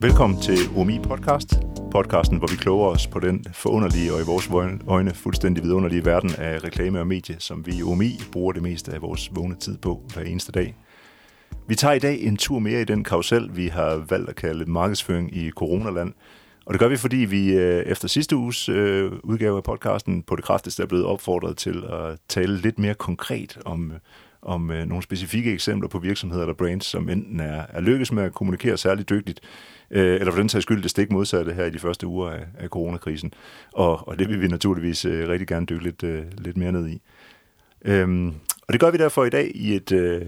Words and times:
Velkommen 0.00 0.40
til 0.40 0.58
OMI 0.76 0.98
Podcast. 0.98 1.54
Podcasten, 1.90 2.38
hvor 2.38 2.46
vi 2.46 2.56
kloger 2.56 2.88
os 2.88 3.06
på 3.06 3.20
den 3.20 3.44
forunderlige 3.52 4.12
og 4.12 4.20
i 4.20 4.24
vores 4.24 4.48
øjne 4.88 5.14
fuldstændig 5.14 5.64
vidunderlige 5.64 6.04
verden 6.04 6.30
af 6.38 6.64
reklame 6.64 7.00
og 7.00 7.06
medie, 7.06 7.36
som 7.38 7.66
vi 7.66 7.72
i 7.78 7.82
OMI 7.82 8.20
bruger 8.32 8.52
det 8.52 8.62
meste 8.62 8.92
af 8.92 9.02
vores 9.02 9.30
vågne 9.36 9.56
tid 9.56 9.78
på 9.78 10.02
hver 10.14 10.22
eneste 10.22 10.52
dag. 10.52 10.76
Vi 11.68 11.74
tager 11.74 11.94
i 11.94 11.98
dag 11.98 12.22
en 12.22 12.36
tur 12.36 12.58
mere 12.58 12.80
i 12.80 12.84
den 12.84 13.04
karusel, 13.04 13.56
vi 13.56 13.68
har 13.68 14.04
valgt 14.08 14.28
at 14.28 14.36
kalde 14.36 14.70
markedsføring 14.70 15.36
i 15.36 15.50
coronaland. 15.50 16.12
Og 16.66 16.74
det 16.74 16.80
gør 16.80 16.88
vi, 16.88 16.96
fordi 16.96 17.16
vi 17.16 17.52
øh, 17.52 17.82
efter 17.82 18.08
sidste 18.08 18.36
uges 18.36 18.68
øh, 18.68 19.12
udgave 19.22 19.56
af 19.56 19.62
podcasten 19.62 20.22
på 20.22 20.36
det 20.36 20.44
kraftigste 20.44 20.82
er 20.82 20.86
blevet 20.86 21.06
opfordret 21.06 21.56
til 21.56 21.84
at 21.90 22.18
tale 22.28 22.56
lidt 22.56 22.78
mere 22.78 22.94
konkret 22.94 23.58
om 23.64 23.92
om 24.42 24.70
øh, 24.70 24.86
nogle 24.86 25.02
specifikke 25.02 25.52
eksempler 25.52 25.88
på 25.88 25.98
virksomheder 25.98 26.42
eller 26.42 26.54
brands, 26.54 26.86
som 26.86 27.08
enten 27.08 27.40
er, 27.40 27.62
er 27.68 27.80
lykkes 27.80 28.12
med 28.12 28.22
at 28.22 28.34
kommunikere 28.34 28.76
særligt 28.76 29.08
dygtigt, 29.08 29.40
øh, 29.90 30.14
eller 30.14 30.30
for 30.30 30.38
den 30.38 30.48
sags 30.48 30.62
skyld 30.62 30.82
det 30.82 30.90
stik 30.90 31.12
modsatte 31.12 31.52
her 31.52 31.64
i 31.64 31.70
de 31.70 31.78
første 31.78 32.06
uger 32.06 32.30
af, 32.30 32.44
af 32.58 32.68
coronakrisen. 32.68 33.32
Og, 33.72 34.08
og 34.08 34.18
det 34.18 34.28
vil 34.28 34.40
vi 34.40 34.48
naturligvis 34.48 35.04
øh, 35.04 35.28
rigtig 35.28 35.48
gerne 35.48 35.66
dykke 35.66 35.84
lidt, 35.84 36.02
øh, 36.02 36.22
lidt 36.38 36.56
mere 36.56 36.72
ned 36.72 36.88
i. 36.88 37.00
Øhm, 37.84 38.28
og 38.66 38.72
det 38.72 38.80
gør 38.80 38.90
vi 38.90 38.98
derfor 38.98 39.24
i 39.24 39.30
dag 39.30 39.50
i 39.54 39.74
et, 39.74 39.92
øh, 39.92 40.22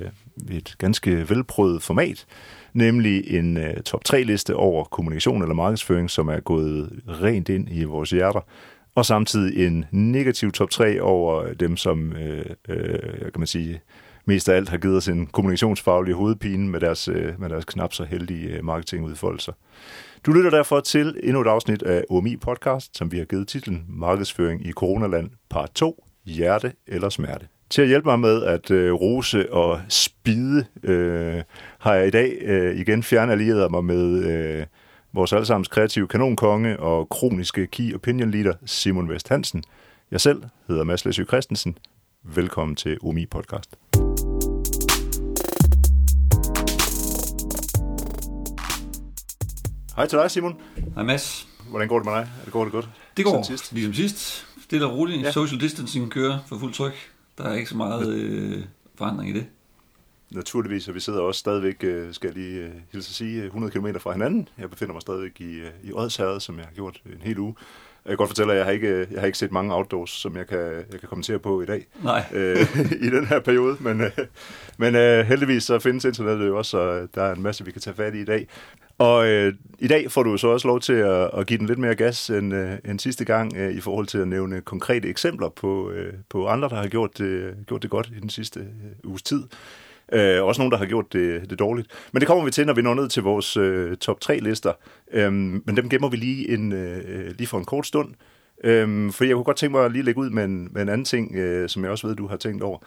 et 0.51 0.75
ganske 0.79 1.31
velprøvet 1.31 1.83
format, 1.83 2.27
nemlig 2.73 3.35
en 3.39 3.57
øh, 3.57 3.77
top 3.77 4.03
3-liste 4.09 4.57
over 4.57 4.85
kommunikation 4.85 5.43
eller 5.43 5.55
markedsføring, 5.55 6.11
som 6.11 6.29
er 6.29 6.41
gået 6.41 7.01
rent 7.09 7.49
ind 7.49 7.69
i 7.71 7.85
vores 7.85 8.11
hjerter, 8.11 8.41
og 8.95 9.07
samtidig 9.07 9.67
en 9.67 9.85
negativ 9.91 10.53
top 10.53 10.71
3 10.71 11.01
over 11.01 11.53
dem, 11.53 11.77
som 11.77 12.13
øh, 12.13 12.45
øh, 12.69 13.21
kan 13.21 13.39
man 13.39 13.47
sige, 13.47 13.81
mest 14.31 14.49
af 14.49 14.57
alt 14.57 14.69
har 14.69 14.79
givet 14.79 14.97
os 14.97 15.09
en 15.09 15.27
kommunikationsfaglig 15.27 16.15
hovedpine 16.15 16.69
med 16.69 16.81
deres, 16.81 17.09
øh, 17.09 17.41
med 17.41 17.49
deres 17.49 17.65
knap 17.65 17.93
så 17.93 18.05
heldige 18.05 18.49
øh, 18.49 18.65
marketingudfoldelser. 18.65 19.53
Du 20.27 20.33
lytter 20.33 20.51
derfor 20.51 20.81
til 20.81 21.17
endnu 21.23 21.41
et 21.41 21.47
afsnit 21.47 21.83
af 21.83 22.05
OMI 22.11 22.37
Podcast, 22.37 22.99
som 22.99 23.13
vi 23.13 23.19
har 23.19 23.25
givet 23.25 23.49
titlen 23.49 23.85
Markedsføring 23.89 24.67
i 24.67 24.73
Coronaland, 24.73 25.31
part 25.51 25.71
2, 25.75 26.05
Hjerte 26.25 26.73
eller 26.87 27.09
Smerte. 27.09 27.47
Til 27.71 27.83
at 27.83 27.89
hjælpe 27.89 28.09
mig 28.09 28.21
med 28.21 28.43
at 28.43 28.71
øh, 28.71 28.93
rose 28.93 29.53
og 29.53 29.81
spide, 29.89 30.65
øh, 30.83 31.43
har 31.79 31.95
jeg 31.95 32.07
i 32.07 32.11
dag 32.11 32.39
øh, 32.43 32.81
igen 32.81 33.03
fjernallieret 33.03 33.71
mig 33.71 33.85
med 33.85 34.25
øh, 34.25 34.67
vores 35.13 35.33
allesammens 35.33 35.69
kreative 35.69 36.09
kanonkonge 36.09 36.81
og 36.81 37.09
kroniske 37.09 37.67
key 37.67 37.95
opinion 37.95 38.31
leader 38.31 38.55
Simon 38.67 39.09
Vest 39.09 39.29
Hansen. 39.29 39.65
Jeg 40.11 40.21
selv 40.21 40.43
hedder 40.69 40.85
Mads 40.85 41.05
Læsø 41.05 41.25
Christensen. 41.25 41.79
Velkommen 42.23 42.77
til 42.77 42.99
OMI 43.03 43.27
Podcast. 43.27 43.80
Hej 50.01 50.07
til 50.07 50.19
dig, 50.19 50.31
Simon. 50.31 50.61
Hej 50.95 51.03
Mads. 51.05 51.49
Hvordan 51.71 51.89
går 51.89 51.99
det 51.99 52.07
med 52.07 52.13
dig? 52.13 52.31
Er 52.41 52.45
det 52.45 52.53
går 52.53 52.65
det 52.65 52.73
godt? 52.73 52.89
Det 53.17 53.25
går 53.25 53.43
sidst. 53.43 53.73
ligesom 53.73 53.95
sidst. 53.95 54.47
Stille 54.63 54.87
og 54.87 54.97
roligt. 54.97 55.23
Ja. 55.23 55.31
Social 55.31 55.61
distancing 55.61 56.11
kører 56.11 56.39
for 56.47 56.59
fuld 56.59 56.73
tryk. 56.73 56.93
Der 57.39 57.45
er 57.45 57.55
ikke 57.55 57.71
så 57.71 57.77
meget 57.77 58.09
øh, 58.09 58.65
forandring 58.95 59.31
i 59.31 59.33
det. 59.33 59.47
Naturligvis, 60.31 60.89
og 60.89 60.95
vi 60.95 61.01
sidder 61.01 61.21
også 61.21 61.39
stadigvæk, 61.39 61.85
øh, 61.85 62.15
skal 62.15 62.29
jeg 62.29 62.37
lige 62.37 62.61
øh, 62.61 62.71
hilse 62.93 63.11
at 63.11 63.15
sige, 63.15 63.45
100 63.45 63.73
km 63.73 63.87
fra 63.99 64.13
hinanden. 64.13 64.49
Jeg 64.59 64.71
befinder 64.71 64.93
mig 64.93 65.03
stadigvæk 65.03 65.41
i, 65.41 65.55
øh, 65.55 65.71
i 65.83 65.93
Odsherred, 65.93 66.41
som 66.41 66.59
jeg 66.59 66.65
har 66.65 66.73
gjort 66.73 67.01
en 67.07 67.21
hel 67.23 67.39
uge. 67.39 67.55
Jeg 68.05 68.11
kan 68.11 68.17
godt 68.17 68.29
fortælle, 68.29 68.53
at 68.53 68.59
jeg 68.59 68.67
har 68.67 68.73
ikke, 68.73 69.07
jeg 69.11 69.21
har 69.21 69.27
ikke 69.27 69.39
set 69.39 69.53
mange 69.53 69.75
outdoors, 69.75 70.11
som 70.11 70.37
jeg 70.37 70.47
kan, 70.47 70.59
jeg 70.59 71.01
kan 71.01 71.09
kommentere 71.09 71.39
på 71.39 71.63
i 71.63 71.67
dag. 71.67 71.87
Nej. 72.03 72.25
Øh, 72.33 72.57
I 73.07 73.11
den 73.11 73.27
her 73.27 73.41
periode. 73.41 73.77
Men, 73.81 74.01
øh, 74.01 74.11
men 74.77 74.95
øh, 74.95 75.27
heldigvis 75.27 75.65
så 75.65 75.79
findes 75.79 76.05
internettet 76.05 76.47
jo 76.47 76.59
også, 76.59 76.71
så 76.71 77.07
der 77.15 77.23
er 77.23 77.35
en 77.35 77.43
masse, 77.43 77.65
vi 77.65 77.71
kan 77.71 77.81
tage 77.81 77.97
fat 77.97 78.15
i 78.15 78.21
i 78.21 78.25
dag. 78.25 78.49
Og 79.01 79.29
øh, 79.29 79.55
i 79.79 79.89
dag 79.89 80.11
får 80.11 80.23
du 80.23 80.37
så 80.37 80.49
også 80.49 80.69
lov 80.69 80.81
til 80.81 80.93
at, 80.93 81.31
at 81.35 81.47
give 81.47 81.59
den 81.59 81.67
lidt 81.67 81.79
mere 81.79 81.95
gas 81.95 82.31
end, 82.31 82.55
øh, 82.55 82.73
end 82.85 82.99
sidste 82.99 83.25
gang 83.25 83.57
øh, 83.57 83.73
i 83.75 83.81
forhold 83.81 84.07
til 84.07 84.19
at 84.19 84.29
nævne 84.29 84.61
konkrete 84.61 85.09
eksempler 85.09 85.49
på, 85.49 85.91
øh, 85.91 86.13
på 86.29 86.47
andre, 86.47 86.69
der 86.69 86.77
har 86.77 86.89
gjort 86.89 87.19
det, 87.19 87.55
gjort 87.67 87.83
det 87.83 87.91
godt 87.91 88.11
i 88.17 88.21
den 88.21 88.31
sidste 88.31 88.61
øh, 88.61 89.11
uges 89.11 89.23
tid. 89.23 89.43
Øh, 90.13 90.45
også 90.45 90.61
nogen, 90.61 90.73
der 90.73 90.79
har 90.79 90.87
gjort 90.87 91.13
det, 91.13 91.51
det 91.51 91.59
dårligt. 91.59 91.89
Men 92.13 92.21
det 92.21 92.27
kommer 92.27 92.45
vi 92.45 92.51
til, 92.51 92.67
når 92.67 92.75
vi 92.75 92.83
når 92.83 92.95
ned 92.95 93.09
til 93.09 93.23
vores 93.23 93.57
øh, 93.57 93.97
top 93.97 94.19
3-lister. 94.25 94.73
Øh, 95.13 95.33
men 95.33 95.77
dem 95.77 95.89
gemmer 95.89 96.09
vi 96.09 96.17
lige, 96.17 96.51
en, 96.55 96.73
øh, 96.73 97.35
lige 97.39 97.47
for 97.47 97.59
en 97.59 97.65
kort 97.65 97.87
stund. 97.87 98.15
Øh, 98.65 99.13
for 99.13 99.25
jeg 99.25 99.35
kunne 99.35 99.45
godt 99.45 99.57
tænke 99.57 99.77
mig 99.77 99.85
at 99.85 99.93
lige 99.93 100.03
lægge 100.03 100.21
ud 100.21 100.31
med 100.31 100.45
en, 100.45 100.69
med 100.73 100.83
en 100.83 100.89
anden 100.89 101.05
ting, 101.05 101.37
øh, 101.37 101.69
som 101.69 101.83
jeg 101.83 101.91
også 101.91 102.07
ved, 102.07 102.17
du 102.17 102.27
har 102.27 102.37
tænkt 102.37 102.63
over. 102.63 102.79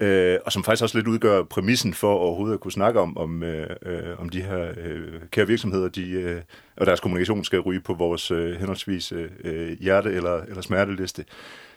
Øh, 0.00 0.38
og 0.46 0.52
som 0.52 0.64
faktisk 0.64 0.82
også 0.82 0.98
lidt 0.98 1.08
udgør 1.08 1.42
præmissen 1.42 1.94
for 1.94 2.14
overhovedet 2.14 2.54
at 2.54 2.60
kunne 2.60 2.72
snakke 2.72 3.00
om, 3.00 3.16
om, 3.16 3.42
øh, 3.42 3.70
øh, 3.86 4.18
om 4.20 4.28
de 4.28 4.42
her 4.42 4.72
øh, 4.76 5.20
kære 5.30 5.46
virksomheder, 5.46 5.88
de, 5.88 6.10
øh, 6.10 6.42
og 6.76 6.86
deres 6.86 7.00
kommunikation 7.00 7.44
skal 7.44 7.60
ryge 7.60 7.80
på 7.80 7.94
vores 7.94 8.30
øh, 8.30 8.56
henholdsvis 8.56 9.12
øh, 9.12 9.30
øh, 9.44 9.76
hjerte- 9.80 10.12
eller, 10.12 10.42
eller 10.42 10.62
smerteliste. 10.62 11.24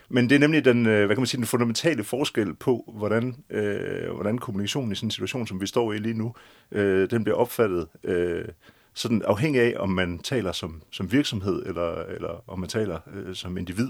Men 0.09 0.29
det 0.29 0.35
er 0.35 0.39
nemlig 0.39 0.65
den, 0.65 0.85
øh, 0.85 1.05
hvad 1.05 1.15
kan 1.15 1.21
man 1.21 1.25
sige, 1.25 1.37
den 1.37 1.47
fundamentale 1.47 2.03
forskel 2.03 2.53
på, 2.53 2.93
hvordan, 2.97 3.35
øh, 3.49 4.13
hvordan 4.13 4.37
kommunikationen 4.37 4.91
i 4.91 4.95
sådan 4.95 5.07
en 5.07 5.11
situation, 5.11 5.47
som 5.47 5.61
vi 5.61 5.67
står 5.67 5.93
i 5.93 5.97
lige 5.97 6.17
nu, 6.17 6.33
øh, 6.71 7.09
den 7.09 7.23
bliver 7.23 7.37
opfattet 7.37 7.87
øh, 8.03 8.45
sådan 8.93 9.21
afhængig 9.25 9.61
af, 9.61 9.73
om 9.79 9.89
man 9.89 10.19
taler 10.19 10.51
som, 10.51 10.81
som 10.91 11.11
virksomhed, 11.11 11.65
eller, 11.65 12.03
eller 12.03 12.43
om 12.47 12.59
man 12.59 12.69
taler 12.69 12.99
øh, 13.13 13.35
som 13.35 13.57
individ. 13.57 13.89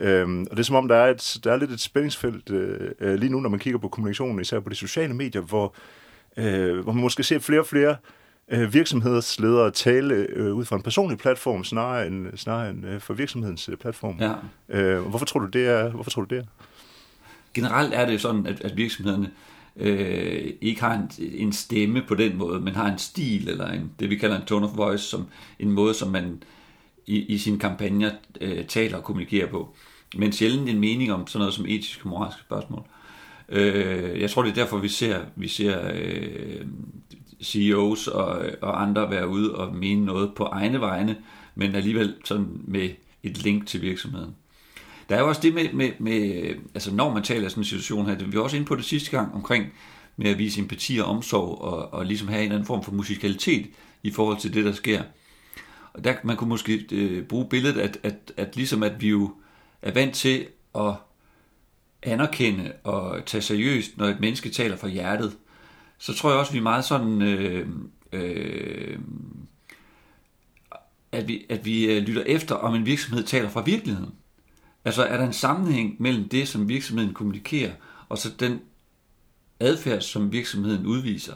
Øhm, 0.00 0.46
og 0.50 0.50
det 0.50 0.58
er 0.58 0.64
som 0.64 0.76
om, 0.76 0.88
der 0.88 0.96
er, 0.96 1.10
et, 1.10 1.38
der 1.44 1.52
er 1.52 1.56
lidt 1.56 1.70
et 1.70 1.80
spændingsfelt 1.80 2.50
øh, 2.50 2.90
øh 3.00 3.14
lige 3.14 3.32
nu, 3.32 3.40
når 3.40 3.48
man 3.48 3.60
kigger 3.60 3.78
på 3.78 3.88
kommunikationen, 3.88 4.40
især 4.40 4.60
på 4.60 4.68
de 4.68 4.74
sociale 4.74 5.14
medier, 5.14 5.42
hvor, 5.42 5.74
øh, 6.36 6.78
hvor 6.78 6.92
man 6.92 7.02
måske 7.02 7.22
ser 7.22 7.38
flere 7.38 7.60
og 7.60 7.66
flere 7.66 7.96
øh, 8.48 8.74
virksomhedsledere 8.74 9.70
tale 9.70 10.14
øh, 10.14 10.54
ud 10.54 10.64
fra 10.64 10.76
en 10.76 10.82
personlig 10.82 11.18
platform, 11.18 11.64
snarere 11.64 12.06
end, 12.06 12.36
snarere 12.36 12.70
end 12.70 12.86
øh, 12.86 13.00
for 13.00 13.14
virksomhedens 13.14 13.68
øh, 13.68 13.76
platform. 13.76 14.20
Ja. 14.20 14.32
Øh, 14.68 15.00
hvorfor 15.00 15.26
tror 15.26 15.40
du 15.40 15.46
det 15.46 15.68
er? 15.68 15.90
Hvorfor 15.90 16.10
tror 16.10 16.22
du 16.22 16.34
det 16.34 16.42
er? 16.42 16.46
Generelt 17.54 17.94
er 17.94 18.06
det 18.06 18.20
sådan, 18.20 18.46
at, 18.46 18.60
at 18.60 18.76
virksomhederne 18.76 19.26
øh, 19.26 19.32
Øh, 19.78 20.52
ikke 20.60 20.80
har 20.80 20.94
en, 20.94 21.10
en 21.34 21.52
stemme 21.52 22.02
på 22.08 22.14
den 22.14 22.36
måde, 22.36 22.60
men 22.60 22.74
har 22.74 22.92
en 22.92 22.98
stil, 22.98 23.48
eller 23.48 23.66
en, 23.66 23.90
det 24.00 24.10
vi 24.10 24.16
kalder 24.16 24.36
en 24.40 24.46
tone 24.46 24.66
of 24.66 24.76
voice, 24.76 25.04
som 25.04 25.26
en 25.58 25.70
måde, 25.70 25.94
som 25.94 26.10
man 26.10 26.42
i, 27.06 27.18
i 27.18 27.38
sine 27.38 27.58
kampagner 27.58 28.10
øh, 28.40 28.64
taler 28.64 28.96
og 28.96 29.04
kommunikerer 29.04 29.46
på. 29.46 29.74
Men 30.16 30.32
sjældent 30.32 30.68
en 30.68 30.80
mening 30.80 31.12
om 31.12 31.26
sådan 31.26 31.38
noget 31.38 31.54
som 31.54 31.66
etiske 31.68 32.04
og 32.04 32.08
moralske 32.08 32.40
spørgsmål. 32.40 32.82
Øh, 33.48 34.20
jeg 34.20 34.30
tror, 34.30 34.42
det 34.42 34.50
er 34.50 34.54
derfor, 34.54 34.78
vi 34.78 34.88
ser, 34.88 35.20
vi 35.36 35.48
ser 35.48 35.90
øh, 35.94 36.66
CEOs 37.42 38.08
og, 38.08 38.42
og 38.60 38.82
andre 38.82 39.10
være 39.10 39.28
ude 39.28 39.54
og 39.54 39.74
mene 39.74 40.04
noget 40.04 40.34
på 40.34 40.44
egne 40.44 40.80
vegne, 40.80 41.16
men 41.54 41.74
alligevel 41.74 42.14
sådan 42.24 42.46
med 42.64 42.90
et 43.22 43.44
link 43.44 43.66
til 43.66 43.82
virksomheden. 43.82 44.34
Der 45.08 45.16
er 45.16 45.20
jo 45.20 45.28
også 45.28 45.40
det 45.40 45.54
med, 45.54 45.72
med, 45.72 45.90
med 45.98 46.44
altså 46.74 46.94
når 46.94 47.14
man 47.14 47.22
taler 47.22 47.48
sådan 47.48 47.60
en 47.60 47.64
situation 47.64 48.06
her, 48.06 48.14
det 48.14 48.32
vi 48.32 48.36
var 48.36 48.42
også 48.42 48.56
inde 48.56 48.66
på 48.66 48.76
det 48.76 48.84
sidste 48.84 49.10
gang 49.10 49.34
omkring 49.34 49.66
med 50.16 50.30
at 50.30 50.38
vise 50.38 50.60
empati 50.60 50.98
og 50.98 51.06
omsorg 51.06 51.60
og, 51.60 51.92
og 51.92 52.06
ligesom 52.06 52.28
have 52.28 52.44
en 52.44 52.52
anden 52.52 52.66
form 52.66 52.84
for 52.84 52.92
musikalitet 52.92 53.66
i 54.02 54.10
forhold 54.10 54.38
til 54.38 54.54
det, 54.54 54.64
der 54.64 54.72
sker. 54.72 55.02
Og 55.92 56.04
der 56.04 56.14
man 56.22 56.36
kunne 56.36 56.48
måske 56.48 56.86
øh, 56.92 57.22
bruge 57.22 57.48
billedet, 57.48 57.80
at, 57.80 57.98
at, 58.02 58.32
at 58.36 58.56
ligesom 58.56 58.82
at 58.82 59.00
vi 59.00 59.08
jo 59.08 59.34
er 59.82 59.92
vant 59.92 60.14
til 60.14 60.46
at 60.74 60.94
anerkende 62.02 62.72
og 62.84 63.24
tage 63.26 63.42
seriøst, 63.42 63.98
når 63.98 64.06
et 64.06 64.20
menneske 64.20 64.50
taler 64.50 64.76
fra 64.76 64.88
hjertet, 64.88 65.36
så 65.98 66.14
tror 66.14 66.30
jeg 66.30 66.38
også, 66.38 66.50
at 66.50 66.54
vi 66.54 66.58
er 66.58 66.62
meget 66.62 66.84
sådan, 66.84 67.22
øh, 67.22 67.68
øh, 68.12 68.98
at 71.12 71.28
vi, 71.28 71.46
at 71.48 71.64
vi 71.64 71.96
øh, 71.96 72.02
lytter 72.02 72.22
efter, 72.22 72.54
om 72.54 72.74
en 72.74 72.86
virksomhed 72.86 73.24
taler 73.24 73.48
fra 73.48 73.62
virkeligheden. 73.62 74.14
Altså 74.88 75.04
er 75.04 75.16
der 75.16 75.26
en 75.26 75.32
sammenhæng 75.32 75.96
mellem 75.98 76.28
det, 76.28 76.48
som 76.48 76.68
virksomheden 76.68 77.14
kommunikerer, 77.14 77.72
og 78.08 78.18
så 78.18 78.30
den 78.40 78.60
adfærd, 79.60 80.00
som 80.00 80.32
virksomheden 80.32 80.86
udviser. 80.86 81.34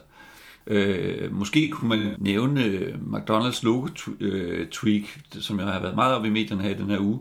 Øh, 0.66 1.34
måske 1.34 1.68
kunne 1.68 1.88
man 1.88 2.16
nævne 2.18 2.64
øh, 2.64 2.94
McDonald's 2.94 3.60
logo-tweak, 3.62 5.02
øh, 5.36 5.42
som 5.42 5.58
jeg 5.58 5.66
har 5.66 5.80
været 5.80 5.94
meget 5.94 6.14
op 6.14 6.24
i 6.24 6.30
medierne 6.30 6.62
her 6.62 6.70
i 6.70 6.78
den 6.78 6.90
her 6.90 6.98
uge, 6.98 7.20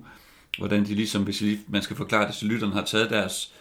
hvordan 0.58 0.86
de 0.86 0.96
ligesom, 0.96 1.24
hvis 1.24 1.44
man 1.68 1.82
skal 1.82 1.96
forklare 1.96 2.28
det 2.28 2.36
til 2.36 2.48
lytterne, 2.48 2.74
har 2.74 2.86
taget 2.86 3.10
deres 3.10 3.54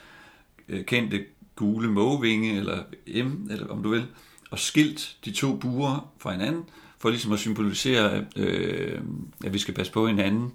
øh, 0.69 0.85
kendte 0.85 1.25
gule 1.57 1.91
mågevinge, 1.91 2.57
eller 2.57 2.83
M, 3.25 3.51
eller 3.51 3.67
om 3.67 3.83
du 3.83 3.89
vil, 3.89 4.07
og 4.51 4.59
skilt 4.59 5.17
de 5.25 5.31
to 5.31 5.57
buer 5.57 6.13
fra 6.19 6.33
hinanden, 6.33 6.65
for 6.99 7.11
ligesom 7.11 7.33
at 7.33 7.39
symbolisere, 7.39 8.25
øh, 8.37 9.01
at 9.45 9.53
vi 9.53 9.59
skal 9.59 9.75
passe 9.75 9.93
på 9.93 10.07
hinanden 10.07 10.53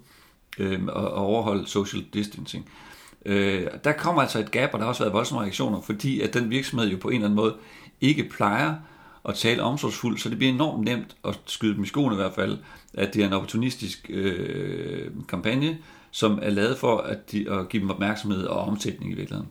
øh, 0.58 0.84
og, 0.84 1.10
og 1.10 1.24
overholde 1.24 1.66
social 1.66 2.04
distancing. 2.14 2.68
Øh, 3.26 3.66
der 3.84 3.92
kommer 3.92 4.22
altså 4.22 4.38
et 4.38 4.50
gap, 4.50 4.70
og 4.72 4.78
der 4.78 4.84
har 4.84 4.88
også 4.88 5.02
været 5.02 5.12
voldsomme 5.12 5.42
reaktioner, 5.42 5.80
fordi 5.80 6.20
at 6.20 6.34
den 6.34 6.50
virksomhed 6.50 6.88
jo 6.88 6.96
på 6.96 7.08
en 7.08 7.14
eller 7.14 7.26
anden 7.26 7.36
måde 7.36 7.54
ikke 8.00 8.28
plejer 8.28 8.74
at 9.28 9.34
tale 9.34 9.62
omsorgsfuldt, 9.62 10.20
så 10.20 10.28
det 10.28 10.38
bliver 10.38 10.52
enormt 10.52 10.84
nemt 10.84 11.16
at 11.24 11.40
skyde 11.46 11.74
dem 11.74 11.82
i 11.82 11.86
skoene 11.86 12.14
i 12.14 12.16
hvert 12.16 12.34
fald, 12.34 12.58
at 12.94 13.14
det 13.14 13.22
er 13.22 13.26
en 13.26 13.32
opportunistisk 13.32 14.06
øh, 14.08 15.10
kampagne, 15.28 15.78
som 16.10 16.38
er 16.42 16.50
lavet 16.50 16.78
for 16.78 16.98
at, 16.98 17.32
de, 17.32 17.50
at 17.50 17.68
give 17.68 17.82
dem 17.82 17.90
opmærksomhed 17.90 18.44
og 18.44 18.60
omsætning 18.60 19.12
i 19.12 19.14
virkeligheden. 19.14 19.50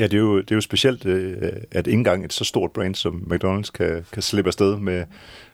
Ja, 0.00 0.04
det 0.04 0.14
er 0.14 0.18
jo, 0.18 0.38
det 0.40 0.50
er 0.50 0.54
jo 0.54 0.60
specielt, 0.60 1.06
øh, 1.06 1.52
at 1.70 1.86
ikke 1.86 1.98
engang 1.98 2.24
et 2.24 2.32
så 2.32 2.44
stort 2.44 2.70
brand 2.72 2.94
som 2.94 3.32
McDonald's 3.32 3.70
kan, 3.74 4.04
kan 4.12 4.22
slippe 4.22 4.48
afsted 4.48 4.76
med, 4.76 5.04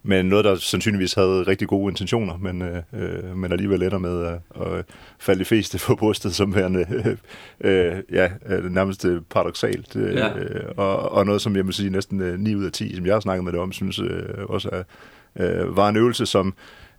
med 0.03 0.23
noget, 0.23 0.45
der 0.45 0.57
sandsynligvis 0.57 1.15
havde 1.15 1.43
rigtig 1.43 1.69
gode 1.69 1.91
intentioner, 1.91 2.37
men, 2.37 2.63
øh, 2.63 2.83
øh 2.93 3.37
men 3.37 3.53
alligevel 3.53 3.83
ender 3.83 3.99
med 3.99 4.27
at, 4.27 4.63
at 4.63 4.85
falde 5.19 5.41
de 5.41 5.45
fleste 5.45 5.79
på 5.87 5.95
brystet 5.95 6.35
som 6.35 6.55
værende 6.55 6.87
øh, 7.61 7.97
ja, 8.13 8.31
nærmest 8.71 9.07
paradoxalt. 9.31 9.97
Øh, 9.97 10.15
ja. 10.15 10.31
og, 10.77 11.13
og 11.13 11.27
noget, 11.27 11.41
som 11.41 11.57
jeg 11.57 11.67
må 11.67 11.73
sige 11.73 11.91
næsten 11.91 12.19
9 12.19 12.55
ud 12.55 12.65
af 12.65 12.73
10, 12.73 12.97
som 12.97 13.07
jeg 13.07 13.15
har 13.15 13.21
snakket 13.21 13.45
med 13.45 13.53
det 13.53 13.61
om, 13.61 13.73
synes 13.73 13.99
øh, 13.99 14.25
også 14.49 14.69
er, 14.73 14.83
øh, 15.39 15.77
var 15.77 15.89
en 15.89 15.97
øvelse, 15.97 16.27
som 16.27 16.55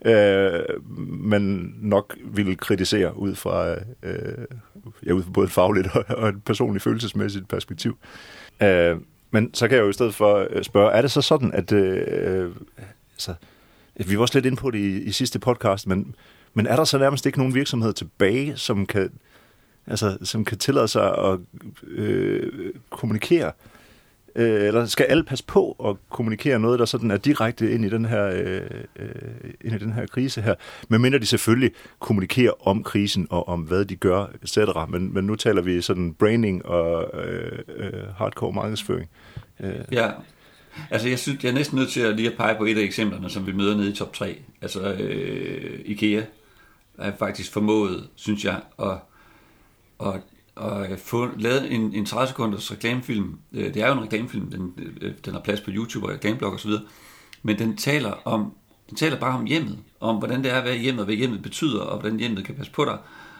øh, 0.05 0.63
man 1.07 1.73
nok 1.77 2.17
ville 2.23 2.55
kritisere 2.55 3.17
ud 3.17 3.35
fra, 3.35 3.75
øh, 4.03 4.45
ja, 5.05 5.11
ud 5.11 5.23
fra 5.23 5.31
både 5.31 5.45
et 5.45 5.51
fagligt 5.51 5.87
og, 5.95 6.05
og 6.09 6.29
et 6.29 6.43
personligt 6.43 6.83
følelsesmæssigt 6.83 7.47
perspektiv. 7.47 7.97
Øh, 8.63 8.97
men 9.31 9.53
så 9.53 9.67
kan 9.67 9.77
jeg 9.77 9.83
jo 9.83 9.89
i 9.89 9.93
stedet 9.93 10.15
for 10.15 10.47
øh, 10.49 10.63
spørge, 10.63 10.91
er 10.91 11.01
det 11.01 11.11
så 11.11 11.21
sådan, 11.21 11.53
at 11.53 11.71
øh, 11.71 12.51
altså, 13.13 13.33
vi 14.05 14.15
var 14.15 14.21
også 14.21 14.37
lidt 14.37 14.45
inde 14.45 14.57
på 14.57 14.71
det 14.71 14.79
i, 14.79 15.03
i 15.03 15.11
sidste 15.11 15.39
podcast, 15.39 15.87
men, 15.87 16.15
men 16.53 16.67
er 16.67 16.75
der 16.75 16.83
så 16.83 16.97
nærmest 16.97 17.25
ikke 17.25 17.37
nogen 17.37 17.55
virksomhed 17.55 17.93
tilbage, 17.93 18.57
som 18.57 18.85
kan, 18.85 19.11
altså, 19.87 20.17
som 20.23 20.45
kan 20.45 20.57
tillade 20.57 20.87
sig 20.87 21.17
at 21.17 21.39
øh, 21.87 22.73
kommunikere 22.89 23.51
Øh, 24.37 24.67
eller 24.67 24.85
skal 24.85 25.03
alle 25.03 25.23
passe 25.23 25.45
på 25.45 25.71
at 25.85 25.95
kommunikere 26.09 26.59
noget, 26.59 26.79
der 26.79 26.85
sådan 26.85 27.11
er 27.11 27.17
direkte 27.17 27.71
ind 27.71 27.85
i 27.85 27.89
den 27.89 28.05
her, 28.05 28.25
øh, 28.25 28.61
øh, 28.99 29.09
ind 29.61 29.75
i 29.75 29.77
den 29.77 29.93
her 29.93 30.05
krise 30.05 30.41
her? 30.41 30.55
Medmindre 30.89 31.19
de 31.19 31.25
selvfølgelig 31.25 31.71
kommunikerer 31.99 32.67
om 32.67 32.83
krisen 32.83 33.27
og 33.29 33.47
om, 33.47 33.61
hvad 33.61 33.85
de 33.85 33.95
gør, 33.95 34.25
etc. 34.43 34.57
Men, 34.89 35.13
men 35.13 35.23
nu 35.23 35.35
taler 35.35 35.61
vi 35.61 35.81
sådan 35.81 36.13
branding 36.13 36.65
og 36.65 37.21
øh, 37.23 37.59
øh, 37.77 38.03
hardcore 38.17 38.53
markedsføring. 38.53 39.09
Øh. 39.59 39.73
Ja, 39.91 40.11
Altså, 40.91 41.09
jeg 41.09 41.19
synes, 41.19 41.43
jeg 41.43 41.49
er 41.49 41.53
næsten 41.53 41.77
nødt 41.77 41.89
til 41.89 42.01
at 42.01 42.15
lige 42.15 42.31
at 42.31 42.37
pege 42.37 42.55
på 42.57 42.65
et 42.65 42.77
af 42.77 42.81
eksemplerne, 42.81 43.29
som 43.29 43.47
vi 43.47 43.51
møder 43.51 43.77
nede 43.77 43.91
i 43.91 43.95
top 43.95 44.13
3. 44.13 44.37
Altså, 44.61 44.93
øh, 44.93 45.79
IKEA 45.85 46.23
er 46.97 47.11
faktisk 47.19 47.53
formået, 47.53 48.07
synes 48.15 48.45
jeg, 48.45 48.61
at, 48.79 48.97
at 50.07 50.21
at 50.61 50.91
øh, 50.91 50.97
få 50.97 51.29
lavet 51.37 51.73
en, 51.73 51.93
en 51.93 52.05
30 52.05 52.27
sekunders 52.27 52.71
reklamefilm. 52.71 53.37
Øh, 53.53 53.73
det 53.73 53.81
er 53.81 53.87
jo 53.87 53.93
en 53.93 54.03
reklamefilm, 54.03 54.51
den, 54.51 54.73
øh, 55.01 55.13
den 55.25 55.33
har 55.33 55.41
plads 55.41 55.61
på 55.61 55.71
YouTube 55.73 56.07
og 56.07 56.13
reklameblog 56.13 56.53
osv., 56.53 56.71
men 57.43 57.59
den 57.59 57.77
taler 57.77 58.11
om 58.25 58.53
den 58.89 58.97
taler 58.97 59.19
bare 59.19 59.37
om 59.37 59.45
hjemmet, 59.45 59.79
om 59.99 60.15
hvordan 60.15 60.43
det 60.43 60.51
er 60.51 60.57
at 60.57 60.63
være 60.63 60.77
hjemmet, 60.77 61.05
hvad 61.05 61.15
hjemmet 61.15 61.43
betyder, 61.43 61.81
og 61.81 61.99
hvordan 61.99 62.19
hjemmet 62.19 62.45
kan 62.45 62.55
passe 62.55 62.71
på 62.71 62.85
dig 62.85 62.97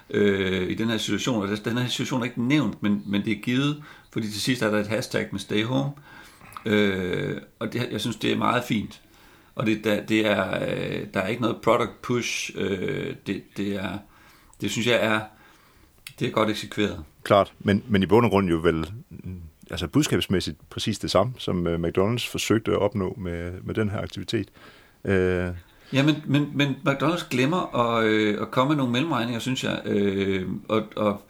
øh, 0.10 0.69
i 0.69 0.74
den 0.74 0.90
her 0.90 0.98
situation. 0.98 1.44
Og 1.44 1.66
den 1.66 1.78
her 1.78 1.88
situation 1.88 2.22
er 2.22 2.25
ikke 2.25 2.42
nævnt, 2.42 2.84
men, 2.84 3.04
men 3.06 3.25
det 3.25 3.31
er 3.31 3.42
givet, 3.42 3.84
fordi 4.12 4.31
til 4.31 4.42
sidst 4.42 4.62
er 4.62 4.72
der 4.72 4.80
et 4.80 4.88
hashtag 4.88 5.28
med 5.31 5.40
stay 5.40 5.64
home, 5.64 5.92
øh, 6.66 7.38
og 7.60 7.74
det, 7.74 7.88
jeg 7.92 8.02
synes, 8.02 8.16
det 8.16 8.31
er 8.31 8.38
meget 8.38 8.64
fint. 8.64 9.02
Og 9.56 9.66
det, 9.66 9.84
der, 9.84 10.06
det 10.06 10.25
er, 10.25 10.60
der 11.14 11.19
er 11.19 11.28
ikke 11.28 11.42
noget 11.42 11.58
product 11.62 12.02
push, 12.02 12.52
øh, 12.56 13.16
det, 13.28 13.44
det, 13.58 13.75
er, 13.75 13.98
det 14.62 14.72
synes 14.72 14.88
jeg 14.88 15.06
er 15.06 15.19
det 16.19 16.28
er 16.28 16.31
godt 16.31 16.50
eksekveret. 16.50 17.04
Klart, 17.24 17.54
men, 17.60 17.84
men 17.88 18.04
i 18.04 18.06
bund 18.06 18.25
og 18.25 18.31
grund 18.31 18.50
jo 18.50 18.58
vel 18.58 18.92
altså 19.72 19.88
budskabsmæssigt 19.88 20.69
præcis 20.69 21.00
det 21.00 21.12
samme, 21.12 21.34
som 21.38 21.68
uh, 21.68 21.74
McDonald's 21.74 22.31
forsøgte 22.31 22.72
at 22.72 22.78
opnå 22.78 23.16
med, 23.18 23.52
med 23.64 23.74
den 23.74 23.90
her 23.90 24.02
aktivitet. 24.02 24.48
Uh, 25.04 25.12
ja, 25.94 26.04
men, 26.04 26.16
men, 26.25 26.52
men 26.54 26.75
McDonald's 26.88 27.30
glemmer 27.30 27.75
at, 27.75 28.06
øh, 28.06 28.42
at 28.42 28.52
komme 28.52 28.69
med 28.69 28.78
nogle 28.78 28.92
mellemregninger, 28.92 29.40
synes 29.40 29.64
jeg, 29.64 29.81
øh, 29.86 30.50
og, 30.68 30.84
og, 30.96 31.22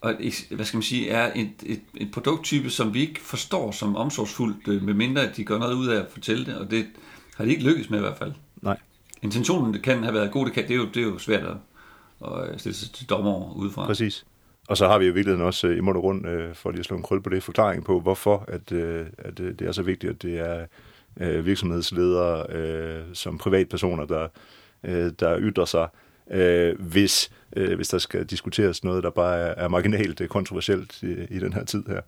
og 0.00 0.14
hvad 0.50 0.64
skal 0.64 0.76
man 0.76 0.82
sige, 0.82 1.08
er 1.08 1.32
et, 1.34 1.52
et, 1.62 1.80
et 1.96 2.10
produkttype, 2.12 2.70
som 2.70 2.94
vi 2.94 3.00
ikke 3.00 3.20
forstår 3.20 3.70
som 3.70 3.96
omsorgsfuldt, 3.96 4.68
øh, 4.68 4.82
medmindre 4.82 5.28
at 5.28 5.36
de 5.36 5.44
gør 5.44 5.58
noget 5.58 5.74
ud 5.74 5.86
af 5.86 6.00
at 6.00 6.06
fortælle 6.10 6.46
det, 6.46 6.58
og 6.58 6.70
det 6.70 6.86
har 7.36 7.44
de 7.44 7.50
ikke 7.50 7.64
lykkes 7.64 7.90
med 7.90 7.98
i 7.98 8.02
hvert 8.02 8.18
fald. 8.18 8.32
Nej. 8.62 8.78
Intentionen 9.22 9.74
det 9.74 9.82
kan 9.82 10.02
have 10.02 10.14
været 10.14 10.32
god, 10.32 10.46
det, 10.46 10.54
kan, 10.54 10.62
det, 10.62 10.70
er, 10.70 10.76
jo, 10.76 10.86
det 10.94 10.96
er 10.96 11.06
jo 11.06 11.18
svært 11.18 11.44
at, 11.44 11.56
og 12.22 12.48
øh, 12.48 12.58
stille 12.58 12.76
sig 12.76 12.92
til 12.92 13.08
dommer 13.08 13.54
udefra. 13.56 13.86
Præcis. 13.86 14.26
Og 14.68 14.76
så 14.76 14.88
har 14.88 14.98
vi 14.98 15.04
jo 15.04 15.10
i 15.10 15.14
virkeligheden 15.14 15.46
også 15.46 15.66
øh, 15.66 15.76
i 15.76 15.80
mund 15.80 15.96
og 15.96 16.02
grund, 16.02 16.28
øh, 16.28 16.54
for 16.54 16.70
lige 16.70 16.80
at 16.80 16.84
slå 16.84 16.96
en 16.96 17.02
krøl 17.02 17.22
på 17.22 17.30
det, 17.30 17.42
forklaring 17.42 17.84
på, 17.84 18.00
hvorfor 18.00 18.44
at, 18.48 18.72
øh, 18.72 19.06
at 19.18 19.38
det 19.38 19.62
er 19.62 19.72
så 19.72 19.82
vigtigt, 19.82 20.12
at 20.12 20.22
det 20.22 20.38
er 20.38 20.66
virksomhedsledere 21.42 23.14
som 23.14 23.38
privatpersoner, 23.38 24.04
der, 24.04 24.28
der 25.10 25.38
ytrer 25.38 25.64
sig, 25.64 25.88
Øh, 26.32 26.80
hvis 26.80 27.30
øh, 27.56 27.76
hvis 27.76 27.88
der 27.88 27.98
skal 27.98 28.24
diskuteres 28.24 28.84
noget, 28.84 29.04
der 29.04 29.10
bare 29.10 29.38
er, 29.38 29.64
er 29.64 29.68
marginalt 29.68 30.20
øh, 30.20 30.28
kontroversielt 30.28 31.02
i, 31.02 31.26
i 31.30 31.38
den 31.38 31.52
her 31.52 31.64
tid 31.64 31.84
her. 31.86 32.00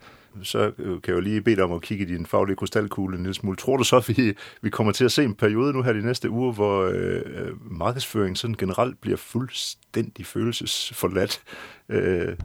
Så 0.42 0.72
øh, 0.78 1.00
kan 1.00 1.00
jeg 1.06 1.14
jo 1.14 1.20
lige 1.20 1.40
bede 1.40 1.56
dig 1.56 1.64
om 1.64 1.72
at 1.72 1.82
kigge 1.82 2.04
i 2.04 2.08
din 2.08 2.26
faglige 2.26 2.56
krystalkugle 2.56 3.16
en 3.16 3.22
lille 3.22 3.34
smule. 3.34 3.56
Tror 3.56 3.76
du 3.76 3.84
så, 3.84 3.96
at 3.96 4.08
vi, 4.08 4.34
vi 4.62 4.70
kommer 4.70 4.92
til 4.92 5.04
at 5.04 5.12
se 5.12 5.24
en 5.24 5.34
periode 5.34 5.72
nu 5.72 5.82
her 5.82 5.92
de 5.92 6.06
næste 6.06 6.30
uger, 6.30 6.52
hvor 6.52 6.92
øh, 6.94 7.22
markedsføring 7.70 8.38
sådan 8.38 8.54
generelt 8.54 9.00
bliver 9.00 9.16
fuldstændig 9.16 10.26
følelsesforladt? 10.26 11.42
Øh, 11.88 12.36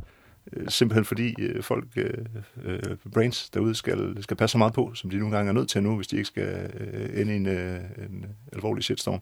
Øh, 0.53 0.67
simpelthen 0.69 1.05
fordi 1.05 1.35
øh, 1.39 1.63
folk, 1.63 1.85
øh, 1.95 2.13
øh, 2.65 2.79
brains 3.13 3.49
derude, 3.49 3.75
skal, 3.75 4.23
skal 4.23 4.37
passe 4.37 4.51
så 4.51 4.57
meget 4.57 4.73
på, 4.73 4.91
som 4.93 5.09
de 5.09 5.17
nogle 5.17 5.35
gange 5.35 5.49
er 5.49 5.53
nødt 5.53 5.69
til 5.69 5.83
nu, 5.83 5.95
hvis 5.95 6.07
de 6.07 6.15
ikke 6.15 6.27
skal 6.27 6.71
øh, 6.79 7.21
ende 7.21 7.33
i 7.33 7.35
en, 7.35 7.47
øh, 7.47 7.79
en 7.97 8.25
alvorlig 8.53 8.83
shitstorm. 8.83 9.19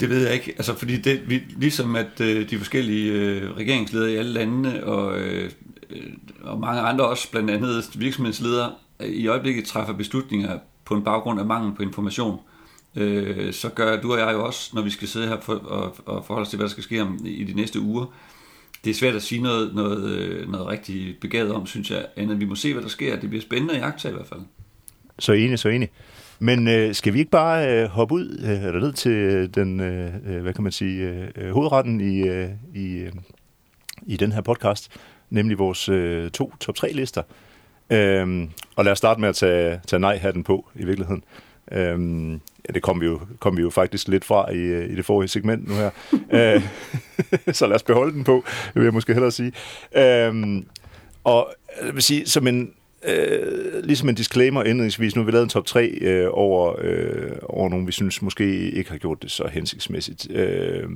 Det 0.00 0.10
ved 0.10 0.24
jeg 0.24 0.34
ikke, 0.34 0.54
altså 0.56 0.74
fordi 0.74 0.96
det, 0.96 1.30
vi, 1.30 1.42
ligesom 1.56 1.96
at 1.96 2.20
øh, 2.20 2.50
de 2.50 2.58
forskellige 2.58 3.12
øh, 3.12 3.56
regeringsledere 3.56 4.12
i 4.12 4.16
alle 4.16 4.32
landene, 4.32 4.84
og, 4.84 5.20
øh, 5.20 5.50
og 6.40 6.60
mange 6.60 6.80
andre 6.80 7.06
også, 7.06 7.30
blandt 7.30 7.50
andet 7.50 7.90
virksomhedsledere, 7.98 8.72
i 9.00 9.26
øjeblikket 9.26 9.64
træffer 9.64 9.94
beslutninger 9.94 10.58
på 10.84 10.94
en 10.94 11.04
baggrund 11.04 11.40
af 11.40 11.46
mangel 11.46 11.74
på 11.74 11.82
information, 11.82 12.40
øh, 12.96 13.52
så 13.52 13.68
gør 13.68 14.00
du 14.00 14.12
og 14.12 14.18
jeg 14.18 14.32
jo 14.32 14.46
også, 14.46 14.70
når 14.74 14.82
vi 14.82 14.90
skal 14.90 15.08
sidde 15.08 15.28
her 15.28 15.40
for, 15.40 15.54
og, 15.54 15.96
og 16.06 16.24
forholde 16.26 16.44
os 16.44 16.48
til, 16.48 16.56
hvad 16.56 16.64
der 16.64 16.70
skal 16.70 16.84
ske 16.84 17.02
om, 17.02 17.18
i 17.24 17.44
de 17.44 17.54
næste 17.54 17.80
uger, 17.80 18.06
det 18.86 18.92
er 18.92 18.94
svært 18.94 19.14
at 19.14 19.22
sige 19.22 19.42
noget, 19.42 19.74
noget, 19.74 20.10
øh, 20.10 20.50
noget 20.50 20.66
rigtig 20.66 21.16
begavet 21.20 21.52
om, 21.52 21.66
synes 21.66 21.90
jeg, 21.90 22.06
andet 22.16 22.40
vi 22.40 22.44
må 22.44 22.54
se, 22.54 22.72
hvad 22.72 22.82
der 22.82 22.88
sker. 22.88 23.20
Det 23.20 23.28
bliver 23.28 23.42
spændende 23.42 23.74
i 23.74 23.78
jagte 23.78 24.08
i 24.08 24.12
hvert 24.12 24.26
fald. 24.26 24.40
Så 25.18 25.32
enig, 25.32 25.58
så 25.58 25.68
enig. 25.68 25.90
Men 26.38 26.68
øh, 26.68 26.94
skal 26.94 27.14
vi 27.14 27.18
ikke 27.18 27.30
bare 27.30 27.82
øh, 27.82 27.88
hoppe 27.88 28.14
ud 28.14 28.38
øh, 28.44 28.64
eller 28.64 28.80
ned 28.80 28.92
til 28.92 29.54
den, 29.54 29.80
øh, 29.80 30.14
øh 30.26 30.42
hvad 30.42 30.54
kan 30.54 30.62
man 30.62 30.72
sige, 30.72 31.30
øh, 31.36 31.50
hovedretten 31.50 32.00
i, 32.00 32.28
øh, 32.28 32.48
i, 32.74 32.86
øh, 32.98 33.12
i 34.06 34.16
den 34.16 34.32
her 34.32 34.40
podcast, 34.40 34.88
nemlig 35.30 35.58
vores 35.58 35.88
øh, 35.88 36.30
to 36.30 36.52
top 36.60 36.74
3 36.74 36.92
lister. 36.92 37.22
Øh, 37.90 38.48
og 38.76 38.84
lad 38.84 38.92
os 38.92 38.98
starte 38.98 39.20
med 39.20 39.28
at 39.28 39.34
tage, 39.34 39.80
tage 39.86 40.00
nej-hatten 40.00 40.44
på 40.44 40.68
i 40.74 40.84
virkeligheden. 40.84 41.24
Øhm, 41.72 42.32
ja, 42.32 42.72
det 42.74 42.82
kom 42.82 43.00
vi, 43.00 43.06
jo, 43.06 43.20
kom 43.38 43.56
vi 43.56 43.62
jo 43.62 43.70
faktisk 43.70 44.08
lidt 44.08 44.24
fra 44.24 44.52
i, 44.52 44.56
øh, 44.56 44.92
i 44.92 44.96
det 44.96 45.04
forrige 45.04 45.28
segment 45.28 45.68
nu 45.68 45.74
her. 45.74 45.90
øh, 46.56 46.62
så 47.54 47.66
lad 47.66 47.76
os 47.76 47.82
beholde 47.82 48.12
den 48.12 48.24
på, 48.24 48.44
vil 48.74 48.84
jeg 48.84 48.92
måske 48.92 49.12
hellere 49.12 49.30
sige. 49.30 49.52
Øhm, 49.96 50.66
og 51.24 51.54
jeg 51.84 51.94
vil 51.94 52.02
sige, 52.02 52.26
som 52.26 52.46
en, 52.46 52.72
øh, 53.04 53.84
ligesom 53.84 54.08
en 54.08 54.14
disclaimer 54.14 54.62
indledningsvis, 54.62 55.16
nu 55.16 55.22
har 55.22 55.26
vi 55.26 55.32
lavet 55.32 55.42
en 55.42 55.48
top 55.48 55.66
3 55.66 55.86
øh, 55.86 56.28
over, 56.32 56.74
øh, 56.78 57.32
over 57.42 57.68
nogle, 57.68 57.86
vi 57.86 57.92
synes 57.92 58.22
måske 58.22 58.70
ikke 58.70 58.90
har 58.90 58.98
gjort 58.98 59.22
det 59.22 59.30
så 59.30 59.48
hensigtsmæssigt. 59.52 60.30
Øh, 60.30 60.88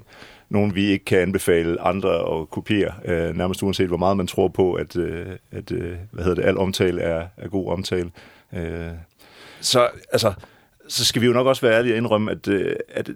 nogle, 0.49 0.75
vi 0.75 0.87
ikke 0.87 1.05
kan 1.05 1.19
anbefale 1.19 1.81
andre 1.81 2.41
at 2.41 2.51
kopiere, 2.51 2.93
øh, 3.05 3.37
nærmest 3.37 3.63
uanset 3.63 3.89
hvor 3.89 3.97
meget 3.97 4.17
man 4.17 4.27
tror 4.27 4.49
på, 4.49 4.73
at, 4.73 4.97
øh, 4.97 5.27
at 5.53 5.73
øh, 5.73 5.95
hvad 6.11 6.25
hedder 6.25 6.43
det, 6.43 6.49
al 6.49 6.59
omtale 6.59 7.01
er, 7.01 7.27
er 7.37 7.49
god 7.49 7.73
omtale. 7.73 8.11
Øh, 8.55 8.91
så 9.61 9.89
altså, 10.13 10.33
så 10.91 11.05
skal 11.05 11.23
vi 11.23 11.27
jo 11.27 11.33
nok 11.33 11.47
også 11.47 11.63
være 11.63 11.79
ærlige 11.79 11.95
og 11.95 11.99
indrømme, 11.99 12.31
at, 12.31 12.49
øh, 12.49 12.77
at 12.89 13.11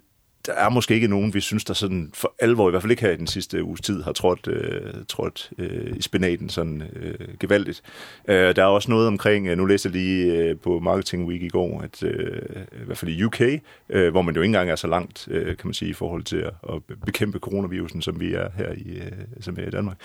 der 0.46 0.52
er 0.52 0.68
måske 0.68 0.94
ikke 0.94 1.08
nogen, 1.08 1.34
vi 1.34 1.40
synes, 1.40 1.64
der 1.64 1.74
sådan 1.74 2.10
for 2.14 2.34
alvor, 2.38 2.68
i 2.68 2.70
hvert 2.70 2.82
fald 2.82 2.90
ikke 2.90 3.02
her 3.02 3.10
i 3.10 3.16
den 3.16 3.26
sidste 3.26 3.64
uges 3.64 3.80
tid, 3.80 4.02
har 4.02 4.12
trådt, 4.12 4.48
øh, 4.48 4.92
trådt 5.08 5.50
øh, 5.58 5.96
i 5.96 6.02
spinaten 6.02 6.48
sådan 6.48 6.82
øh, 6.96 7.28
gevaldigt. 7.40 7.82
Øh, 8.28 8.56
der 8.56 8.62
er 8.62 8.66
også 8.66 8.90
noget 8.90 9.06
omkring, 9.06 9.46
øh, 9.46 9.56
nu 9.56 9.64
læste 9.64 9.86
jeg 9.86 9.92
lige 9.92 10.32
øh, 10.32 10.56
på 10.56 10.78
Marketing 10.78 11.26
Week 11.26 11.42
i 11.42 11.48
går, 11.48 11.80
at 11.80 12.02
øh, 12.02 12.42
i 12.82 12.84
hvert 12.84 12.98
fald 12.98 13.10
i 13.10 13.24
UK, 13.24 13.40
øh, 13.88 14.10
hvor 14.10 14.22
man 14.22 14.34
jo 14.34 14.40
ikke 14.40 14.48
engang 14.48 14.70
er 14.70 14.76
så 14.76 14.86
langt, 14.86 15.28
øh, 15.30 15.46
kan 15.46 15.66
man 15.66 15.74
sige, 15.74 15.90
i 15.90 15.94
forhold 15.94 16.22
til 16.22 16.36
at, 16.36 16.52
at 16.72 16.82
bekæmpe 17.06 17.38
coronavirusen, 17.38 18.02
som 18.02 18.20
vi 18.20 18.34
er 18.34 18.48
her 18.56 18.72
i, 18.72 18.96
øh, 18.96 19.12
som 19.40 19.56
er 19.58 19.66
i 19.66 19.70
Danmark. 19.70 19.96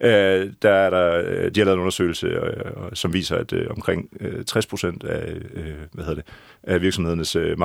Øh, 0.00 0.52
der 0.62 0.70
er 0.70 0.90
der, 0.90 1.24
øh, 1.26 1.50
de 1.54 1.60
har 1.60 1.64
lavet 1.64 1.76
en 1.76 1.80
undersøgelse, 1.80 2.26
øh, 2.26 2.72
som 2.94 3.12
viser, 3.12 3.36
at 3.36 3.52
øh, 3.52 3.66
omkring 3.70 4.08
øh, 4.20 4.44
60 4.44 4.66
procent 4.66 5.04
af, 5.04 5.34
øh, 5.54 5.74
hvad 5.92 6.04
hedder 6.04 6.22
det, 6.22 6.24
af 6.66 6.82
virksomhedernes 6.82 7.36
øh, 7.36 7.56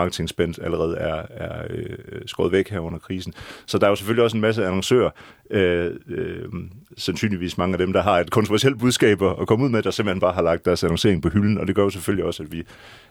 allerede 0.62 0.98
er, 0.98 1.24
er 1.29 1.63
øh, 1.70 1.98
skåret 2.25 2.51
væk 2.51 2.70
her 2.70 2.79
under 2.79 3.00
krisen. 3.00 3.34
Så 3.65 3.77
der 3.77 3.86
er 3.86 3.89
jo 3.89 3.96
selvfølgelig 3.96 4.24
også 4.24 4.38
en 4.38 4.41
masse 4.41 4.65
annoncører, 4.65 5.10
øh, 5.51 5.91
øh, 6.08 6.46
sandsynligvis 6.98 7.58
mange 7.58 7.74
af 7.74 7.77
dem, 7.77 7.93
der 7.93 8.01
har 8.01 8.20
et 8.20 8.31
kontroversielt 8.31 8.79
budskab 8.79 9.22
at 9.22 9.48
komme 9.48 9.65
ud 9.65 9.70
med, 9.70 9.84
der 9.84 9.91
simpelthen 9.91 10.20
bare 10.20 10.34
har 10.34 10.41
lagt 10.41 10.65
deres 10.65 10.84
annoncering 10.84 11.22
på 11.22 11.29
hylden, 11.29 11.58
og 11.58 11.67
det 11.67 11.75
gør 11.75 11.84
jo 11.84 11.89
selvfølgelig 11.89 12.25
også, 12.25 12.43
at 12.43 12.51
vi, 12.51 12.63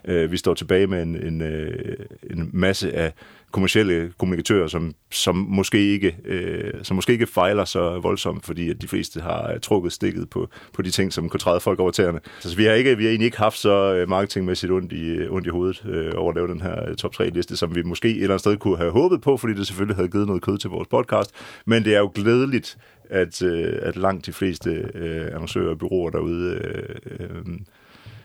øh, 0.04 0.32
vi 0.32 0.36
står 0.36 0.54
tilbage 0.54 0.86
med 0.86 1.02
en, 1.02 1.16
en, 1.16 1.42
øh, 1.42 1.96
en 2.30 2.50
masse 2.52 2.92
af 2.92 3.12
kommercielle 3.52 4.12
kommunikatører, 4.18 4.66
som, 4.66 4.94
som, 5.10 5.36
måske 5.36 5.78
ikke, 5.78 6.16
øh, 6.24 6.72
som 6.82 6.94
måske 6.94 7.12
ikke 7.12 7.26
fejler 7.26 7.64
så 7.64 7.98
voldsomt, 7.98 8.46
fordi 8.46 8.70
at 8.70 8.82
de 8.82 8.88
fleste 8.88 9.20
har 9.20 9.52
øh, 9.52 9.60
trukket 9.60 9.92
stikket 9.92 10.30
på, 10.30 10.48
på 10.72 10.82
de 10.82 10.90
ting, 10.90 11.12
som 11.12 11.28
kunne 11.28 11.40
træde 11.40 11.60
folk 11.60 11.80
over 11.80 11.90
tæerne. 11.90 12.20
Så 12.40 12.56
vi 12.56 12.64
har, 12.64 12.72
ikke, 12.72 12.96
vi 12.96 13.04
har 13.04 13.10
egentlig 13.10 13.26
ikke 13.26 13.38
haft 13.38 13.58
så 13.58 13.94
øh, 13.94 14.08
marketingmæssigt 14.08 14.72
ondt 14.72 14.92
i, 14.92 15.04
øh, 15.04 15.32
ondt 15.32 15.46
i 15.46 15.50
hovedet 15.50 15.84
øh, 15.86 16.12
over 16.16 16.30
at 16.30 16.36
lave 16.36 16.48
den 16.48 16.60
her 16.60 16.94
top 16.94 17.14
3-liste, 17.14 17.56
som 17.56 17.74
vi 17.74 17.82
måske 17.82 18.08
et 18.08 18.14
eller 18.14 18.28
andet 18.28 18.40
sted 18.40 18.56
kunne 18.56 18.76
have 18.76 18.90
håbet 18.90 19.20
på, 19.20 19.36
fordi 19.36 19.54
det 19.54 19.66
selvfølgelig 19.66 19.96
havde 19.96 20.08
givet 20.08 20.26
noget 20.26 20.42
kød 20.42 20.58
til 20.58 20.70
vores 20.70 20.88
podcast. 20.88 21.30
Men 21.66 21.84
det 21.84 21.94
er 21.94 21.98
jo 21.98 22.12
glædeligt, 22.14 22.76
at, 23.10 23.42
øh, 23.42 23.78
at 23.82 23.96
langt 23.96 24.26
de 24.26 24.32
fleste 24.32 24.70
øh, 24.94 25.26
annoncører 25.26 25.70
og 25.70 25.78
byråer 25.78 26.10
derude 26.10 26.54
øh, 26.54 26.96
øh, 27.20 27.58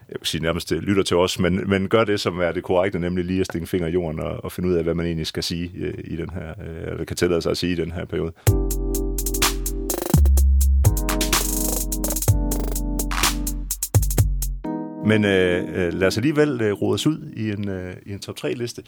jeg 0.09 0.15
vil 0.19 0.27
sige 0.27 0.43
nærmest 0.43 0.71
øh, 0.71 0.81
lytter 0.81 1.03
til 1.03 1.17
os, 1.17 1.39
men, 1.39 1.69
men 1.69 1.87
gør 1.87 2.03
det, 2.03 2.19
som 2.19 2.39
er 2.39 2.51
det 2.51 2.63
korrekte, 2.63 2.99
nemlig 2.99 3.25
lige 3.25 3.39
at 3.39 3.45
stikke 3.45 3.67
finger 3.67 3.87
i 3.87 3.91
jorden 3.91 4.19
og, 4.19 4.43
og 4.43 4.51
finde 4.51 4.69
ud 4.69 4.73
af, 4.73 4.83
hvad 4.83 4.93
man 4.93 5.05
egentlig 5.05 5.27
skal 5.27 5.43
sige 5.43 5.71
øh, 5.77 5.93
i 6.03 6.15
den 6.15 6.29
her, 6.29 6.49
øh, 6.49 6.91
eller 6.91 7.05
kan 7.05 7.17
tillade 7.17 7.41
sig 7.41 7.51
at 7.51 7.57
sige 7.57 7.71
i 7.71 7.75
den 7.75 7.91
her 7.91 8.05
periode. 8.05 8.31
Men 15.05 15.25
øh, 15.25 15.63
øh 15.75 15.93
lad 15.93 16.07
os 16.07 16.17
alligevel 16.17 16.61
øh, 16.61 16.71
rode 16.71 16.93
os 16.93 17.07
ud 17.07 17.31
i 17.35 17.51
en, 17.51 17.69
øh, 17.69 17.93
i 18.05 18.11
en 18.11 18.19
top 18.19 18.35
3-liste. 18.39 18.83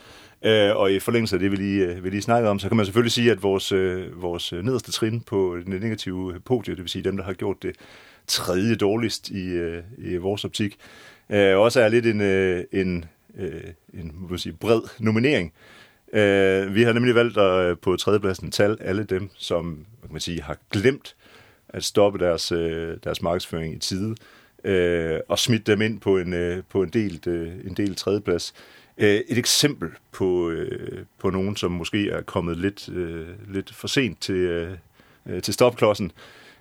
Øh, 0.45 0.75
og 0.75 0.91
i 0.91 0.99
forlængelse 0.99 1.35
af 1.35 1.39
det, 1.39 1.51
vi 1.51 1.55
lige, 1.55 1.85
øh, 1.85 2.03
vi 2.03 2.09
lige 2.09 2.21
snakkede 2.21 2.51
om, 2.51 2.59
så 2.59 2.67
kan 2.67 2.77
man 2.77 2.85
selvfølgelig 2.85 3.11
sige, 3.11 3.31
at 3.31 3.43
vores, 3.43 3.71
øh, 3.71 4.21
vores 4.21 4.53
øh, 4.53 4.63
nederste 4.63 4.91
trin 4.91 5.21
på 5.21 5.57
den 5.65 5.79
negative 5.79 6.33
podie, 6.45 6.75
det 6.75 6.81
vil 6.81 6.89
sige 6.89 7.03
dem, 7.03 7.17
der 7.17 7.23
har 7.23 7.33
gjort 7.33 7.63
det 7.63 7.75
tredje 8.27 8.75
dårligst 8.75 9.29
i, 9.29 9.47
øh, 9.47 9.83
i 9.97 10.17
vores 10.17 10.45
optik, 10.45 10.77
øh, 11.29 11.57
også 11.57 11.81
er 11.81 11.87
lidt 11.87 12.05
en, 12.05 12.21
øh, 12.21 12.63
en, 12.71 13.05
øh, 13.37 13.61
en 13.93 14.11
må 14.15 14.37
sige, 14.37 14.53
bred 14.53 14.81
nominering. 14.99 15.53
Øh, 16.13 16.75
vi 16.75 16.83
har 16.83 16.93
nemlig 16.93 17.15
valgt 17.15 17.37
at 17.37 17.69
øh, 17.69 17.77
på 17.77 17.95
tredjepladsen 17.95 18.51
tal 18.51 18.77
alle 18.81 19.03
dem, 19.03 19.29
som 19.37 19.65
man 20.01 20.11
kan 20.11 20.19
sige, 20.19 20.41
har 20.41 20.57
glemt 20.71 21.15
at 21.69 21.83
stoppe 21.83 22.19
deres, 22.19 22.51
øh, 22.51 22.97
deres 23.03 23.21
markedsføring 23.21 23.75
i 23.75 23.79
tide 23.79 24.15
øh, 24.63 25.19
og 25.27 25.39
smidt 25.39 25.67
dem 25.67 25.81
ind 25.81 25.99
på 25.99 26.17
en, 26.17 26.33
øh, 26.33 26.63
på 26.69 26.83
en 26.83 26.89
delt, 26.89 27.27
øh, 27.27 27.51
en 27.65 27.73
delt 27.73 27.97
tredjeplads. 27.97 28.53
Øh, 28.97 29.21
et 29.27 29.37
eksempel 29.37 29.89
på, 30.11 30.49
øh, 30.49 31.05
på 31.19 31.29
nogen, 31.29 31.55
som 31.55 31.71
måske 31.71 32.09
er 32.09 32.21
kommet 32.21 32.57
lidt, 32.57 32.89
øh, 32.89 33.27
lidt 33.53 33.73
for 33.73 33.87
sent 33.87 34.21
til, 34.21 34.35
øh, 34.35 34.71
øh 35.25 35.41
til 35.41 35.53
stopklodsen, 35.53 36.05
øh, 36.05 36.11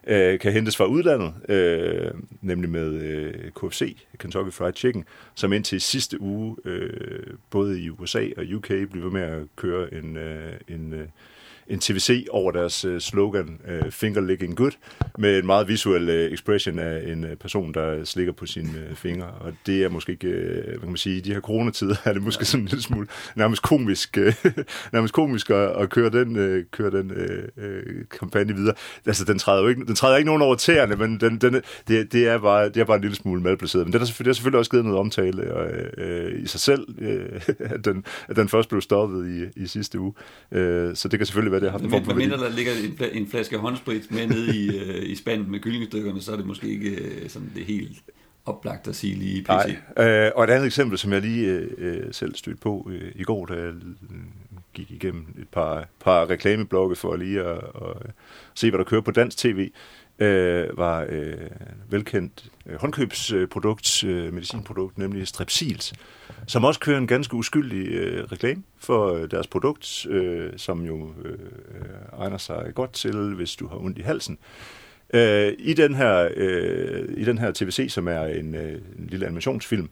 Øh, 0.07 0.39
kan 0.39 0.53
hentes 0.53 0.77
fra 0.77 0.85
udlandet, 0.85 1.35
øh, 1.49 2.11
nemlig 2.41 2.71
med 2.71 2.95
øh, 2.95 3.51
KFC, 3.51 3.97
Kentucky 4.19 4.53
Fried 4.53 4.75
Chicken, 4.75 5.05
som 5.35 5.53
indtil 5.53 5.81
sidste 5.81 6.21
uge, 6.21 6.57
øh, 6.65 7.35
både 7.51 7.81
i 7.81 7.91
USA 7.91 8.29
og 8.37 8.45
UK, 8.55 8.69
blev 8.93 9.13
med 9.13 9.23
at 9.23 9.43
køre 9.57 9.95
en, 9.95 10.17
øh, 10.17 10.53
en 10.69 10.95
øh, 10.95 11.09
en 11.69 11.79
TVC 11.79 12.27
over 12.31 12.53
deres 12.53 12.85
uh, 12.85 12.99
slogan 12.99 13.61
uh, 13.69 13.93
Finger 13.93 14.21
Licking 14.21 14.57
Good, 14.57 14.73
med 15.19 15.39
en 15.39 15.47
meget 15.47 15.69
visuel 15.69 16.09
uh, 16.09 16.33
expression 16.33 16.79
af 16.79 17.13
en 17.13 17.25
uh, 17.25 17.31
person, 17.41 17.75
der 17.75 18.05
slikker 18.05 18.33
på 18.33 18.47
sine 18.47 18.71
uh, 18.91 18.97
fingre. 18.97 19.27
Og 19.41 19.53
det 19.67 19.85
er 19.85 19.89
måske 19.89 20.13
ikke, 20.13 20.29
uh, 20.29 20.65
hvad 20.69 20.79
kan 20.79 20.89
man 20.89 20.97
sige, 20.97 21.17
i 21.17 21.21
de 21.21 21.33
her 21.33 21.41
coronatider 21.41 21.97
er 22.05 22.13
det 22.13 22.23
måske 22.23 22.45
sådan 22.45 22.65
en 22.65 22.69
lille 22.69 22.83
smule 22.83 23.07
nærmest 23.37 23.63
komisk, 23.63 24.19
uh, 24.21 24.53
nærmest 24.93 25.15
komisk 25.15 25.51
at, 25.51 25.57
at 25.57 25.91
køre 25.91 26.11
den, 26.11 26.37
uh, 26.37 26.63
køre 26.71 26.91
den 26.91 27.11
uh, 27.11 27.65
uh, 27.65 28.19
kampagne 28.21 28.55
videre. 28.55 28.75
Altså, 29.07 29.25
den 29.25 29.39
træder 29.39 29.63
jo 29.63 29.69
ikke, 29.69 29.85
den 29.85 29.95
træder 29.95 30.17
ikke 30.17 30.27
nogen 30.27 30.43
over 30.43 30.55
tæerne, 30.55 30.97
men 30.97 31.21
den, 31.21 31.39
den, 31.39 31.63
det, 31.89 32.13
det, 32.13 32.29
er 32.29 32.39
bare, 32.39 32.69
det 32.69 32.77
er 32.77 32.85
bare 32.85 32.97
en 32.97 33.03
lille 33.03 33.17
smule 33.17 33.43
malplaceret. 33.43 33.87
Men 33.87 33.93
det 33.93 34.01
har 34.01 34.07
selvfølgelig, 34.07 34.59
også 34.59 34.71
givet 34.71 34.85
noget 34.85 35.01
omtale 35.01 35.55
og, 35.55 35.71
uh, 35.99 36.43
i 36.43 36.47
sig 36.47 36.61
selv, 36.61 36.87
uh, 36.99 37.41
at, 37.75 37.85
den, 37.85 38.05
at 38.29 38.37
den 38.37 38.49
først 38.49 38.69
blev 38.69 38.81
stoppet 38.81 39.51
i, 39.57 39.63
i 39.63 39.67
sidste 39.67 40.01
uge. 40.01 40.13
Uh, 40.51 40.59
så 40.95 41.09
det 41.11 41.19
kan 41.19 41.27
selvfølgelig 41.27 41.53
hvad 41.59 41.61
det 41.61 41.71
har 41.71 41.79
haft 41.79 42.11
en 42.11 42.17
mindre 42.17 42.37
der 42.37 42.51
ligger 42.51 42.73
en, 42.73 43.23
en 43.23 43.29
flaske 43.29 43.59
håndsprit 43.59 44.11
med 44.11 44.27
nede 44.27 44.57
i, 44.57 44.69
øh, 44.81 45.11
i 45.11 45.15
spanden 45.15 45.51
med 45.51 45.61
kyllingestykkerne, 45.61 46.21
så 46.21 46.33
er 46.33 46.37
det 46.37 46.47
måske 46.47 46.69
ikke 46.69 46.91
øh, 46.91 47.29
sådan 47.29 47.53
det 47.55 47.65
helt 47.65 48.03
oplagt 48.47 48.89
at 48.89 48.97
sige 48.97 49.15
lige 49.15 49.43
PC. 49.43 49.49
Nej, 49.49 50.27
øh, 50.27 50.33
og 50.37 50.45
et 50.45 50.51
andet 50.51 50.67
eksempel, 50.67 50.99
som 50.99 51.13
jeg 51.13 51.21
lige 51.21 51.47
øh, 51.47 51.71
øh 51.79 52.13
selv 52.13 52.35
stødte 52.35 52.61
på 52.61 52.91
øh, 52.93 53.13
i 53.15 53.23
går, 53.23 53.47
da 53.47 53.55
jeg 53.55 53.73
gik 54.75 54.91
igennem 54.91 55.27
et 55.39 55.49
par, 55.49 55.89
par 56.01 56.31
reklameblogge 56.31 56.97
for 56.97 57.17
lige 57.17 57.41
at, 57.41 57.59
at 57.59 58.11
se, 58.55 58.71
hvad 58.71 58.79
der 58.79 58.85
kører 58.85 59.01
på 59.01 59.11
dansk 59.11 59.39
tv, 59.39 59.71
øh, 60.19 60.79
var 60.79 61.07
øh, 61.09 61.35
velkendt 61.91 62.45
øh, 62.67 62.81
håndkøbsprodukt, 62.81 64.05
øh, 64.05 64.33
medicinprodukt, 64.33 64.99
nemlig 64.99 65.29
Strepsils, 65.29 65.93
som 66.47 66.65
også 66.65 66.81
kører 66.81 66.99
en 66.99 67.07
ganske 67.07 67.35
uskyldig 67.35 67.87
øh, 67.89 68.25
reklame 68.25 68.63
for 68.79 69.13
øh, 69.13 69.31
deres 69.31 69.47
produkt, 69.47 70.07
øh, 70.07 70.51
som 70.57 70.85
jo 70.85 71.11
øh, 71.25 71.39
egner 72.19 72.39
sig 72.39 72.73
godt 72.75 72.93
til, 72.93 73.35
hvis 73.35 73.57
du 73.57 73.67
har 73.69 73.77
ondt 73.77 73.99
i 73.99 74.03
halsen. 74.03 74.39
Øh, 75.15 75.53
I 75.59 75.75
den 75.75 75.95
her, 75.95 76.29
øh, 76.37 77.09
i 77.17 77.25
den 77.25 77.39
her 77.39 77.53
TVC, 77.55 77.87
som 77.93 78.09
er 78.09 78.23
en, 78.23 78.55
øh, 78.55 78.73
en 78.73 79.07
lille 79.09 79.27
animationsfilm, 79.27 79.89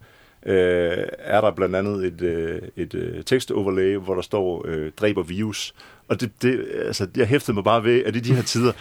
øh, 0.46 1.06
er 1.18 1.40
der 1.40 1.50
blandt 1.50 1.76
andet 1.76 2.04
et, 2.06 2.22
øh, 2.22 2.62
et 2.76 2.94
øh, 2.94 3.24
tekstoverlay, 3.24 3.96
hvor 3.96 4.14
der 4.14 4.22
står 4.22 4.64
øh, 4.68 4.92
dræber 4.96 5.22
virus. 5.22 5.74
Og 6.08 6.20
det, 6.20 6.30
det, 6.42 6.66
altså, 6.86 7.08
jeg 7.16 7.26
hæftede 7.26 7.54
mig 7.54 7.64
bare 7.64 7.84
ved, 7.84 8.04
at 8.04 8.16
i 8.16 8.20
de 8.20 8.34
her 8.34 8.42
tider, 8.42 8.72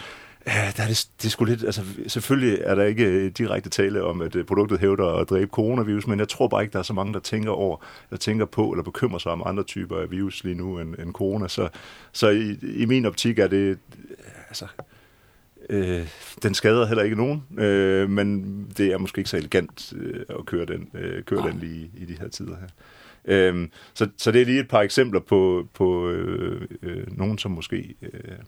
Ja, 0.46 0.72
der 0.76 0.82
er 0.82 0.88
det, 0.88 1.08
det 1.18 1.26
er 1.26 1.30
sgu 1.30 1.44
lidt, 1.44 1.64
altså 1.64 1.82
selvfølgelig 2.06 2.58
er 2.64 2.74
der 2.74 2.84
ikke 2.84 3.04
øh, 3.04 3.30
direkte 3.30 3.70
tale 3.70 4.02
om, 4.02 4.20
at 4.20 4.36
øh, 4.36 4.44
produktet 4.44 4.80
hævder 4.80 5.06
at 5.06 5.30
dræbe 5.30 5.50
coronavirus, 5.50 6.06
men 6.06 6.18
jeg 6.18 6.28
tror 6.28 6.48
bare 6.48 6.62
ikke, 6.62 6.72
der 6.72 6.78
er 6.78 6.82
så 6.82 6.92
mange, 6.92 7.12
der 7.12 7.20
tænker 7.20 7.50
over, 7.50 7.76
der 8.10 8.16
tænker 8.16 8.44
på 8.44 8.70
eller 8.70 8.82
bekymrer 8.82 9.18
sig 9.18 9.32
om 9.32 9.42
andre 9.46 9.62
typer 9.62 9.98
af 9.98 10.10
virus 10.10 10.44
lige 10.44 10.54
nu 10.54 10.78
end, 10.78 10.94
end 10.98 11.12
corona. 11.12 11.48
Så, 11.48 11.68
så 12.12 12.28
i, 12.28 12.58
i 12.62 12.84
min 12.84 13.04
optik 13.04 13.38
er 13.38 13.46
det, 13.46 13.78
altså, 14.48 14.66
øh, 15.70 16.08
den 16.42 16.54
skader 16.54 16.86
heller 16.86 17.02
ikke 17.02 17.16
nogen, 17.16 17.42
øh, 17.58 18.10
men 18.10 18.44
det 18.76 18.92
er 18.92 18.98
måske 18.98 19.18
ikke 19.18 19.30
så 19.30 19.36
elegant 19.36 19.92
øh, 19.96 20.20
at 20.28 20.46
køre 20.46 20.66
den, 20.66 20.88
øh, 20.94 21.22
køre 21.22 21.48
den 21.48 21.58
lige 21.58 21.90
i 21.96 22.04
de 22.04 22.16
her 22.20 22.28
tider 22.28 22.56
her. 22.56 22.68
Øh, 23.24 23.68
så, 23.94 24.08
så 24.16 24.30
det 24.32 24.40
er 24.40 24.46
lige 24.46 24.60
et 24.60 24.68
par 24.68 24.80
eksempler 24.80 25.20
på, 25.20 25.68
på 25.74 26.08
øh, 26.08 26.68
øh, 26.82 27.18
nogen, 27.18 27.38
som 27.38 27.50
måske 27.50 27.94
øh, 28.02 28.38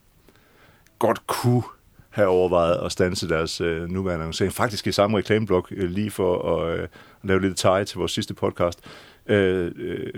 godt 0.98 1.26
kunne 1.26 1.62
have 2.16 2.28
overvejet 2.28 2.84
at 2.84 2.92
stanse 2.92 3.28
deres 3.28 3.60
øh, 3.60 3.88
nuværende 3.88 4.22
annoncering. 4.22 4.52
Faktisk 4.52 4.86
i 4.86 4.92
samme 4.92 5.18
reklameblok, 5.18 5.72
øh, 5.76 5.90
lige 5.90 6.10
for 6.10 6.56
at, 6.56 6.78
øh, 6.78 6.88
lave 7.22 7.40
lidt 7.40 7.56
tege 7.56 7.84
til 7.84 7.98
vores 7.98 8.12
sidste 8.12 8.34
podcast, 8.34 8.80
øh, 9.26 9.72
øh, 9.76 10.12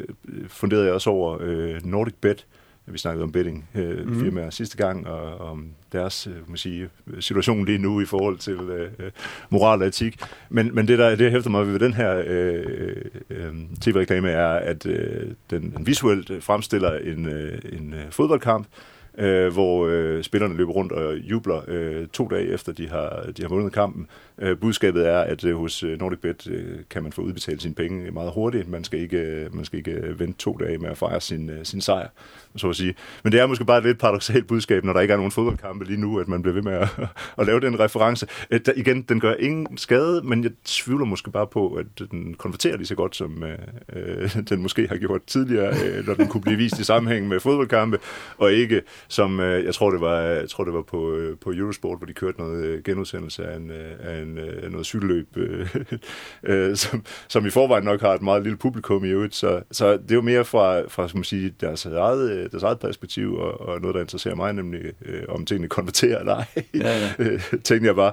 funderede 0.49 0.87
jeg 0.87 0.95
også 0.95 1.11
over 1.11 1.39
øh, 1.41 1.87
Nordic 1.87 2.15
Bet, 2.21 2.47
vi 2.87 2.99
snakkede 2.99 3.25
om 3.25 3.33
betting 3.33 3.69
øh, 3.75 4.07
mm. 4.07 4.21
firmaer 4.21 4.51
sidste 4.51 4.77
gang, 4.77 5.07
og 5.07 5.51
om 5.51 5.67
deres 5.93 6.27
øh, 6.27 6.49
man 6.49 6.57
sige, 6.57 6.89
situation 7.21 7.65
lige 7.65 7.79
nu 7.79 8.01
i 8.01 8.05
forhold 8.05 8.39
til 8.39 8.61
øh, 8.61 8.91
øh, 8.99 9.11
moral 9.51 9.81
og 9.81 9.87
etik. 9.87 10.21
Men, 10.49 10.75
men 10.75 10.89
det, 10.89 10.99
der 10.99 11.17
det 11.17 11.31
hæfter 11.31 11.51
mig 11.51 11.67
ved 11.67 11.79
den 11.79 11.95
her 11.95 12.23
øh, 12.27 12.97
øh, 13.31 13.53
tv-reklame, 13.81 14.31
er, 14.31 14.49
at 14.49 14.87
øh, 14.87 15.31
den, 15.51 15.73
den 15.77 15.87
visuelt 15.87 16.45
fremstiller 16.45 16.93
en, 16.93 17.29
øh, 17.29 17.59
en 17.73 17.95
øh, 17.95 18.11
fodboldkamp, 18.11 18.67
øh, 18.67 18.98
Øh, 19.19 19.53
hvor 19.53 19.87
øh, 19.87 20.23
spillerne 20.23 20.57
løber 20.57 20.73
rundt 20.73 20.93
og 20.93 21.17
jubler 21.17 21.61
øh, 21.69 22.07
to 22.07 22.29
dage 22.29 22.49
efter, 22.49 22.73
de 22.73 22.89
har, 22.89 23.25
de 23.37 23.43
har 23.43 23.49
vundet 23.49 23.73
kampen. 23.73 24.07
Øh, 24.41 24.59
budskabet 24.59 25.09
er, 25.09 25.21
at 25.21 25.45
øh, 25.45 25.57
hos 25.57 25.83
øh, 25.83 25.99
NordicBet 25.99 26.47
øh, 26.51 26.79
kan 26.91 27.03
man 27.03 27.13
få 27.13 27.23
udbetalt 27.23 27.63
sine 27.63 27.75
penge 27.75 28.11
meget 28.11 28.33
hurtigt. 28.35 28.69
Man 28.69 28.85
skal 28.85 29.01
ikke, 29.01 29.17
øh, 29.17 29.55
man 29.55 29.65
skal 29.65 29.79
ikke 29.79 29.91
øh, 29.91 30.21
vente 30.21 30.39
to 30.39 30.57
dage 30.61 30.79
med 30.79 30.89
at 30.89 30.99
fejre 30.99 31.21
sin, 31.21 31.51
øh, 31.51 31.65
sin 31.65 31.81
sejr, 31.81 32.09
så 32.57 32.69
at 32.69 32.77
sige. 32.77 32.95
Men 33.23 33.33
det 33.33 33.41
er 33.41 33.47
måske 33.47 33.65
bare 33.65 33.79
et 33.79 33.85
lidt 33.85 33.99
paradoxalt 33.99 34.47
budskab, 34.47 34.85
når 34.85 34.93
der 34.93 35.01
ikke 35.01 35.13
er 35.13 35.17
nogen 35.17 35.33
fodboldkampe 35.33 35.85
lige 35.85 36.01
nu, 36.01 36.19
at 36.19 36.29
man 36.29 36.43
bliver 36.43 36.55
ved 36.55 36.63
med 36.63 36.73
at, 36.73 36.89
at 37.39 37.47
lave 37.47 37.61
den 37.61 37.81
reference. 37.81 38.27
Øh, 38.51 38.61
der, 38.67 38.73
igen, 38.77 39.03
den 39.03 39.21
gør 39.21 39.35
ingen 39.35 39.77
skade, 39.77 40.23
men 40.25 40.45
jeg 40.45 40.51
tvivler 40.65 41.05
måske 41.05 41.31
bare 41.31 41.47
på, 41.47 41.75
at 41.75 41.87
den 42.11 42.35
konverterer 42.35 42.77
lige 42.77 42.87
så 42.87 42.95
godt, 42.95 43.17
som 43.17 43.45
øh, 43.45 43.59
øh, 43.93 44.37
den 44.49 44.63
måske 44.63 44.89
har 44.89 44.97
gjort 44.97 45.23
tidligere, 45.27 45.75
øh, 45.87 46.07
når 46.07 46.15
den 46.15 46.29
kunne 46.29 46.41
blive 46.41 46.57
vist 46.57 46.79
i 46.79 46.85
sammenhæng 46.85 47.29
med 47.29 47.41
fodboldkampe, 47.41 47.99
og 48.39 48.53
ikke 48.53 48.83
som, 49.09 49.41
øh, 49.41 49.65
jeg 49.65 49.75
tror 49.75 49.91
det 49.91 50.01
var, 50.01 50.21
jeg 50.21 50.49
tror 50.49 50.65
det 50.65 50.75
var 50.75 50.83
på, 50.83 51.13
øh, 51.13 51.39
på 51.39 51.53
Eurosport, 51.53 51.99
hvor 51.99 52.07
de 52.07 52.13
kørte 52.13 52.41
noget 52.41 52.85
genudsendelse 52.85 53.47
af, 53.47 53.57
en, 53.57 53.71
øh, 53.71 53.93
af 54.01 54.23
en, 54.23 54.28
øh, 54.37 54.71
noget 54.71 54.87
cykelløb, 54.87 55.37
øh, 55.37 55.77
øh, 56.43 56.77
som, 56.77 57.05
som 57.29 57.47
i 57.47 57.51
forvejen 57.51 57.85
nok 57.85 58.01
har 58.01 58.15
et 58.15 58.23
meget 58.23 58.43
lille 58.43 58.59
publikum 58.59 59.05
i 59.05 59.09
øvrigt. 59.09 59.35
Så, 59.35 59.63
så 59.71 59.93
det 59.93 60.11
er 60.11 60.15
jo 60.15 60.21
mere 60.21 60.45
fra, 60.45 60.89
fra 60.89 61.09
skal 61.09 61.19
man 61.19 61.25
sige, 61.25 61.55
deres, 61.61 61.87
eget, 61.87 62.31
øh, 62.31 62.51
deres 62.51 62.63
eget 62.63 62.79
perspektiv, 62.79 63.35
og, 63.35 63.61
og 63.61 63.81
noget, 63.81 63.95
der 63.95 64.01
interesserer 64.01 64.35
mig, 64.35 64.53
nemlig 64.53 64.93
øh, 65.05 65.23
om 65.29 65.47
tingene 65.47 65.69
konverterer 65.69 66.19
eller 66.19 66.35
ej. 66.35 66.47
Ja, 66.75 66.99
ja. 66.99 67.11
Øh, 67.25 67.41
tænkte 67.65 67.87
jeg 67.87 67.95
bare, 67.95 68.13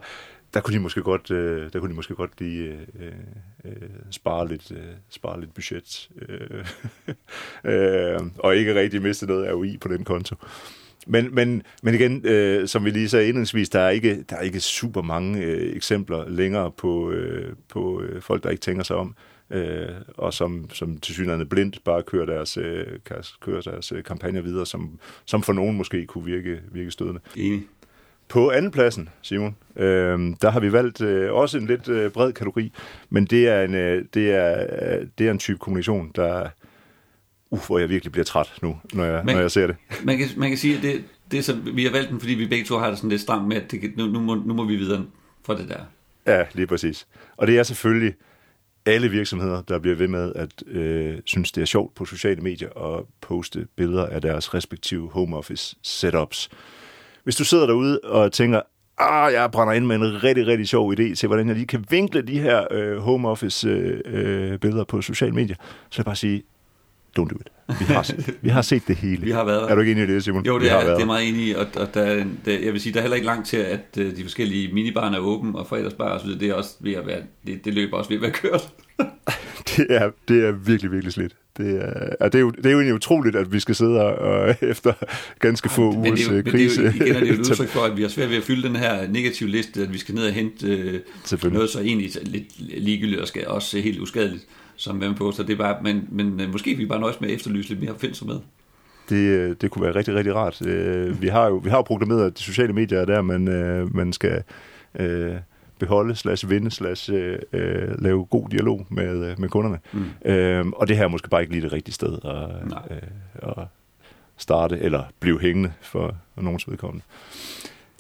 der 0.54 0.62
kunne 0.62 0.74
de 0.74 0.80
måske 0.80 1.02
godt, 1.02 1.32
øh, 1.32 1.74
der 1.74 1.80
kunne 1.80 1.90
de 1.90 1.96
måske 1.96 2.16
godt 2.16 2.42
lige 2.42 2.80
øh, 3.00 3.12
øh, 3.66 3.90
spare 4.12 4.48
lidt, 4.48 4.72
øh, 4.72 4.84
spare 5.10 5.40
lidt 5.40 5.54
budget, 5.54 6.10
øh, 6.30 6.66
øh, 7.64 8.20
og 8.38 8.56
ikke 8.56 8.76
rigtig 8.76 9.02
miste 9.02 9.26
noget 9.26 9.54
ROI 9.54 9.78
på 9.78 9.88
den 9.88 10.04
konto. 10.04 10.36
Men, 11.06 11.36
men, 11.36 11.62
men 11.84 11.94
igen, 11.96 12.26
øh, 12.26 12.68
som 12.68 12.86
vi 12.86 12.90
lige 12.90 13.10
sagde 13.10 13.28
indledningsvis, 13.28 13.70
der 13.70 13.80
er 13.80 13.90
ikke, 13.90 14.24
der 14.30 14.36
er 14.36 14.42
ikke 14.42 14.60
super 14.60 15.02
mange 15.02 15.42
øh, 15.42 15.76
eksempler 15.76 16.30
længere 16.30 16.72
på, 16.72 17.12
øh, 17.12 17.54
på 17.70 18.02
øh, 18.02 18.22
folk, 18.22 18.44
der 18.44 18.50
ikke 18.50 18.62
tænker 18.62 18.84
sig 18.84 18.96
om. 18.96 19.16
øh, 19.50 19.88
og 20.18 20.34
som, 20.34 20.70
som 20.74 20.98
til 20.98 21.14
synligheden 21.14 21.50
blindt 21.50 21.84
bare 21.84 22.04
kører 22.04 22.26
deres, 22.26 22.58
øh, 22.58 22.86
kører 23.42 23.62
deres 23.62 23.92
øh, 23.92 24.04
kampagner 24.04 24.42
videre, 24.42 24.66
som, 24.66 25.00
som 25.26 25.44
for 25.44 25.54
nogen 25.54 25.78
måske 25.78 26.06
kunne 26.06 26.26
virke, 26.26 26.60
virke 26.72 26.92
stødende. 26.92 27.20
Enig. 27.38 27.64
På 28.28 28.50
andenpladsen, 28.50 29.10
Simon, 29.22 29.56
øh, 29.76 30.20
der 30.42 30.50
har 30.50 30.60
vi 30.60 30.72
valgt 30.72 31.02
øh, 31.02 31.34
også 31.34 31.58
en 31.58 31.68
lidt 31.68 31.90
øh, 31.90 32.12
bred 32.12 32.34
kategori, 32.34 32.72
men 33.10 33.26
det 33.26 33.48
er 33.48 33.64
en, 33.64 33.74
øh, 33.74 34.06
det 34.14 34.32
er, 34.32 34.68
øh, 35.00 35.08
det 35.18 35.28
er 35.28 35.32
en 35.32 35.40
type 35.40 35.58
kommunikation, 35.58 36.12
der 36.16 36.50
uh, 37.56 37.66
hvor 37.68 37.80
jeg 37.80 37.90
virkelig 37.90 38.12
bliver 38.12 38.26
træt 38.26 38.54
nu, 38.62 38.78
når 38.94 39.04
jeg, 39.04 39.22
Men- 39.26 39.36
når 39.36 39.42
jeg 39.42 39.52
ser 39.52 39.68
det. 39.68 39.76
Man 40.04 40.18
kan, 40.18 40.28
man 40.38 40.50
kan 40.50 40.58
sige, 40.58 40.78
at 40.78 40.84
det, 40.84 41.04
det 41.32 41.40
er 41.40 41.44
så, 41.44 41.56
vi 41.74 41.84
har 41.84 41.92
valgt 41.92 42.10
den, 42.10 42.20
fordi 42.20 42.34
vi 42.34 42.48
begge 42.48 42.66
to 42.66 42.78
har 42.78 42.90
det 42.90 42.98
sådan 42.98 43.10
lidt 43.10 43.22
stramt 43.22 43.48
med, 43.48 43.58
at 43.58 43.72
det, 43.72 43.98
nu, 43.98 44.06
nu, 44.06 44.20
må, 44.20 44.36
nu 44.36 44.54
må 44.54 44.66
vi 44.66 44.76
videre 44.76 45.06
fra 45.46 45.58
det 45.58 45.70
der. 45.70 45.80
Ja, 46.28 46.46
lige 46.54 46.68
præcis. 46.68 47.08
Og 47.38 47.48
det 47.48 47.60
er 47.60 47.64
selvfølgelig 47.64 48.14
alle 48.86 49.10
virksomheder, 49.10 49.62
der 49.62 49.80
bliver 49.80 49.96
ved 49.96 50.08
med 50.08 50.34
at 50.36 50.64
øh, 50.68 51.18
synes, 51.26 51.52
det 51.52 51.62
er 51.62 51.66
sjovt 51.66 51.96
på 51.96 52.06
sociale 52.06 52.42
medier 52.42 52.96
at 52.98 53.06
poste 53.22 53.68
billeder 53.76 54.06
af 54.06 54.22
deres 54.22 54.54
respektive 54.54 55.10
home 55.10 55.38
office 55.38 55.76
setups. 55.82 56.50
Hvis 57.24 57.36
du 57.36 57.44
sidder 57.44 57.66
derude 57.66 58.00
og 58.04 58.32
tænker, 58.32 58.62
ah, 58.98 59.34
jeg 59.34 59.52
brænder 59.52 59.74
ind 59.74 59.86
med 59.86 59.96
en 59.96 60.24
rigtig, 60.24 60.48
rigtig 60.48 60.68
sjov 60.68 60.94
idé 60.94 61.16
til, 61.16 61.28
hvordan 61.28 61.48
jeg 61.48 61.56
lige 61.56 61.68
kan 61.68 61.86
vinkle 61.90 62.22
de 62.22 62.40
her 62.40 62.68
øh, 62.72 62.98
home 62.98 63.28
office 63.30 63.68
øh, 63.68 64.02
øh, 64.06 64.60
billeder 64.60 64.84
på 64.84 65.02
sociale 65.02 65.36
medier, 65.36 65.56
så 65.90 65.98
vil 65.98 66.02
jeg 66.02 66.06
bare 66.06 66.16
sige, 66.16 66.44
don't 67.20 67.28
do 67.30 67.36
it. 67.36 67.80
Vi 67.80 67.86
har 67.86 68.04
set, 68.04 68.38
vi 68.42 68.50
har 68.50 68.62
set 68.62 68.88
det 68.88 68.96
hele. 68.96 69.22
Vi 69.30 69.32
har 69.32 69.44
været 69.44 69.62
der. 69.62 69.68
Er 69.68 69.76
du 69.76 69.82
ikke 69.82 69.92
enig 69.92 70.10
i 70.10 70.14
det, 70.14 70.24
Simon? 70.24 70.46
Jo, 70.46 70.56
Vi 70.56 70.64
det 70.64 70.72
har 70.72 70.78
er, 70.80 70.84
været 70.86 70.98
det 70.98 71.04
er 71.04 71.08
meget 71.08 71.30
enig 71.30 71.48
i, 71.48 71.54
og, 71.54 71.68
og 71.76 71.94
der, 71.94 72.02
er 72.02 72.26
der, 72.46 72.60
jeg 72.60 72.74
vil 72.74 72.82
sige, 72.82 72.94
der 72.94 73.00
er 73.00 73.02
heller 73.02 73.16
ikke 73.16 73.26
langt 73.28 73.48
til, 73.48 73.58
at 73.58 73.86
øh, 73.98 74.18
de 74.18 74.22
forskellige 74.24 74.74
minibarne 74.74 75.16
er 75.18 75.22
åbne, 75.22 75.58
og 75.60 75.68
fredagsbar 75.68 76.10
og 76.10 76.20
så 76.20 76.26
videre, 76.26 76.40
det 76.40 76.50
er 76.50 76.54
også 76.54 76.76
ved 76.80 76.94
at 76.94 77.08
være, 77.08 77.22
det, 77.48 77.66
det 77.66 77.74
løber 77.74 77.98
også 77.98 78.10
ved 78.10 78.18
at 78.18 78.22
være 78.22 78.32
kørt. 78.32 78.70
det 79.78 79.86
er, 79.90 80.12
det 80.28 80.46
er 80.46 80.52
virkelig, 80.52 80.92
virkelig 80.92 81.14
slidt. 81.14 81.36
Det 81.58 81.82
er, 81.82 82.16
og 82.20 82.34
det, 82.34 82.40
er 82.40 82.42
jo, 82.42 82.50
det 82.50 82.66
er 82.66 82.72
jo 82.72 82.78
egentlig 82.78 82.96
utroligt, 82.96 83.36
at 83.36 83.54
vi 83.54 83.60
skal 83.60 83.76
sidde 83.76 84.02
og, 84.02 84.56
efter 84.62 84.94
ganske 85.40 85.70
få 85.70 85.92
men 85.92 86.04
det 86.04 86.10
ugers 86.10 86.28
er 86.28 86.32
jo, 86.32 86.38
øh, 86.38 86.46
men 86.46 86.54
det 86.54 86.54
er 86.54 86.58
krise... 86.58 86.82
jo, 86.82 86.90
igen 86.90 87.16
er 87.16 87.20
det 87.20 87.28
jo 87.28 87.34
et 87.34 87.40
udtryk 87.50 87.68
for, 87.68 87.82
at 87.82 87.98
vi 87.98 88.02
har 88.02 88.10
svært 88.10 88.30
ved 88.30 88.38
at 88.38 88.44
fylde 88.44 88.68
den 88.68 88.76
her 88.76 89.08
negative 89.08 89.50
liste, 89.50 89.82
at 89.82 89.94
vi 89.94 89.98
skal 89.98 90.16
ned 90.16 90.28
og 90.28 90.34
hente 90.34 90.68
øh, 90.68 91.00
noget 91.52 91.70
så 91.70 91.80
egentlig 91.80 92.12
lidt 92.22 92.46
ligegyldigt 92.84 93.22
og 93.22 93.28
skal 93.28 93.48
også 93.48 93.80
helt 93.80 94.00
uskadeligt, 94.00 94.46
som 94.76 94.98
hvem 94.98 95.16
på, 95.16 95.32
så 95.32 95.44
det 95.44 95.54
er 95.54 95.58
bare, 95.58 95.78
men, 95.84 96.08
men 96.12 96.42
øh, 96.42 96.52
måske 96.52 96.74
er 96.74 96.78
vi 96.78 96.86
bare 96.86 97.00
nøjes 97.00 97.22
med 97.22 97.30
at 97.30 97.36
efterlyse 97.36 97.70
lidt 97.70 97.80
mere 97.80 97.92
opfindsomhed. 97.92 98.40
det, 99.10 99.16
øh, 99.16 99.56
det 99.62 99.72
kunne 99.72 99.86
være 99.86 99.96
rigtig, 99.96 100.16
rigtig 100.16 100.36
rart. 100.36 100.62
Vi 101.22 101.28
har 101.28 101.48
jo, 101.48 101.56
vi 101.56 101.70
har 101.70 101.78
jo 101.78 101.82
proklameret, 101.82 102.26
at 102.26 102.38
de 102.38 102.44
sociale 102.44 102.74
medier 102.74 103.00
er 103.00 103.06
der, 103.06 103.22
man, 103.22 103.44
man 103.94 104.14
skal 104.14 104.44
øh, 105.00 105.36
beholde, 105.80 106.16
slash 106.16 106.50
vinde, 106.50 106.72
slash 106.72 107.12
øh, 107.14 107.40
øh, 107.54 108.02
lave 108.02 108.26
god 108.26 108.50
dialog 108.50 108.86
med, 108.90 109.26
øh, 109.26 109.40
med 109.40 109.50
kunderne. 109.50 109.80
Mm. 109.94 110.32
Øh, 110.32 110.66
og 110.76 110.88
det 110.88 110.98
her 110.98 111.04
er 111.04 111.08
måske 111.08 111.30
bare 111.30 111.42
ikke 111.42 111.54
lige 111.54 111.64
det 111.64 111.74
rigtige 111.74 111.94
sted 111.94 112.14
at, 112.14 112.70
Nej. 112.70 112.82
øh, 112.92 113.02
at 113.42 113.68
starte, 114.38 114.80
eller 114.80 115.04
blive 115.20 115.40
hængende 115.40 115.74
for 115.82 116.16
nogens 116.36 116.70
vedkommende. 116.70 117.06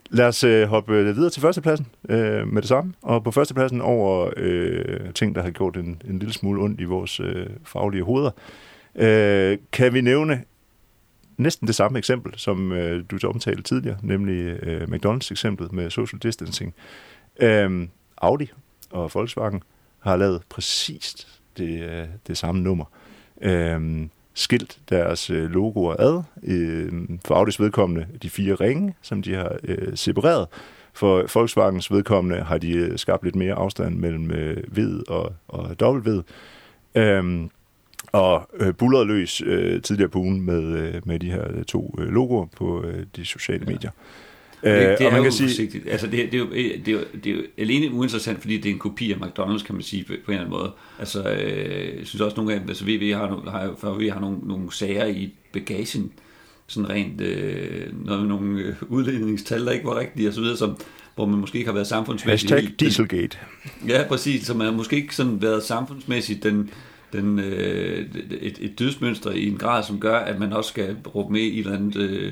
Lad 0.10 0.28
os 0.28 0.44
øh, 0.44 0.68
hoppe 0.68 0.94
videre 0.94 1.30
til 1.30 1.42
førstepladsen 1.42 1.88
øh, 2.10 2.48
med 2.48 2.62
det 2.62 2.70
samme. 2.70 2.94
Og 3.02 3.24
på 3.24 3.32
førstepladsen 3.32 3.82
over 3.82 4.30
øh, 4.38 5.14
ting, 5.14 5.36
der 5.36 5.42
har 5.42 5.52
gjort 5.52 5.78
en, 5.78 6.02
en 6.10 6.20
lille 6.20 6.34
smule 6.34 6.62
ondt 6.62 6.82
i 6.82 6.84
vores 6.84 7.20
øh, 7.20 7.48
faglige 7.64 8.04
hoveder, 8.04 8.32
øh, 8.96 9.58
kan 9.72 9.94
vi 9.94 10.02
nævne 10.02 10.44
næsten 11.38 11.68
det 11.68 11.76
samme 11.76 11.98
eksempel, 11.98 12.34
som 12.38 12.72
øh, 12.72 13.04
du 13.12 13.28
omtalte 13.28 13.64
tidligere, 13.64 13.98
nemlig 14.02 14.64
øh, 14.64 14.82
McDonald's 14.82 15.32
eksemplet 15.32 15.74
med 15.74 15.90
social 15.90 16.20
distancing. 16.20 16.74
Øh, 16.78 17.15
Audi 18.18 18.52
og 18.92 19.12
Volkswagen 19.14 19.64
har 20.00 20.16
lavet 20.16 20.42
præcis 20.50 21.28
det, 21.58 21.84
øh, 21.84 22.06
det 22.28 22.38
samme 22.38 22.62
nummer. 22.62 22.86
Øh, 23.42 24.08
skilt 24.34 24.80
deres 24.90 25.30
øh, 25.30 25.50
logoer 25.50 25.96
ad. 26.00 26.24
Øh, 26.44 26.92
for 27.26 27.36
Audis 27.36 27.60
vedkommende 27.60 28.08
de 28.22 28.30
fire 28.30 28.56
ringe, 28.56 28.96
som 29.02 29.22
de 29.22 29.34
har 29.34 29.58
øh, 29.64 29.98
separeret. 29.98 30.48
For 30.94 31.26
Volkswagens 31.34 31.92
vedkommende 31.92 32.44
har 32.44 32.58
de 32.58 32.72
øh, 32.72 32.98
skabt 32.98 33.24
lidt 33.24 33.36
mere 33.36 33.54
afstand 33.54 33.96
mellem 33.96 34.32
øh, 34.32 34.64
ved 34.68 35.04
og, 35.10 35.34
og 35.48 35.80
dobbeltved. 35.80 36.24
Øhm, 36.96 37.50
og 38.12 38.50
øh, 38.54 38.74
bullerede 38.74 39.08
løs 39.08 39.42
øh, 39.42 39.82
tidligere 39.82 40.10
på 40.10 40.20
ugen 40.20 40.42
med, 40.42 40.64
øh, 40.64 41.02
med 41.08 41.20
de 41.20 41.32
her 41.32 41.64
to 41.64 41.96
øh, 42.00 42.08
logoer 42.08 42.46
på 42.46 42.84
øh, 42.84 43.06
de 43.16 43.26
sociale 43.26 43.66
Ja. 43.68 43.72
medier. 43.72 43.92
Øh, 44.64 44.72
det, 44.72 44.82
det 44.82 44.98
og 44.98 45.04
er 45.06 45.12
man 45.12 45.18
jo 45.18 45.24
kan 45.24 45.32
sige, 45.32 45.50
forsigtigt. 45.50 45.90
Altså, 45.90 46.08
det, 46.08 46.32
det, 46.32 46.34
er 46.34 46.38
jo, 46.38 46.50
det, 46.50 46.88
er 46.88 46.92
jo, 46.92 47.00
det 47.24 47.32
er 47.32 47.36
jo 47.36 47.42
alene 47.58 47.92
uinteressant, 47.92 48.42
fordi 48.42 48.58
det 48.58 48.70
er 48.70 48.74
en 48.74 48.80
kopi 48.80 49.12
af 49.12 49.16
McDonald's, 49.16 49.66
kan 49.66 49.76
man 49.76 49.82
sige 49.82 50.04
på, 50.04 50.14
på 50.26 50.32
en 50.32 50.38
eller 50.38 50.46
anden 50.46 50.60
måde. 50.60 50.72
Altså, 51.00 51.30
øh, 51.30 51.98
jeg 52.00 52.08
synes 52.08 52.22
også 52.22 52.38
nogle 52.38 52.54
af 52.54 52.60
dem, 52.60 52.70
altså 52.70 52.86
VW 52.86 53.14
har, 53.14 53.28
no- 53.28 53.50
har, 53.50 53.76
for 53.78 53.94
VW 53.94 54.10
har 54.10 54.20
nogle, 54.20 54.38
nogle 54.44 54.74
sager 54.74 55.06
i 55.06 55.34
bagagen, 55.54 56.12
sådan 56.68 56.90
rent 56.90 57.22
øh, 57.22 58.06
noget 58.06 58.28
nogle 58.28 58.62
øh, 58.62 58.76
udledningstal, 58.90 59.66
der 59.66 59.72
ikke 59.72 59.86
var 59.86 60.00
rigtige, 60.00 60.28
og 60.28 60.34
så 60.34 60.42
videre, 60.42 60.58
som, 60.58 60.78
hvor 61.16 61.26
man 61.26 61.40
måske 61.40 61.58
ikke 61.58 61.68
har 61.68 61.74
været 61.74 61.88
samfundsmæssigt... 61.88 62.52
hashtag 62.52 62.74
Dieselgate. 62.80 63.38
Ja, 63.88 64.04
præcis. 64.08 64.46
Så 64.46 64.54
man 64.54 64.68
har 64.68 64.74
måske 64.74 64.96
ikke 64.96 65.16
sådan 65.16 65.42
været 65.42 65.64
samfundsmæssigt 65.64 66.44
den, 66.44 66.70
den, 67.14 67.40
øh, 67.40 68.06
et, 68.42 68.58
et 68.62 68.80
dødsmønster 68.80 69.32
i 69.32 69.48
en 69.48 69.58
grad, 69.58 69.84
som 69.84 70.00
gør, 70.00 70.18
at 70.18 70.40
man 70.40 70.54
også 70.54 70.70
skal 70.70 70.96
råbe 71.16 71.34
med 71.34 71.42
i 71.42 71.60
et 71.60 71.66
eller 71.66 71.78
andet 71.78 71.96
øh, 71.96 72.32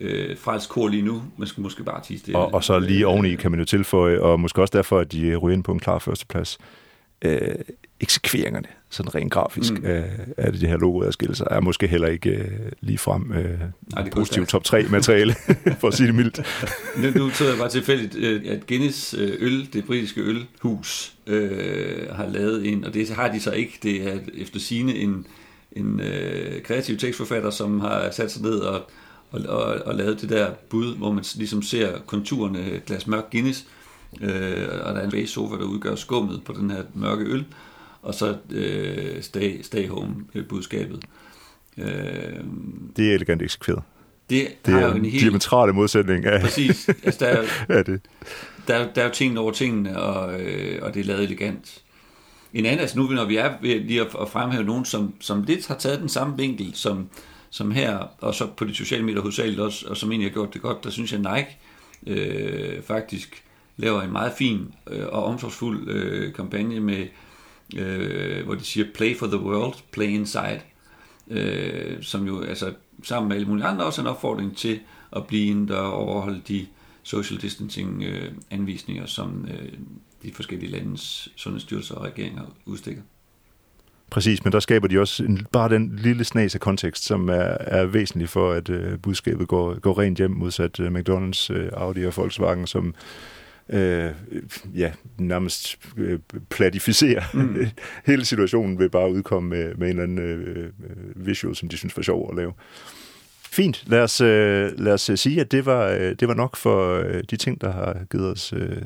øh, 0.00 0.36
frelst 0.38 0.68
kor 0.68 0.88
lige 0.88 1.02
nu. 1.02 1.22
Man 1.38 1.48
skal 1.48 1.60
måske 1.62 1.84
bare 1.84 2.00
tige 2.04 2.18
stille. 2.18 2.38
Og, 2.38 2.54
og 2.54 2.64
så 2.64 2.78
lige 2.78 3.06
oveni 3.06 3.34
kan 3.34 3.50
man 3.50 3.60
jo 3.60 3.66
tilføje, 3.66 4.20
og 4.20 4.40
måske 4.40 4.60
også 4.62 4.72
derfor, 4.76 4.98
at 4.98 5.12
de 5.12 5.36
ryger 5.36 5.54
ind 5.56 5.64
på 5.64 5.72
en 5.72 5.78
klar 5.80 5.98
førsteplads, 5.98 6.58
øh, 7.24 7.40
eksekveringerne, 8.00 8.66
sådan 8.90 9.14
rent 9.14 9.32
grafisk, 9.32 9.72
Mm. 9.72 9.78
mm. 9.78 9.84
af, 10.36 10.52
det 10.52 10.68
her 10.68 10.76
logoadskillelser, 10.78 11.44
er 11.50 11.60
måske 11.60 11.86
heller 11.86 12.08
ikke 12.08 12.30
øh, 12.30 12.48
lige 12.80 12.98
frem 12.98 13.32
øh, 13.32 13.58
går 13.96 14.10
positiv 14.12 14.34
stærkt. 14.34 14.48
top 14.50 14.64
3 14.64 14.82
materiale, 14.90 15.34
for 15.80 15.88
at 15.88 15.94
sige 15.94 16.06
det 16.06 16.14
mildt. 16.14 16.40
Nu, 16.96 17.24
nu 17.24 17.30
så 17.30 17.48
jeg 17.48 17.58
bare 17.58 17.68
tilfældigt, 17.68 18.16
øh, 18.16 18.42
at 18.48 18.66
Guinness 18.66 19.14
øh, 19.18 19.32
øl, 19.40 19.68
det 19.72 19.84
britiske 19.84 20.20
ølhus, 20.20 21.12
øh, 21.26 22.08
har 22.12 22.26
lavet 22.28 22.68
en, 22.72 22.84
og 22.84 22.94
det 22.94 23.10
har 23.10 23.32
de 23.32 23.40
så 23.40 23.50
ikke. 23.50 23.78
Det 23.82 24.08
er 24.08 24.18
efter 24.34 24.60
sine 24.60 24.94
en, 24.94 25.26
en 25.72 26.00
øh, 26.00 26.62
kreativ 26.62 26.96
tekstforfatter, 26.96 27.50
som 27.50 27.80
har 27.80 28.10
sat 28.10 28.32
sig 28.32 28.42
ned 28.42 28.58
og, 28.58 28.90
og, 29.34 29.56
og, 29.64 29.64
og 29.86 29.94
lavet 29.94 30.20
det 30.20 30.28
der 30.28 30.50
bud, 30.70 30.96
hvor 30.96 31.12
man 31.12 31.24
ligesom 31.36 31.62
ser 31.62 31.98
konturerne 32.06 32.58
af 32.58 32.74
et 32.76 32.84
glas 32.86 33.06
mørk 33.06 33.30
Guinness, 33.32 33.66
øh, 34.22 34.68
og 34.82 34.94
der 34.94 35.00
er 35.00 35.04
en 35.04 35.10
base 35.10 35.26
sofa, 35.32 35.56
der 35.56 35.64
udgør 35.64 35.94
skummet 35.94 36.42
på 36.44 36.52
den 36.52 36.70
her 36.70 36.82
mørke 36.94 37.24
øl, 37.24 37.44
og 38.02 38.14
så 38.14 38.36
øh, 38.50 39.22
stay, 39.22 39.62
stay 39.62 39.88
home 39.88 40.14
øh, 40.34 40.46
budskabet. 40.46 41.04
Øh, 41.78 41.86
Det 42.96 43.10
er 43.10 43.14
elegant 43.14 43.42
eksekveret. 43.42 43.82
det, 44.30 44.48
Det 44.66 44.74
er 44.74 44.80
jo 44.86 44.90
en 44.90 44.96
en 44.96 45.04
helt... 45.10 45.22
diametrale 45.22 45.72
modsætning 45.72 46.26
af, 46.26 46.40
Præcis. 46.40 46.88
Altså, 46.88 47.24
der, 47.24 47.26
er 47.68 47.78
af 47.78 47.84
det. 47.90 48.00
der, 48.68 48.74
er- 48.74 48.92
der 48.92 49.02
er 49.02 49.06
jo 49.06 49.12
tingene 49.12 49.40
over 49.40 49.52
tingene, 49.52 50.00
og, 50.02 50.40
øh, 50.40 50.78
og 50.82 50.94
det 50.94 51.00
er 51.00 51.04
lavet 51.04 51.22
elegant. 51.22 51.80
En 52.54 52.66
anden, 52.66 52.80
altså 52.80 52.98
nu 52.98 53.04
når 53.06 53.24
vi 53.24 53.36
er 53.36 53.52
ved 53.62 53.80
lige 53.80 54.00
at, 54.00 54.06
at 54.20 54.28
fremhæve 54.28 54.64
nogen, 54.64 54.84
som, 54.84 55.14
som 55.20 55.42
lidt 55.42 55.66
har 55.68 55.74
taget 55.74 56.00
den 56.00 56.08
samme 56.08 56.36
vinkel, 56.36 56.70
som, 56.74 57.06
som 57.54 57.70
her, 57.70 57.98
og 58.18 58.34
så 58.34 58.46
på 58.46 58.64
de 58.64 58.74
sociale 58.74 59.04
medier 59.04 59.20
hovedsageligt 59.20 59.60
også, 59.60 59.86
og 59.88 59.96
som 59.96 60.12
egentlig 60.12 60.30
har 60.30 60.34
gjort 60.34 60.54
det 60.54 60.62
godt, 60.62 60.84
der 60.84 60.90
synes 60.90 61.12
jeg 61.12 61.20
Nike 61.20 61.56
øh, 62.06 62.82
faktisk 62.82 63.44
laver 63.76 64.02
en 64.02 64.12
meget 64.12 64.32
fin 64.38 64.74
øh, 64.90 65.06
og 65.06 65.24
omsorgsfuld 65.24 65.90
øh, 65.90 66.34
kampagne 66.34 66.80
med, 66.80 67.06
øh, 67.76 68.44
hvor 68.44 68.54
de 68.54 68.64
siger, 68.64 68.86
play 68.94 69.16
for 69.16 69.26
the 69.26 69.38
world, 69.38 69.74
play 69.90 70.06
inside, 70.06 70.60
øh, 71.30 72.02
som 72.02 72.26
jo 72.26 72.42
altså 72.42 72.74
sammen 73.02 73.28
med 73.28 73.36
alle 73.36 73.48
mulige 73.48 73.66
andre 73.66 73.84
også 73.84 74.00
er 74.00 74.04
en 74.04 74.10
opfordring 74.10 74.56
til 74.56 74.80
at 75.16 75.26
blive 75.26 75.50
en, 75.50 75.68
der 75.68 75.80
overholde 75.80 76.42
de 76.48 76.66
social 77.02 77.40
distancing 77.40 78.02
øh, 78.02 78.32
anvisninger, 78.50 79.06
som 79.06 79.48
øh, 79.50 79.72
de 80.22 80.32
forskellige 80.32 80.70
landes 80.70 81.28
sundhedsstyrelser 81.36 81.94
og 81.94 82.04
regeringer 82.04 82.42
udstikker. 82.64 83.02
Præcis, 84.14 84.44
men 84.44 84.52
der 84.52 84.60
skaber 84.60 84.88
de 84.88 85.00
også 85.00 85.24
en, 85.24 85.46
bare 85.52 85.68
den 85.68 85.96
lille 85.96 86.24
snas 86.24 86.54
af 86.54 86.60
kontekst, 86.60 87.04
som 87.04 87.28
er, 87.28 87.56
er 87.60 87.84
væsentlig 87.84 88.28
for, 88.28 88.52
at 88.52 88.68
øh, 88.68 88.98
budskabet 88.98 89.48
går, 89.48 89.80
går 89.80 89.98
rent 89.98 90.18
hjem, 90.18 90.30
modsat 90.30 90.80
øh, 90.80 90.92
McDonald's, 90.92 91.52
øh, 91.52 91.70
Audi 91.72 92.06
og 92.06 92.16
Volkswagen, 92.16 92.66
som 92.66 92.94
øh, 93.68 94.10
ja, 94.74 94.92
nærmest 95.18 95.78
øh, 95.96 96.18
platificerer 96.50 97.22
mm. 97.34 97.66
hele 98.06 98.24
situationen 98.24 98.78
ved 98.78 98.88
bare 98.88 99.04
at 99.04 99.10
udkomme 99.10 99.48
med, 99.48 99.74
med 99.74 99.90
en 99.90 99.90
eller 99.90 100.02
anden 100.02 100.18
øh, 100.18 100.64
øh, 100.64 101.26
visual, 101.26 101.56
som 101.56 101.68
de 101.68 101.76
synes 101.76 101.96
var 101.96 102.02
sjov 102.02 102.28
at 102.30 102.36
lave. 102.36 102.52
Fint. 103.50 103.84
Lad 103.86 104.00
os, 104.00 104.20
øh, 104.20 104.78
lad 104.78 104.92
os 104.92 105.10
øh, 105.10 105.18
sige, 105.18 105.40
at 105.40 105.52
det 105.52 105.66
var, 105.66 105.88
øh, 105.88 106.14
det 106.20 106.28
var 106.28 106.34
nok 106.34 106.56
for 106.56 106.98
øh, 106.98 107.22
de 107.30 107.36
ting, 107.36 107.60
der 107.60 107.72
har 107.72 107.96
givet 108.10 108.26
os 108.26 108.52
øh, 108.56 108.82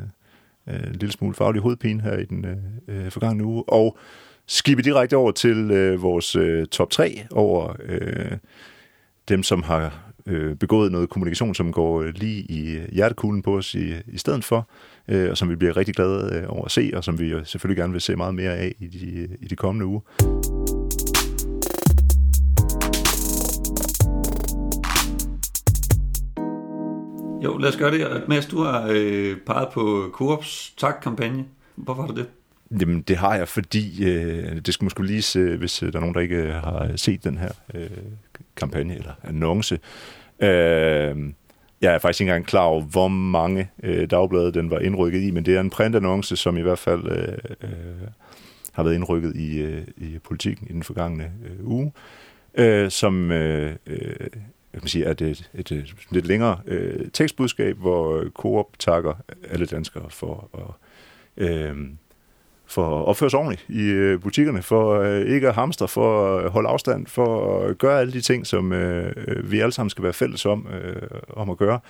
øh, 0.69 0.75
en 0.75 0.93
lille 0.93 1.13
smule 1.13 1.35
faglig 1.35 1.63
hovedpine 1.63 2.03
her 2.03 2.17
i 2.17 2.25
den 2.25 2.47
øh, 2.89 3.11
forgangne 3.11 3.45
uge. 3.45 3.65
Og 3.69 3.99
skibe 4.49 4.83
direkte 4.83 5.17
over 5.17 5.33
til 5.33 5.71
øh, 5.71 6.03
vores 6.03 6.37
øh, 6.37 6.67
top 6.67 6.91
3 6.91 7.27
over 7.31 7.77
øh, 7.85 8.39
dem, 9.29 9.43
som 9.43 9.63
har 9.63 10.13
øh, 10.27 10.57
begået 10.57 10.93
noget 10.93 11.09
kommunikation, 11.09 11.55
som 11.55 11.73
går 11.73 12.03
øh, 12.03 12.15
lige 12.15 12.41
i 12.41 12.81
hjertekuglen 12.93 13.43
på 13.43 13.57
os 13.57 13.75
i, 13.75 13.93
i 14.07 14.19
stedet 14.19 14.45
for, 14.45 14.69
øh, 15.09 15.31
og 15.31 15.37
som 15.37 15.51
vi 15.51 15.57
bliver 15.57 15.77
rigtig 15.77 15.95
glade 15.95 16.35
øh, 16.35 16.45
over 16.49 16.65
at 16.65 16.71
se, 16.71 16.91
og 16.95 17.05
som 17.05 17.19
vi 17.19 17.27
jo 17.29 17.45
selvfølgelig 17.45 17.77
gerne 17.77 17.93
vil 17.93 18.01
se 18.01 18.17
meget 18.17 18.35
mere 18.35 18.57
af 18.57 18.75
i 18.79 18.87
de, 18.87 19.29
i 19.41 19.47
de 19.47 19.57
kommende 19.57 19.87
uger. 19.87 20.01
Jo, 27.45 27.57
lad 27.57 27.69
os 27.69 27.77
gøre 27.77 27.91
det. 27.91 28.29
Mads, 28.29 28.47
du 28.47 28.63
har 28.63 28.89
øh, 28.91 29.37
peget 29.47 29.69
på 29.75 30.11
Coops 30.13 30.75
tak-kampagne. 30.77 31.45
Hvorfor 31.77 32.03
har 32.03 32.09
du 32.09 32.15
det? 32.15 32.27
Jamen, 32.81 33.01
det 33.01 33.17
har 33.17 33.35
jeg, 33.35 33.49
fordi 33.49 34.05
øh, 34.05 34.57
det 34.57 34.75
skal 34.75 34.85
måske 34.85 35.07
lige 35.07 35.23
se, 35.23 35.57
hvis 35.57 35.83
øh, 35.83 35.93
der 35.93 35.99
er 35.99 36.01
nogen, 36.01 36.15
der 36.15 36.21
ikke 36.21 36.37
øh, 36.37 36.55
har 36.55 36.93
set 36.97 37.25
den 37.25 37.39
her 37.39 37.51
øh, 37.75 37.91
kampagne 38.57 38.97
eller 38.97 39.13
annonce. 39.25 39.79
Øh, 40.41 41.17
jeg 41.81 41.95
er 41.95 41.99
faktisk 41.99 42.21
ikke 42.21 42.31
engang 42.31 42.47
klar 42.47 42.63
over, 42.63 42.83
hvor 42.83 43.09
mange 43.09 43.71
øh, 43.83 44.11
dagblade 44.11 44.53
den 44.53 44.71
var 44.71 44.79
indrykket 44.79 45.23
i, 45.23 45.31
men 45.31 45.45
det 45.45 45.57
er 45.57 45.61
en 45.61 45.71
printannonce, 45.71 46.37
som 46.37 46.57
i 46.57 46.61
hvert 46.61 46.79
fald 46.79 47.07
øh, 47.11 47.39
øh, 47.63 48.09
har 48.73 48.83
været 48.83 48.95
indrykket 48.95 49.37
i, 49.37 49.59
øh, 49.59 49.83
i 49.97 50.19
politikken 50.19 50.67
i 50.71 50.73
den 50.73 50.83
forgangne 50.83 51.33
øh, 51.45 51.67
uge, 51.69 51.93
øh, 52.55 52.91
som 52.91 53.31
øh, 53.31 53.77
øh, 53.87 54.27
jeg 54.73 54.81
kan 54.81 54.89
sige, 54.89 55.05
er 55.05 55.13
det 55.13 55.29
et, 55.31 55.51
et, 55.55 55.73
et 55.73 55.95
lidt 56.11 56.27
længere 56.27 56.61
øh, 56.67 57.11
tekstbudskab, 57.13 57.77
hvor 57.77 58.25
Coop 58.35 58.79
takker 58.79 59.15
alle 59.51 59.67
danskere 59.67 60.11
for 60.11 60.51
at, 60.55 61.47
øh, 61.49 61.77
for 62.69 63.01
at 63.01 63.05
opføre 63.07 63.31
sig 63.31 63.39
ordentligt 63.39 63.65
i 63.69 63.83
øh, 63.83 64.21
butikkerne, 64.21 64.63
for 64.63 65.01
øh, 65.01 65.21
ikke 65.21 65.49
at 65.49 65.55
hamstre, 65.55 65.89
for 65.89 66.39
at 66.39 66.51
holde 66.51 66.69
afstand, 66.69 67.07
for 67.07 67.61
at 67.61 67.79
gøre 67.79 68.01
alle 68.01 68.13
de 68.13 68.21
ting, 68.21 68.47
som 68.47 68.73
øh, 68.73 69.51
vi 69.51 69.61
alle 69.61 69.73
sammen 69.73 69.91
skal 69.91 70.05
være 70.05 70.13
fælles 70.13 70.47
om, 70.47 70.67
øh, 70.67 71.03
om 71.29 71.51
at 71.51 71.57
gøre 71.57 71.81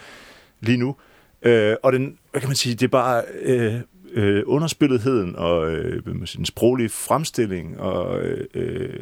lige 0.61 0.79
nu. 0.79 0.97
Øh, 1.43 1.77
og 1.83 1.93
den, 1.93 2.19
hvad 2.31 2.41
kan 2.41 2.49
man 2.49 2.57
sige, 2.57 2.75
det 2.75 2.83
er 2.83 2.89
bare 2.89 3.23
øh, 3.43 3.75
øh, 4.13 4.43
underspilletheden 4.47 5.37
og 5.37 5.71
øh, 5.71 6.03
den 6.37 6.45
sproglige 6.45 6.89
fremstilling 6.89 7.81
og 7.81 8.21
øh, 8.21 8.47
øh, 8.55 9.01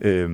øh, 0.00 0.30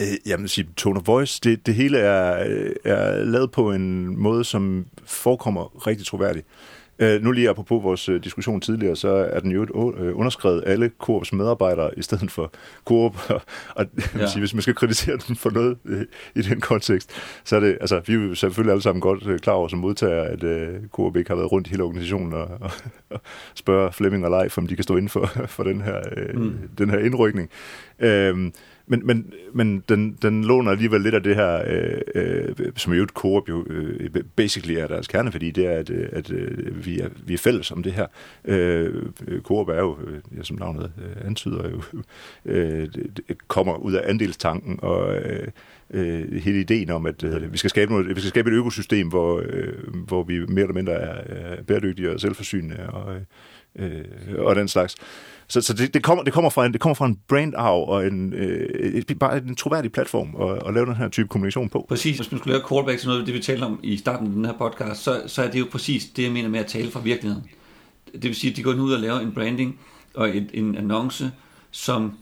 øh 0.00 0.08
jamen, 0.26 0.48
sige, 0.48 0.68
tone 0.76 1.00
of 1.00 1.06
voice, 1.06 1.40
det, 1.44 1.66
det 1.66 1.74
hele 1.74 1.98
er, 1.98 2.46
øh, 2.48 2.72
er 2.84 3.24
lavet 3.24 3.50
på 3.50 3.72
en 3.72 4.16
måde, 4.16 4.44
som 4.44 4.86
forekommer 5.04 5.86
rigtig 5.86 6.06
troværdigt. 6.06 6.46
Øh, 6.46 6.77
nu 7.00 7.32
lige 7.32 7.50
apropos 7.50 7.84
vores 7.84 8.08
øh, 8.08 8.24
diskussion 8.24 8.60
tidligere, 8.60 8.96
så 8.96 9.08
er 9.08 9.40
den 9.40 9.50
jo 9.50 9.94
øh, 9.98 10.18
underskrevet 10.18 10.62
alle 10.66 10.90
Coops 10.98 11.32
medarbejdere 11.32 11.90
i 11.96 12.02
stedet 12.02 12.30
for 12.30 12.52
Coop. 12.84 13.16
Og, 13.30 13.40
og 13.74 13.86
ja. 14.18 14.26
sige, 14.26 14.40
hvis 14.40 14.54
man 14.54 14.62
skal 14.62 14.74
kritisere 14.74 15.16
den 15.28 15.36
for 15.36 15.50
noget 15.50 15.78
øh, 15.84 16.04
i 16.34 16.42
den 16.42 16.60
kontekst, 16.60 17.10
så 17.44 17.56
er 17.56 17.60
det, 17.60 17.78
altså, 17.80 18.00
vi 18.06 18.12
er 18.12 18.16
jo 18.16 18.34
selvfølgelig 18.34 18.72
alle 18.72 18.82
sammen 18.82 19.00
godt 19.00 19.26
øh, 19.26 19.38
klar 19.38 19.52
over 19.52 19.68
som 19.68 19.78
modtager, 19.78 20.22
at 20.22 20.44
øh, 20.44 20.74
Coop 20.92 21.16
ikke 21.16 21.30
har 21.30 21.36
været 21.36 21.52
rundt 21.52 21.66
i 21.66 21.70
hele 21.70 21.82
organisationen 21.82 22.32
og, 22.32 22.48
og, 22.60 22.70
og 23.10 23.20
spørge 23.54 23.92
Flemming 23.92 24.24
og 24.24 24.30
Leif, 24.30 24.58
om 24.58 24.66
de 24.66 24.74
kan 24.74 24.82
stå 24.82 24.96
inden 24.96 25.08
for, 25.08 25.26
for 25.56 25.62
den, 25.62 25.80
her, 25.80 26.00
øh, 26.16 26.40
mm. 26.40 26.58
den 26.78 26.90
her 26.90 26.98
indrykning. 26.98 27.50
Øh, 27.98 28.50
men, 28.88 29.06
men, 29.06 29.32
men 29.52 29.84
den, 29.88 30.18
den 30.22 30.44
låner 30.44 30.70
alligevel 30.70 31.00
lidt 31.00 31.14
af 31.14 31.22
det 31.22 31.36
her, 31.36 31.62
øh, 31.66 32.00
øh, 32.14 32.72
som 32.76 32.92
jo 32.92 33.02
et 33.02 33.10
Coop 33.10 33.48
jo 33.48 33.64
øh, 33.66 34.10
øh, 34.14 34.22
basically 34.36 34.74
er 34.74 34.86
deres 34.86 35.08
kerne, 35.08 35.32
fordi 35.32 35.50
det 35.50 35.66
er, 35.66 35.78
at, 35.78 35.90
øh, 35.90 36.08
at 36.12 36.30
øh, 36.30 36.86
vi, 36.86 37.00
er, 37.00 37.08
vi 37.26 37.34
er 37.34 37.38
fælles 37.38 37.70
om 37.70 37.82
det 37.82 37.92
her. 37.92 38.06
Øh, 38.44 39.02
Coop 39.42 39.68
er 39.68 39.80
jo, 39.80 39.98
øh, 40.06 40.20
ja, 40.36 40.42
som 40.42 40.58
navnet 40.58 40.92
øh, 40.98 41.26
antyder, 41.26 41.70
jo, 41.70 41.82
øh, 42.44 42.88
det 42.94 43.48
kommer 43.48 43.76
ud 43.76 43.92
af 43.92 44.10
andelstanken, 44.10 44.78
og 44.82 45.14
øh, 45.14 45.48
øh, 45.90 46.32
hele 46.32 46.60
ideen 46.60 46.90
om, 46.90 47.06
at 47.06 47.24
øh, 47.24 47.52
vi, 47.52 47.58
skal 47.58 47.70
skabe 47.70 47.92
noget, 47.92 48.16
vi 48.16 48.20
skal 48.20 48.28
skabe 48.28 48.50
et 48.50 48.54
økosystem, 48.54 49.08
hvor, 49.08 49.42
øh, 49.44 49.94
hvor 50.06 50.22
vi 50.22 50.38
mere 50.38 50.62
eller 50.62 50.74
mindre 50.74 50.92
er, 50.92 51.14
er 51.26 51.62
bæredygtige 51.62 52.10
og 52.10 52.20
selvforsynende 52.20 52.90
og, 52.90 53.14
øh, 53.76 53.94
øh 53.96 54.04
og 54.38 54.56
den 54.56 54.68
slags. 54.68 54.96
Så, 55.48 55.60
så 55.60 55.72
det, 55.72 55.94
det, 55.94 56.02
kommer, 56.02 56.24
det, 56.24 56.32
kommer 56.32 56.50
fra 56.50 56.66
en, 56.66 56.72
det 56.72 56.80
kommer 56.80 56.94
fra 56.94 57.06
en 57.06 57.18
brandarv 57.28 57.88
og 57.88 58.06
en, 58.06 58.32
øh, 58.32 59.16
bare 59.20 59.38
en 59.38 59.56
troværdig 59.56 59.92
platform 59.92 60.36
at, 60.42 60.68
at 60.68 60.74
lave 60.74 60.86
den 60.86 60.96
her 60.96 61.08
type 61.08 61.28
kommunikation 61.28 61.68
på. 61.68 61.86
Præcis. 61.88 62.16
Hvis 62.16 62.32
man 62.32 62.38
skulle 62.38 62.54
lave 62.54 62.68
callback 62.68 62.98
til 62.98 63.08
noget 63.08 63.20
af 63.20 63.26
det, 63.26 63.34
vi 63.34 63.40
talte 63.40 63.64
om 63.64 63.80
i 63.82 63.96
starten 63.96 64.26
af 64.26 64.32
den 64.32 64.44
her 64.44 64.52
podcast, 64.52 65.02
så, 65.02 65.22
så 65.26 65.42
er 65.42 65.50
det 65.50 65.60
jo 65.60 65.66
præcis 65.72 66.04
det, 66.04 66.22
jeg 66.22 66.32
mener 66.32 66.48
med 66.48 66.60
at 66.60 66.66
tale 66.66 66.90
fra 66.90 67.00
virkeligheden. 67.00 67.44
Det 68.12 68.24
vil 68.24 68.34
sige, 68.34 68.50
at 68.50 68.56
de 68.56 68.62
går 68.62 68.72
ud 68.72 68.92
og 68.92 69.00
laver 69.00 69.20
en 69.20 69.32
branding 69.32 69.78
og 70.14 70.36
et, 70.36 70.50
en 70.54 70.76
annonce, 70.76 71.32
som 71.70 72.12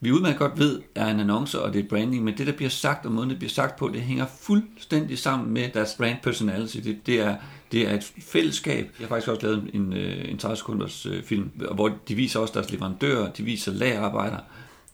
vi 0.00 0.12
udmærket 0.12 0.38
godt 0.38 0.58
ved, 0.58 0.80
er 0.94 1.06
en 1.06 1.20
annonce, 1.20 1.62
og 1.62 1.72
det 1.72 1.84
er 1.84 1.88
branding, 1.88 2.24
men 2.24 2.38
det, 2.38 2.46
der 2.46 2.52
bliver 2.52 2.70
sagt, 2.70 3.06
og 3.06 3.12
måden, 3.12 3.30
det 3.30 3.38
bliver 3.38 3.50
sagt 3.50 3.78
på, 3.78 3.88
det 3.88 4.00
hænger 4.00 4.26
fuldstændig 4.40 5.18
sammen 5.18 5.50
med 5.50 5.68
deres 5.74 5.94
brand 5.98 6.16
personality. 6.22 6.76
Det, 6.76 7.06
det, 7.06 7.20
er, 7.20 7.36
det 7.72 7.88
er 7.88 7.94
et 7.94 8.12
fællesskab. 8.20 8.90
Jeg 8.98 9.06
har 9.06 9.08
faktisk 9.08 9.28
også 9.28 9.46
lavet 9.46 9.70
en, 9.72 9.92
øh, 9.92 10.30
en 10.30 10.38
30 10.38 10.56
sekunders 10.56 11.06
øh, 11.06 11.22
film, 11.22 11.50
hvor 11.74 11.98
de 12.08 12.14
viser 12.14 12.40
også 12.40 12.54
deres 12.54 12.70
leverandører, 12.70 13.32
de 13.32 13.42
viser 13.42 13.72
lagerarbejdere, 13.72 14.40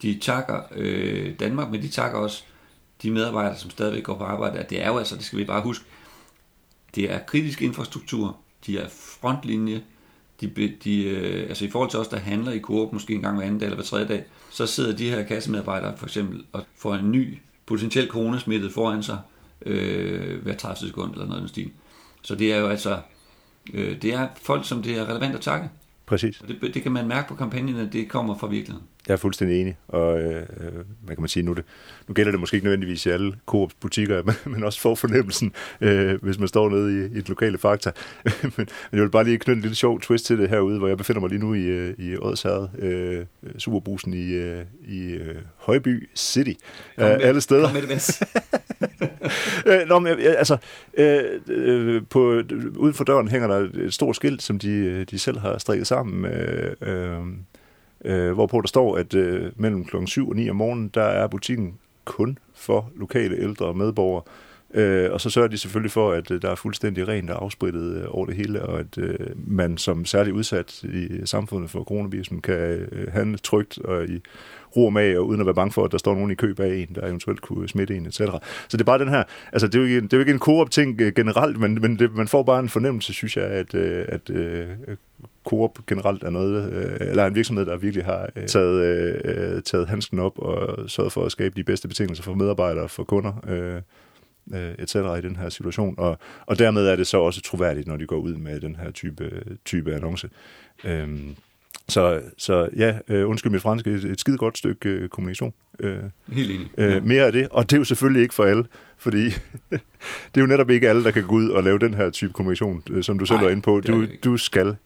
de 0.03 0.19
takker 0.19 0.61
øh, 0.77 1.41
Danmark, 1.41 1.71
men 1.71 1.83
de 1.83 1.89
takker 1.89 2.19
også 2.19 2.43
de 3.03 3.11
medarbejdere, 3.11 3.59
som 3.59 3.71
stadigvæk 3.71 4.03
går 4.03 4.19
på 4.19 4.25
arbejde. 4.25 4.67
Det 4.71 4.83
er 4.83 4.89
jo 4.89 4.99
altså, 4.99 5.17
det 5.17 5.25
skal 5.25 5.39
vi 5.39 5.45
bare 5.45 5.63
huske, 5.63 5.85
det 6.95 7.13
er 7.13 7.19
kritisk 7.19 7.63
infrastruktur, 7.63 8.37
de 8.67 8.79
er 8.79 8.89
frontlinje, 8.89 9.83
de, 10.41 10.75
de, 10.85 11.05
øh, 11.05 11.49
altså 11.49 11.65
i 11.65 11.71
forhold 11.71 11.91
til 11.91 11.99
os, 11.99 12.09
der 12.09 12.19
handler 12.19 12.53
i 12.53 12.61
Coop 12.61 12.93
måske 12.93 13.15
en 13.15 13.23
gang 13.23 13.37
hver 13.37 13.47
anden 13.47 13.61
dag 13.61 13.67
eller 13.67 13.77
hver 13.77 13.85
tredje 13.85 14.09
dag, 14.09 14.25
så 14.51 14.67
sidder 14.67 14.97
de 14.97 15.11
her 15.11 15.23
kassemedarbejdere 15.23 15.97
for 15.97 16.07
eksempel 16.07 16.45
og 16.53 16.65
får 16.79 16.95
en 16.95 17.13
ny 17.13 17.39
potentiel 17.67 18.09
coronasmittet 18.09 18.73
foran 18.73 19.03
sig 19.03 19.19
øh, 19.67 20.43
hver 20.43 20.57
30 20.57 20.89
sekund 20.89 21.13
eller 21.13 21.27
noget 21.27 21.39
i 21.39 21.41
den 21.41 21.49
stil. 21.49 21.71
Så 22.27 22.35
det 22.35 22.53
er 22.53 22.57
jo 22.57 22.67
altså, 22.67 22.99
øh, 23.75 24.03
det 24.03 24.15
er 24.15 24.29
folk, 24.43 24.67
som 24.67 24.83
det 24.83 24.99
er 24.99 25.09
relevant 25.09 25.35
at 25.35 25.41
takke. 25.41 25.69
Præcis. 26.07 26.43
Det, 26.49 26.75
det 26.75 26.83
kan 26.83 26.93
man 26.93 27.09
mærke 27.09 27.29
på 27.29 27.35
kampagnen, 27.35 27.77
at 27.77 27.93
det 27.93 28.09
kommer 28.09 28.39
fra 28.39 28.47
virkeligheden. 28.47 28.89
Jeg 29.09 29.13
er 29.13 29.17
fuldstændig 29.17 29.61
enig, 29.61 29.77
og 29.89 30.21
øh, 30.21 30.43
hvad 31.03 31.17
kan 31.17 31.23
man 31.23 31.29
sige, 31.29 31.43
nu, 31.43 31.53
det, 31.53 31.65
nu 32.09 32.15
gælder 32.15 32.31
det 32.31 32.41
måske 32.41 32.55
ikke 32.55 32.65
nødvendigvis 32.65 33.07
i 33.07 33.09
alle 33.09 33.35
Coops 33.47 33.75
butikker, 33.75 34.23
men, 34.51 34.65
også 34.65 34.81
for 34.81 34.95
fornemmelsen, 34.95 35.53
øh, 35.81 36.23
hvis 36.23 36.39
man 36.39 36.49
står 36.49 36.69
nede 36.69 36.93
i, 36.93 37.15
i 37.17 37.19
et 37.19 37.29
lokale 37.29 37.59
fakta. 37.59 37.91
men, 38.43 38.53
men 38.57 38.67
jeg 38.93 39.03
vil 39.03 39.11
bare 39.11 39.25
lige 39.25 39.39
knytte 39.39 39.59
en 39.59 39.63
lille 39.63 39.77
sjov 39.77 40.01
twist 40.01 40.27
til 40.27 40.39
det 40.39 40.49
herude, 40.49 40.79
hvor 40.79 40.89
jeg 40.89 40.99
befinder 40.99 41.21
mig 41.21 41.31
lige 41.31 41.41
nu 41.41 41.55
i, 41.55 41.63
øh, 41.63 41.95
i 41.99 42.17
Odsherred, 42.17 42.69
øh, 42.79 43.25
Superbrusen 43.59 44.15
i, 44.15 44.33
øh, 44.33 44.65
i 44.89 45.01
øh, 45.01 45.37
Højby 45.57 46.09
City, 46.15 46.53
kom 46.99 47.09
med, 47.09 47.21
alle 47.21 47.41
steder. 47.41 47.65
Kom 47.65 47.75
med 47.75 47.83
det, 47.83 48.23
øh, 49.83 49.89
Nå, 49.89 49.99
men, 49.99 50.19
altså, 50.19 50.57
øh, 50.99 51.41
øh, 51.49 52.03
på, 52.11 52.43
uden 52.77 52.95
for 52.95 53.05
døren 53.05 53.29
hænger 53.29 53.49
der 53.49 53.69
et 53.75 53.95
stort 53.95 54.17
skilt, 54.17 54.43
som 54.43 54.59
de, 54.59 55.05
de 55.05 55.19
selv 55.19 55.39
har 55.39 55.59
strikket 55.59 55.87
sammen. 55.87 56.25
Øh, 56.25 56.77
øh, 56.83 57.21
øh, 58.07 58.33
hvorpå 58.33 58.61
der 58.61 58.69
står, 58.69 58.97
at 58.97 59.15
øh, 59.15 59.53
mellem 59.57 59.85
klokken 59.85 60.07
7 60.07 60.29
og 60.29 60.37
9 60.37 60.51
om 60.51 60.57
morgenen, 60.57 60.91
der 60.95 61.03
er 61.03 61.27
butikken 61.27 61.79
kun 62.05 62.39
for 62.55 62.91
lokale 62.97 63.37
ældre 63.37 63.75
medborgere. 63.75 64.23
Øh, 64.77 65.13
og 65.13 65.21
så 65.21 65.31
sørger 65.31 65.49
de 65.49 65.59
selvfølgelig 65.59 65.91
for, 65.91 66.13
at 66.13 66.31
øh, 66.31 66.43
der 66.43 66.51
er 66.51 66.55
fuldstændig 66.55 67.09
rent 67.09 67.31
og 67.31 67.43
afsprittet 67.43 67.97
øh, 67.97 68.05
over 68.09 68.27
det 68.27 68.37
hele, 68.37 68.63
og 68.63 68.79
at 68.79 68.99
øh, 68.99 69.19
man 69.37 69.79
som 69.79 70.05
særligt 70.05 70.37
udsat 70.37 70.83
i 70.83 71.09
samfundet 71.25 71.71
for 71.71 71.85
coronavirusen 71.85 72.41
kan 72.41 72.89
øh, 72.93 73.13
handle 73.13 73.39
trygt 73.39 73.79
og 73.79 74.09
i 74.09 74.21
ro 74.77 74.91
med, 74.91 75.17
og 75.17 75.27
uden 75.27 75.41
at 75.41 75.47
være 75.47 75.55
bange 75.55 75.73
for, 75.73 75.85
at 75.85 75.93
der 75.93 75.99
står 75.99 76.15
nogen 76.15 76.31
i 76.31 76.35
kø 76.35 76.53
bag 76.53 76.83
en, 76.83 76.89
der 76.95 77.07
eventuelt 77.07 77.41
kunne 77.41 77.69
smitte 77.69 77.97
en, 77.97 78.07
etc. 78.07 78.17
Så 78.17 78.41
det 78.73 78.81
er 78.81 78.85
bare 78.85 78.99
den 78.99 79.09
her, 79.09 79.23
altså 79.53 79.67
det 79.67 79.75
er 79.75 79.79
jo 79.79 79.85
ikke, 79.85 80.01
det 80.01 80.13
er 80.13 80.17
jo 80.17 80.21
ikke 80.21 80.33
en 80.33 80.39
koop 80.39 80.71
ting 80.71 81.01
øh, 81.01 81.13
generelt, 81.13 81.61
men, 81.61 81.79
men 81.81 81.99
det, 81.99 82.15
man 82.15 82.29
får 82.29 82.43
bare 82.43 82.61
en 82.61 82.69
fornemmelse, 82.69 83.13
synes 83.13 83.37
jeg, 83.37 83.45
at, 83.45 83.75
øh, 83.75 84.05
at, 84.09 84.31
at 84.31 84.99
Coop 85.45 85.87
generelt 85.87 86.23
er 86.23 86.31
noget, 86.31 86.73
øh, 86.73 86.97
eller 87.01 87.27
en 87.27 87.35
virksomhed, 87.35 87.67
der 87.67 87.77
virkelig 87.77 88.05
har 88.05 88.29
øh, 88.37 88.47
taget, 88.47 88.85
øh, 89.25 89.63
taget 89.63 89.89
handsken 89.89 90.19
op 90.19 90.39
og 90.39 90.91
sørget 90.91 91.13
for 91.13 91.25
at 91.25 91.33
skabe 91.33 91.57
de 91.57 91.65
bedste 91.65 91.89
betingelser 91.89 92.23
for 92.25 92.35
medarbejdere, 92.35 92.89
for 92.89 93.05
kunder, 93.05 93.33
øh, 94.55 94.73
etc. 94.79 94.95
i 94.95 95.29
den 95.29 95.37
her 95.37 95.49
situation. 95.49 95.95
Og, 95.99 96.19
og 96.47 96.59
dermed 96.59 96.87
er 96.87 96.97
det 96.97 97.07
så 97.07 97.19
også 97.19 97.41
troværdigt, 97.41 97.87
når 97.87 97.97
de 97.97 98.07
går 98.07 98.17
ud 98.17 98.35
med 98.35 98.61
den 98.61 98.77
her 98.77 98.91
type, 98.91 99.43
type 99.65 99.95
annonce. 99.95 100.29
Øh, 100.85 101.09
så, 101.89 102.23
så 102.39 102.69
ja, 102.77 102.99
øh, 103.09 103.29
undskyld 103.29 103.53
mit 103.53 103.63
franske, 103.63 103.91
et, 103.91 104.05
et 104.05 104.21
skide 104.21 104.39
godt 104.39 104.59
stykke 104.59 104.89
øh, 104.89 105.09
kommunikation. 105.09 105.55
Øh, 105.81 105.99
Helt 106.29 106.51
enig. 106.51 106.69
Øh, 106.79 106.91
ja. 106.91 107.01
Mere 107.01 107.25
af 107.27 107.33
det, 107.33 107.49
og 107.51 107.71
det 107.71 107.77
er 107.77 107.81
jo 107.81 107.85
selvfølgelig 107.85 108.23
ikke 108.23 108.35
for 108.35 108.45
alle, 108.45 108.65
fordi 108.99 109.25
det 109.71 110.37
er 110.37 110.41
jo 110.41 110.47
netop 110.47 110.71
ikke 110.71 110.89
alle, 110.89 111.05
der 111.05 111.11
kan 111.11 111.27
gå 111.27 111.35
ud 111.35 111.49
og 111.49 111.63
lave 111.63 111.79
den 111.79 111.95
her 111.95 112.11
type 112.11 112.33
kommunikation, 112.33 112.83
øh, 112.91 113.03
som 113.03 113.19
du 113.19 113.27
selv 113.27 113.41
er 113.41 113.49
inde 113.49 113.63
på. 113.63 113.81
Du, 113.81 114.07
du 114.25 114.37
skal 114.37 114.77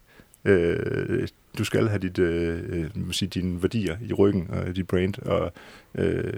Øh, 0.45 1.29
du 1.59 1.65
skal 1.65 1.89
have 1.89 1.99
dit, 1.99 2.19
øh 2.19 2.91
sige, 3.11 3.29
dine 3.29 3.63
værdier 3.63 3.97
i 4.09 4.13
ryggen 4.13 4.47
og 4.51 4.77
dit 4.77 4.87
brand, 4.87 5.23
og 5.23 5.53
øh, 5.95 6.33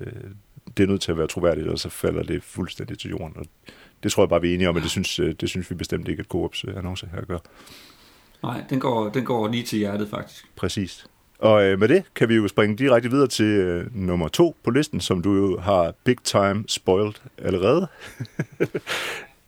det 0.76 0.82
er 0.82 0.86
nødt 0.86 1.00
til 1.00 1.12
at 1.12 1.18
være 1.18 1.26
troværdigt, 1.26 1.68
og 1.68 1.78
så 1.78 1.88
falder 1.88 2.22
det 2.22 2.42
fuldstændig 2.42 2.98
til 2.98 3.10
jorden. 3.10 3.36
Og 3.36 3.46
det 4.02 4.12
tror 4.12 4.22
jeg 4.22 4.28
bare, 4.28 4.40
vi 4.40 4.50
er 4.50 4.54
enige 4.54 4.68
om, 4.68 4.76
og 4.76 4.82
det 4.82 4.90
synes, 4.90 5.18
øh, 5.18 5.34
det 5.40 5.48
synes 5.48 5.70
vi 5.70 5.74
bestemt 5.74 6.08
ikke, 6.08 6.20
at 6.20 6.26
Coops 6.26 6.64
annonce 6.64 7.08
her 7.14 7.24
gør. 7.24 7.38
Nej, 8.42 8.64
den 8.70 8.80
går, 8.80 9.08
den 9.08 9.24
går 9.24 9.48
lige 9.48 9.62
til 9.62 9.78
hjertet 9.78 10.08
faktisk. 10.08 10.44
Præcis. 10.56 11.06
Og 11.38 11.64
øh, 11.64 11.80
med 11.80 11.88
det 11.88 12.04
kan 12.14 12.28
vi 12.28 12.34
jo 12.34 12.48
springe 12.48 12.76
direkte 12.76 13.10
videre 13.10 13.26
til 13.26 13.46
øh, 13.46 13.96
nummer 13.96 14.28
to 14.28 14.56
på 14.64 14.70
listen, 14.70 15.00
som 15.00 15.22
du 15.22 15.34
jo 15.34 15.60
har 15.60 15.94
big 16.04 16.16
time 16.24 16.64
spoiled 16.68 17.14
allerede. 17.38 17.88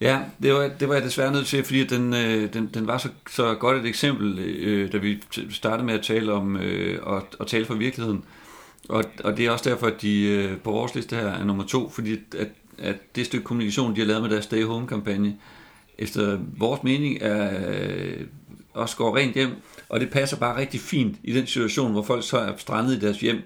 Ja, 0.01 0.21
det 0.43 0.55
var, 0.55 0.71
det 0.81 0.89
var 0.89 0.95
jeg 0.95 1.03
desværre 1.05 1.33
nødt 1.33 1.47
til, 1.47 1.65
fordi 1.65 1.85
den, 1.87 2.15
øh, 2.15 2.53
den, 2.53 2.71
den 2.75 2.87
var 2.87 2.99
så, 2.99 3.09
så 3.31 3.55
godt 3.55 3.79
et 3.79 3.87
eksempel, 3.87 4.39
øh, 4.39 4.93
da 4.93 4.99
vi 4.99 5.23
startede 5.51 5.87
med 5.87 5.95
at 5.95 6.03
tale 6.03 6.33
om 6.33 6.57
øh, 6.57 7.17
at, 7.17 7.23
at 7.41 7.47
tale 7.47 7.65
for 7.65 7.75
virkeligheden. 7.75 8.25
Og, 8.88 9.05
og 9.25 9.37
det 9.37 9.47
er 9.47 9.51
også 9.51 9.70
derfor, 9.70 9.87
at 9.87 10.03
de 10.03 10.23
øh, 10.23 10.59
på 10.59 10.70
vores 10.70 10.94
liste 10.94 11.16
her 11.16 11.27
er 11.27 11.44
nummer 11.44 11.64
to, 11.64 11.90
fordi 11.90 12.12
at, 12.38 12.49
at 12.79 12.97
det 13.16 13.27
stykke 13.27 13.44
kommunikation, 13.44 13.94
de 13.94 14.01
har 14.01 14.07
lavet 14.07 14.23
med 14.23 14.31
deres 14.31 14.44
Stay 14.44 14.64
Home-kampagne, 14.64 15.37
efter 15.99 16.38
vores 16.57 16.83
mening 16.83 17.18
er 17.20 17.68
øh, 17.68 18.20
også 18.75 18.97
går 18.97 19.16
rent 19.16 19.35
hjem, 19.35 19.51
og 19.88 20.01
det 20.01 20.11
passer 20.11 20.37
bare 20.37 20.61
rigtig 20.61 20.81
fint 20.81 21.16
i 21.23 21.33
den 21.33 21.47
situation, 21.47 21.92
hvor 21.92 22.03
folk 22.03 22.25
så 22.25 22.38
er 22.38 22.53
strandet 22.57 22.97
i 22.97 23.01
deres 23.01 23.20
hjem, 23.20 23.42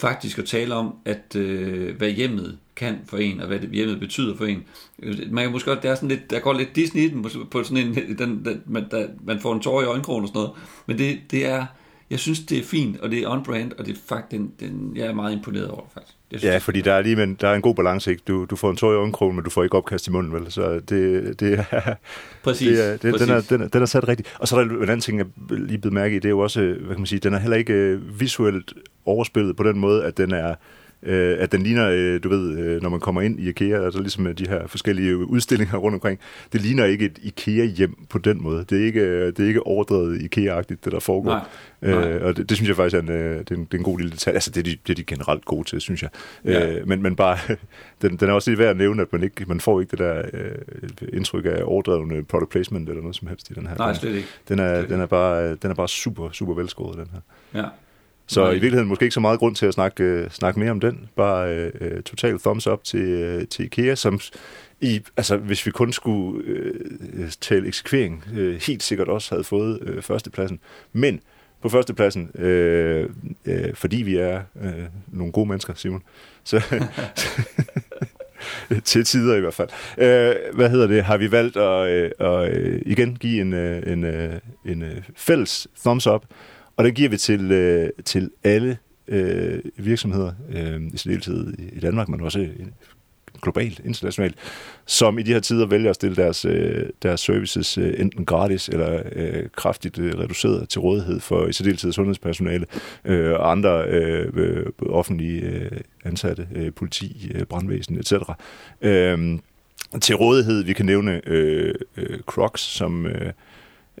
faktisk 0.00 0.38
at 0.38 0.44
tale 0.44 0.74
om, 0.74 0.94
at 1.04 1.36
øh, 1.36 1.96
hvad 1.96 2.10
hjemmet 2.10 2.58
kan 2.76 2.98
for 3.06 3.16
en, 3.16 3.40
og 3.40 3.46
hvad 3.46 3.58
det 3.58 3.70
hjemmet 3.70 4.00
betyder 4.00 4.36
for 4.36 4.44
en. 4.44 4.64
Man 5.30 5.44
kan 5.44 5.52
måske 5.52 5.70
godt, 5.70 5.82
der, 5.82 5.90
er 5.90 5.94
sådan 5.94 6.08
lidt, 6.08 6.30
der 6.30 6.40
går 6.40 6.52
lidt 6.52 6.76
Disney 6.76 7.02
i 7.02 7.08
den, 7.08 7.22
på 7.50 7.62
sådan 7.62 7.76
en, 7.76 7.94
den, 7.94 8.44
den, 8.44 8.62
man, 8.66 8.86
der, 8.90 9.06
man 9.24 9.40
får 9.40 9.54
en 9.54 9.60
tår 9.60 9.82
i 9.82 9.84
øjenkrogen 9.84 10.22
og 10.22 10.28
sådan 10.28 10.38
noget, 10.38 10.52
men 10.86 10.98
det, 10.98 11.18
det 11.30 11.46
er, 11.46 11.66
jeg 12.10 12.18
synes, 12.18 12.40
det 12.40 12.58
er 12.58 12.62
fint, 12.62 13.00
og 13.00 13.10
det 13.10 13.18
er 13.18 13.28
on-brand, 13.28 13.72
og 13.78 13.86
det 13.86 13.92
er 13.92 13.98
faktisk, 14.06 14.30
den, 14.30 14.52
den, 14.60 14.92
jeg 14.96 15.06
er 15.06 15.12
meget 15.12 15.32
imponeret 15.32 15.68
over, 15.68 15.84
faktisk. 15.94 16.16
Jeg 16.30 16.40
synes, 16.40 16.52
ja, 16.52 16.58
fordi 16.58 16.80
der 16.80 16.92
er 16.92 17.02
lige 17.02 17.16
men 17.16 17.34
der 17.34 17.48
er 17.48 17.54
en 17.54 17.62
god 17.62 17.74
balance, 17.74 18.10
ikke? 18.10 18.22
Du, 18.28 18.44
du 18.44 18.56
får 18.56 18.70
en 18.70 18.76
tår 18.76 18.92
i 18.92 18.94
øjenkrogen, 18.94 19.36
men 19.36 19.44
du 19.44 19.50
får 19.50 19.62
ikke 19.62 19.76
opkast 19.76 20.06
i 20.06 20.10
munden, 20.10 20.32
vel? 20.32 20.52
Så 20.52 20.80
det, 20.88 21.40
det 21.40 21.58
er... 21.58 21.94
Præcis. 22.44 22.68
Det 22.68 22.86
er, 22.86 22.96
det, 22.96 23.12
præcis. 23.12 23.26
Den, 23.26 23.36
er, 23.36 23.40
den, 23.40 23.62
er, 23.62 23.68
den 23.68 23.82
er 23.82 23.86
sat 23.86 24.08
rigtigt. 24.08 24.36
Og 24.38 24.48
så 24.48 24.56
er 24.56 24.64
der 24.64 24.70
en 24.70 24.82
anden 24.82 25.00
ting, 25.00 25.18
jeg 25.18 25.26
lige 25.50 25.78
blevet 25.78 25.94
mærke 25.94 26.16
i, 26.16 26.18
det 26.18 26.24
er 26.24 26.30
jo 26.30 26.38
også, 26.38 26.60
hvad 26.60 26.88
kan 26.88 26.98
man 26.98 27.06
sige, 27.06 27.18
den 27.18 27.34
er 27.34 27.38
heller 27.38 27.56
ikke 27.56 27.72
øh, 27.72 28.20
visuelt 28.20 28.72
overspillet 29.06 29.56
på 29.56 29.62
den 29.62 29.78
måde, 29.78 30.04
at 30.04 30.16
den 30.18 30.32
er 30.32 30.54
øh, 31.02 31.36
at 31.40 31.52
den 31.52 31.62
ligner, 31.62 31.88
øh, 31.90 32.22
du 32.22 32.28
ved, 32.28 32.58
øh, 32.58 32.82
når 32.82 32.88
man 32.88 33.00
kommer 33.00 33.20
ind 33.20 33.40
i 33.40 33.48
IKEA, 33.48 33.84
altså 33.84 34.00
ligesom 34.00 34.34
de 34.34 34.48
her 34.48 34.66
forskellige 34.66 35.16
udstillinger 35.16 35.76
rundt 35.76 35.94
omkring, 35.94 36.20
det 36.52 36.60
ligner 36.60 36.84
ikke 36.84 37.04
et 37.04 37.18
IKEA-hjem 37.22 37.94
på 38.08 38.18
den 38.18 38.42
måde. 38.42 38.64
Det 38.70 38.80
er 38.80 38.86
ikke, 38.86 39.00
øh, 39.00 39.26
det 39.26 39.40
er 39.40 39.46
ikke 39.46 39.66
overdrevet 39.66 40.18
IKEA-agtigt, 40.18 40.84
det 40.84 40.92
der 40.92 41.00
foregår. 41.00 41.30
Nej. 41.30 41.44
Nej. 41.80 42.12
Øh, 42.12 42.26
og 42.26 42.36
det, 42.36 42.48
det 42.48 42.56
synes 42.56 42.68
jeg 42.68 42.76
faktisk 42.76 42.96
er 42.96 43.00
en, 43.00 43.08
øh, 43.08 43.38
det 43.38 43.50
er 43.50 43.54
en, 43.54 43.64
det 43.64 43.74
er 43.74 43.78
en 43.78 43.84
god 43.84 43.98
lille 43.98 44.12
detalje. 44.12 44.34
Altså, 44.34 44.50
det 44.50 44.60
er, 44.60 44.64
de, 44.64 44.78
det 44.86 44.90
er 44.90 44.94
de 44.94 45.04
generelt 45.04 45.44
gode 45.44 45.68
til, 45.68 45.80
synes 45.80 46.02
jeg. 46.02 46.10
Ja. 46.44 46.76
Øh, 46.76 46.88
men, 46.88 47.02
men 47.02 47.16
bare, 47.16 47.38
den, 48.02 48.16
den 48.16 48.28
er 48.28 48.32
også 48.32 48.50
lige 48.50 48.58
værd 48.58 48.70
at 48.70 48.76
nævne, 48.76 49.02
at 49.02 49.12
man, 49.12 49.22
ikke, 49.22 49.44
man 49.46 49.60
får 49.60 49.80
ikke 49.80 49.90
det 49.90 49.98
der 49.98 50.22
øh, 50.32 51.08
indtryk 51.12 51.44
af 51.44 51.62
overdrevne 51.64 52.24
product 52.24 52.50
placement 52.50 52.88
eller 52.88 53.02
noget 53.02 53.16
som 53.16 53.28
helst 53.28 53.50
i 53.50 53.54
den 53.54 53.66
her. 53.66 53.76
Nej, 53.76 53.94
slet 53.94 54.14
ikke. 54.14 54.28
Den 54.48 54.58
er, 54.58 54.86
den 54.86 55.00
er, 55.00 55.06
bare, 55.06 55.54
den 55.54 55.70
er 55.70 55.74
bare 55.74 55.88
super, 55.88 56.30
super 56.32 56.54
velskåret, 56.54 56.98
den 56.98 57.08
her. 57.12 57.20
Ja. 57.60 57.68
Så 58.30 58.40
Nej. 58.40 58.50
i 58.50 58.52
virkeligheden 58.52 58.88
måske 58.88 59.02
ikke 59.02 59.14
så 59.14 59.20
meget 59.20 59.38
grund 59.38 59.54
til 59.54 59.66
at 59.66 59.74
snakke, 59.74 60.04
øh, 60.04 60.30
snakke 60.30 60.60
mere 60.60 60.70
om 60.70 60.80
den. 60.80 61.08
Bare 61.16 61.54
øh, 61.54 62.02
total 62.02 62.38
thumbs 62.38 62.66
up 62.66 62.84
til, 62.84 63.00
øh, 63.00 63.48
til 63.48 63.64
IKEA, 63.64 63.94
som 63.94 64.20
i, 64.80 65.00
altså, 65.16 65.36
hvis 65.36 65.66
vi 65.66 65.70
kun 65.70 65.92
skulle 65.92 66.44
øh, 66.46 67.30
tale 67.40 67.66
eksekvering, 67.66 68.24
øh, 68.36 68.60
helt 68.66 68.82
sikkert 68.82 69.08
også 69.08 69.34
havde 69.34 69.44
fået 69.44 69.78
øh, 69.82 70.02
førstepladsen. 70.02 70.60
Men 70.92 71.20
på 71.62 71.68
førstepladsen, 71.68 72.30
øh, 72.34 73.08
øh, 73.46 73.74
fordi 73.74 73.96
vi 73.96 74.16
er 74.16 74.42
øh, 74.62 74.72
nogle 75.08 75.32
gode 75.32 75.48
mennesker, 75.48 75.74
Simon, 75.76 76.02
så, 76.44 76.62
til 78.84 79.04
tider 79.04 79.36
i 79.36 79.40
hvert 79.40 79.54
fald. 79.54 79.68
Øh, 79.98 80.54
hvad 80.54 80.70
hedder 80.70 80.86
det? 80.86 81.04
Har 81.04 81.16
vi 81.16 81.32
valgt 81.32 81.56
at, 81.56 81.88
øh, 81.88 82.10
at 82.18 82.56
øh, 82.56 82.82
igen 82.86 83.16
give 83.16 83.40
en, 83.40 83.52
øh, 83.52 83.92
en, 83.92 84.04
øh, 84.04 84.34
en 84.66 84.82
øh, 84.82 85.02
fælles 85.16 85.68
thumbs 85.80 86.06
up 86.06 86.24
og 86.76 86.84
det 86.84 86.94
giver 86.94 87.08
vi 87.08 87.16
til, 87.16 87.52
øh, 87.52 87.90
til 88.04 88.30
alle 88.44 88.78
øh, 89.08 89.60
virksomheder, 89.76 90.32
øh, 90.52 90.80
i 90.94 90.96
særdeleshed 90.96 91.54
i 91.72 91.80
Danmark, 91.80 92.08
men 92.08 92.20
også 92.20 92.40
øh, 92.40 92.66
globalt, 93.42 93.80
internationalt, 93.84 94.34
som 94.86 95.18
i 95.18 95.22
de 95.22 95.32
her 95.32 95.40
tider 95.40 95.66
vælger 95.66 95.90
at 95.90 95.96
stille 95.96 96.16
deres, 96.16 96.44
øh, 96.44 96.88
deres 97.02 97.20
services 97.20 97.78
øh, 97.78 97.94
enten 97.98 98.24
gratis 98.24 98.68
eller 98.68 99.02
øh, 99.12 99.44
kraftigt 99.56 99.98
øh, 99.98 100.18
reduceret 100.18 100.68
til 100.68 100.80
rådighed 100.80 101.20
for 101.20 101.46
i 101.46 101.52
særdeleshed 101.52 101.92
sundhedspersonale 101.92 102.66
øh, 103.04 103.32
og 103.32 103.50
andre 103.50 103.84
øh, 103.84 104.32
øh, 104.34 104.66
offentlige 104.86 105.40
øh, 105.40 105.80
ansatte, 106.04 106.48
øh, 106.54 106.72
politi, 106.72 107.32
øh, 107.34 107.42
brandvæsen 107.44 107.98
etc. 107.98 108.12
Øh, 108.82 109.38
til 110.00 110.16
rådighed, 110.16 110.64
vi 110.64 110.72
kan 110.72 110.86
nævne 110.86 111.20
øh, 111.26 111.74
øh, 111.96 112.18
Crocs, 112.20 112.62
som 112.62 113.06
øh, 113.06 113.32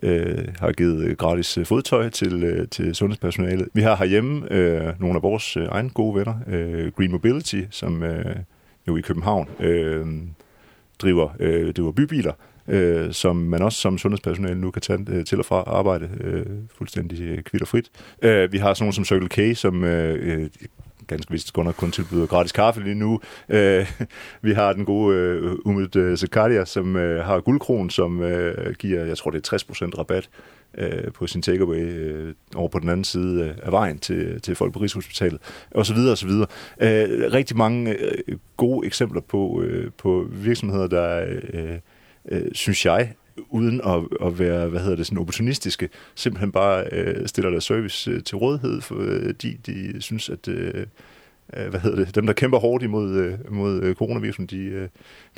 øh, 0.02 0.48
har 0.58 0.72
givet 0.72 1.04
øh, 1.04 1.16
gratis 1.16 1.58
øh, 1.58 1.66
fodtøj 1.66 2.08
til, 2.08 2.44
øh, 2.44 2.68
til 2.68 2.94
sundhedspersonalet. 2.94 3.68
Vi 3.74 3.82
har 3.82 3.96
herhjemme 3.96 4.52
øh, 4.52 5.00
nogle 5.00 5.16
af 5.16 5.22
vores 5.22 5.56
øh, 5.56 5.66
egne 5.70 5.90
gode 5.90 6.14
venner, 6.14 6.34
øh, 6.46 6.92
Green 6.92 7.10
Mobility, 7.12 7.62
som 7.70 8.02
øh, 8.02 8.36
jo 8.88 8.96
i 8.96 9.00
København 9.00 9.48
øh, 9.60 10.06
driver, 10.98 11.28
øh, 11.40 11.74
driver 11.74 11.92
bybiler, 11.92 12.32
øh, 12.68 13.12
som 13.12 13.36
man 13.36 13.62
også 13.62 13.78
som 13.78 13.98
sundhedspersonale 13.98 14.60
nu 14.60 14.70
kan 14.70 14.82
tage 14.82 15.06
øh, 15.08 15.24
til 15.24 15.38
og 15.38 15.44
fra 15.44 15.64
arbejde 15.66 16.08
øh, 16.20 16.46
fuldstændig 16.78 17.20
øh, 17.20 17.42
kvitterfrit. 17.42 17.90
Øh, 18.22 18.52
vi 18.52 18.58
har 18.58 18.74
sådan 18.74 18.84
nogle 18.84 18.94
som 18.94 19.04
Circle 19.04 19.28
K, 19.28 19.56
som 19.56 19.84
øh, 19.84 20.42
øh 20.42 20.50
ganske 21.10 21.32
vist 21.32 21.52
kunder 21.52 21.72
kun 21.72 21.90
tilbyder 21.90 22.26
gratis 22.26 22.52
kaffe 22.52 22.80
lige 22.80 22.94
nu. 22.94 23.20
Øh, 23.48 23.86
vi 24.42 24.52
har 24.52 24.72
den 24.72 24.84
gode 24.84 25.16
øh, 25.16 25.56
Umid 25.64 25.96
øh, 25.96 26.16
Zakaria, 26.16 26.64
som 26.64 26.96
øh, 26.96 27.24
har 27.24 27.40
guldkron, 27.40 27.90
som 27.90 28.22
øh, 28.22 28.74
giver, 28.74 29.04
jeg 29.04 29.18
tror 29.18 29.30
det 29.30 29.52
er 29.52 29.56
60% 29.56 29.98
rabat 29.98 30.28
øh, 30.78 31.12
på 31.12 31.26
sin 31.26 31.42
takeaway 31.42 31.82
øh, 31.82 32.34
over 32.54 32.68
på 32.68 32.78
den 32.78 32.88
anden 32.88 33.04
side 33.04 33.44
øh, 33.44 33.54
af 33.62 33.72
vejen 33.72 33.98
til, 33.98 34.40
til 34.40 34.54
folk 34.54 34.72
på 34.72 34.78
Rigshospitalet, 34.78 35.40
og 35.70 35.86
så 35.86 35.94
videre 35.94 36.12
og 36.12 36.18
så 36.18 36.26
videre. 36.26 36.46
Øh, 36.80 37.32
rigtig 37.32 37.56
mange 37.56 37.96
øh, 37.98 38.38
gode 38.56 38.86
eksempler 38.86 39.20
på, 39.20 39.62
øh, 39.62 39.90
på 39.98 40.26
virksomheder, 40.30 40.86
der, 40.86 41.24
øh, 41.52 41.78
øh, 42.28 42.42
synes 42.52 42.86
jeg, 42.86 43.14
uden 43.48 43.80
at, 43.80 44.26
at 44.26 44.38
være, 44.38 44.68
hvad 44.68 44.80
hedder 44.80 44.96
det, 44.96 45.06
sådan 45.06 45.18
opportunistiske, 45.18 45.88
simpelthen 46.14 46.52
bare 46.52 46.84
øh, 46.92 47.28
stiller 47.28 47.50
deres 47.50 47.64
service 47.64 48.10
øh, 48.10 48.24
til 48.24 48.36
rådighed, 48.36 48.80
fordi 48.80 49.52
de 49.66 50.02
synes, 50.02 50.28
at 50.28 50.48
øh, 50.48 50.86
hvad 51.52 51.80
hedder 51.80 52.04
det, 52.04 52.14
dem, 52.14 52.26
der 52.26 52.32
kæmper 52.32 52.58
hårdt 52.58 52.84
imod, 52.84 53.16
øh, 53.16 53.52
mod 53.52 53.82
øh, 53.82 53.94
coronavirusen, 53.94 54.46
de, 54.46 54.56
øh, 54.56 54.88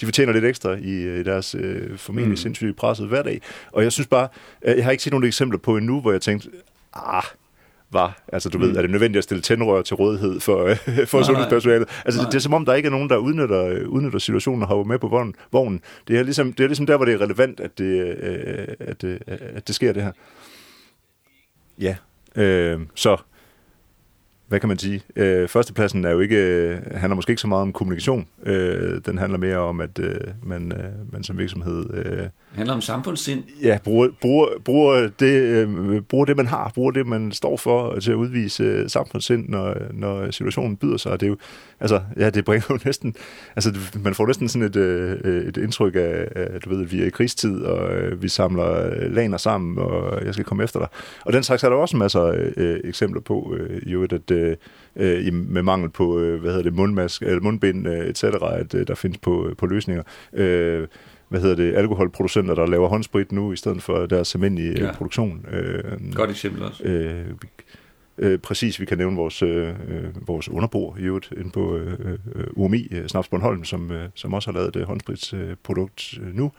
de 0.00 0.06
fortjener 0.06 0.32
lidt 0.32 0.44
ekstra 0.44 0.74
i, 0.74 1.20
i 1.20 1.22
deres 1.22 1.54
øh, 1.54 1.98
formentlig 1.98 2.30
mm. 2.30 2.36
sindssygt 2.36 2.76
presset 2.76 3.08
hverdag. 3.08 3.40
Og 3.72 3.82
jeg 3.82 3.92
synes 3.92 4.06
bare, 4.06 4.28
jeg 4.64 4.84
har 4.84 4.90
ikke 4.90 5.02
set 5.02 5.12
nogle 5.12 5.26
eksempler 5.26 5.58
på 5.58 5.76
endnu, 5.76 6.00
hvor 6.00 6.12
jeg 6.12 6.20
tænkte, 6.20 6.48
ah, 6.94 7.22
var. 7.92 8.22
Altså, 8.32 8.48
du 8.48 8.58
mm. 8.58 8.64
ved, 8.64 8.76
er 8.76 8.82
det 8.82 8.90
nødvendigt 8.90 9.18
at 9.18 9.24
stille 9.24 9.42
tændrør 9.42 9.82
til 9.82 9.96
rådighed 9.96 10.40
for, 10.40 10.74
for 11.10 11.22
sundhedspersonalet? 11.22 11.88
Altså, 12.04 12.20
det, 12.20 12.28
det, 12.28 12.34
er 12.34 12.40
som 12.40 12.54
om, 12.54 12.64
der 12.64 12.74
ikke 12.74 12.86
er 12.86 12.90
nogen, 12.90 13.08
der 13.08 13.16
udnytter, 13.16 13.86
udnytter 13.86 14.18
situationen 14.18 14.62
og 14.62 14.68
hopper 14.68 14.84
med 14.84 14.98
på 14.98 15.08
vognen. 15.08 15.34
vognen. 15.52 15.80
Det, 16.08 16.18
er 16.18 16.22
ligesom, 16.22 16.52
det 16.52 16.64
er 16.64 16.68
ligesom 16.68 16.86
der, 16.86 16.96
hvor 16.96 17.04
det 17.04 17.14
er 17.14 17.20
relevant, 17.20 17.60
at 17.60 17.78
det, 17.78 18.16
øh, 18.22 18.68
at, 18.80 19.02
det, 19.02 19.18
at 19.26 19.68
det 19.68 19.74
sker, 19.74 19.92
det 19.92 20.02
her. 20.02 20.12
Ja, 21.78 21.96
øh, 22.36 22.80
så 22.94 23.16
hvad 24.48 24.60
kan 24.60 24.68
man 24.68 24.78
sige? 24.78 25.02
Øh, 25.16 25.48
førstepladsen 25.48 26.04
er 26.04 26.10
jo 26.10 26.20
ikke, 26.20 26.36
øh, 26.36 26.78
handler 26.94 27.14
måske 27.14 27.30
ikke 27.30 27.40
så 27.40 27.48
meget 27.48 27.62
om 27.62 27.72
kommunikation. 27.72 28.26
Øh, 28.46 29.00
den 29.06 29.18
handler 29.18 29.38
mere 29.38 29.56
om, 29.56 29.80
at 29.80 29.98
øh, 29.98 30.20
man, 30.42 30.72
øh, 30.72 31.12
man 31.12 31.24
som 31.24 31.38
virksomhed... 31.38 31.94
Øh, 31.94 32.16
det 32.16 32.30
handler 32.52 32.74
om 32.74 32.80
samfundssind. 32.80 33.42
Ja, 33.62 33.78
bruger, 33.84 34.08
bruger, 34.20 34.48
bruger, 34.64 35.08
det, 35.20 35.42
øh, 35.42 36.00
bruger 36.00 36.24
det, 36.24 36.36
man 36.36 36.46
har, 36.46 36.72
bruger 36.74 36.90
det, 36.90 37.06
man 37.06 37.32
står 37.32 37.56
for 37.56 37.98
til 37.98 38.10
at 38.10 38.14
udvise 38.14 38.62
øh, 38.62 38.88
samfundssind, 38.88 39.48
når, 39.48 39.76
når 39.92 40.30
situationen 40.30 40.76
byder 40.76 40.96
sig. 40.96 41.20
Det 41.20 41.26
er 41.26 41.30
jo, 41.30 41.36
altså, 41.82 42.00
ja, 42.16 42.30
det 42.30 42.44
bringer 42.44 42.66
jo 42.70 42.78
næsten... 42.84 43.14
Altså, 43.56 43.74
man 44.04 44.14
får 44.14 44.26
næsten 44.26 44.48
sådan 44.48 44.68
et, 44.68 44.76
øh, 44.76 45.44
et 45.48 45.56
indtryk 45.56 45.94
af, 45.96 46.28
at 46.36 46.64
du 46.64 46.70
ved, 46.70 46.82
at 46.82 46.92
vi 46.92 47.02
er 47.02 47.06
i 47.06 47.10
krigstid, 47.10 47.62
og 47.62 47.94
øh, 47.94 48.22
vi 48.22 48.28
samler 48.28 48.94
laner 49.08 49.36
sammen, 49.36 49.78
og 49.78 50.24
jeg 50.24 50.34
skal 50.34 50.44
komme 50.44 50.64
efter 50.64 50.80
dig. 50.80 50.88
Og 51.24 51.32
den 51.32 51.42
slags 51.42 51.64
er 51.64 51.68
der 51.68 51.76
også 51.76 51.96
masser 51.96 52.20
af 52.20 52.52
øh, 52.56 52.80
eksempler 52.84 53.20
på, 53.20 53.56
øh, 53.58 53.92
jo, 53.92 54.02
at 54.02 54.30
øh, 54.30 54.56
øh, 54.96 55.34
med 55.34 55.62
mangel 55.62 55.90
på 55.90 56.18
øh, 56.18 56.40
hvad 56.40 56.50
hedder 56.50 56.64
det, 56.64 56.74
mundmask, 56.74 57.22
eller 57.22 57.40
mundbind, 57.40 57.88
øh, 57.88 58.06
etc., 58.06 58.24
at 58.42 58.74
øh, 58.74 58.86
der 58.86 58.94
findes 58.94 59.18
på, 59.18 59.48
på 59.58 59.66
løsninger. 59.66 60.02
Øh, 60.32 60.86
hvad 61.28 61.40
hedder 61.40 61.56
det, 61.56 61.74
alkoholproducenter, 61.74 62.54
der 62.54 62.66
laver 62.66 62.88
håndsprit 62.88 63.32
nu, 63.32 63.52
i 63.52 63.56
stedet 63.56 63.82
for 63.82 64.06
deres 64.06 64.34
almindelige 64.34 64.84
ja. 64.84 64.92
produktion. 64.92 65.46
Øh, 65.52 66.14
Godt 66.14 66.30
eksempel 66.30 66.62
også. 66.62 66.84
Øh, 66.84 67.24
Øh, 68.18 68.38
præcis, 68.38 68.80
vi 68.80 68.84
kan 68.84 68.98
nævne 68.98 69.16
vores, 69.16 69.42
øh, 69.42 69.68
øh, 69.68 70.28
vores 70.28 70.48
underbord 70.48 70.98
i 70.98 71.02
øvrigt 71.02 71.32
inde 71.36 71.50
på 71.50 71.76
øh, 71.76 72.18
øh 72.34 72.46
UMI, 72.52 72.88
øh, 72.90 73.06
Snaps 73.06 73.28
Bornholm, 73.28 73.64
som, 73.64 73.90
øh, 73.90 74.08
som 74.14 74.34
også 74.34 74.50
har 74.50 74.58
lavet 74.58 74.74
det 74.74 74.86
håndspritsprodukt 74.86 76.18
øh, 76.22 76.34
nu. 76.34 76.52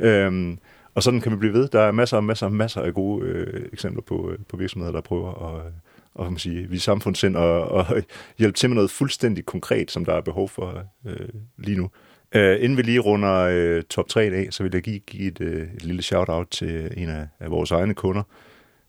Øh, 0.00 0.56
og 0.94 1.02
sådan 1.02 1.20
kan 1.20 1.32
vi 1.32 1.36
blive 1.36 1.52
ved. 1.52 1.68
Der 1.68 1.80
er 1.80 1.92
masser 1.92 2.16
og 2.16 2.24
masser, 2.24 2.48
masser 2.48 2.80
af 2.80 2.94
gode 2.94 3.26
øh, 3.26 3.68
eksempler 3.72 4.02
på, 4.02 4.30
øh, 4.30 4.38
på 4.48 4.56
virksomheder, 4.56 4.92
der 4.92 5.00
prøver 5.00 5.56
at, 5.56 5.72
og 6.14 6.32
man 6.32 6.38
sige, 6.38 6.68
vi 6.68 6.78
samfundssind 6.78 7.36
og, 7.36 7.62
og 7.64 7.86
hjælpe 8.38 8.56
til 8.56 8.68
med 8.68 8.74
noget 8.74 8.90
fuldstændig 8.90 9.46
konkret, 9.46 9.90
som 9.90 10.04
der 10.04 10.14
er 10.14 10.20
behov 10.20 10.48
for 10.48 10.84
øh, 11.06 11.28
lige 11.58 11.76
nu. 11.76 11.90
Uh, 12.34 12.40
inden 12.40 12.76
vi 12.76 12.82
lige 12.82 12.98
runder 12.98 13.34
øh, 13.34 13.82
top 13.82 14.08
3 14.08 14.22
af, 14.22 14.48
så 14.50 14.62
vil 14.62 14.70
jeg 14.74 14.82
give, 14.82 14.98
give 14.98 15.28
et, 15.28 15.40
øh, 15.40 15.68
et 15.76 15.84
lille 15.84 16.02
shout-out 16.02 16.48
til 16.50 16.92
en 16.96 17.08
af, 17.08 17.26
af 17.40 17.50
vores 17.50 17.70
egne 17.70 17.94
kunder, 17.94 18.22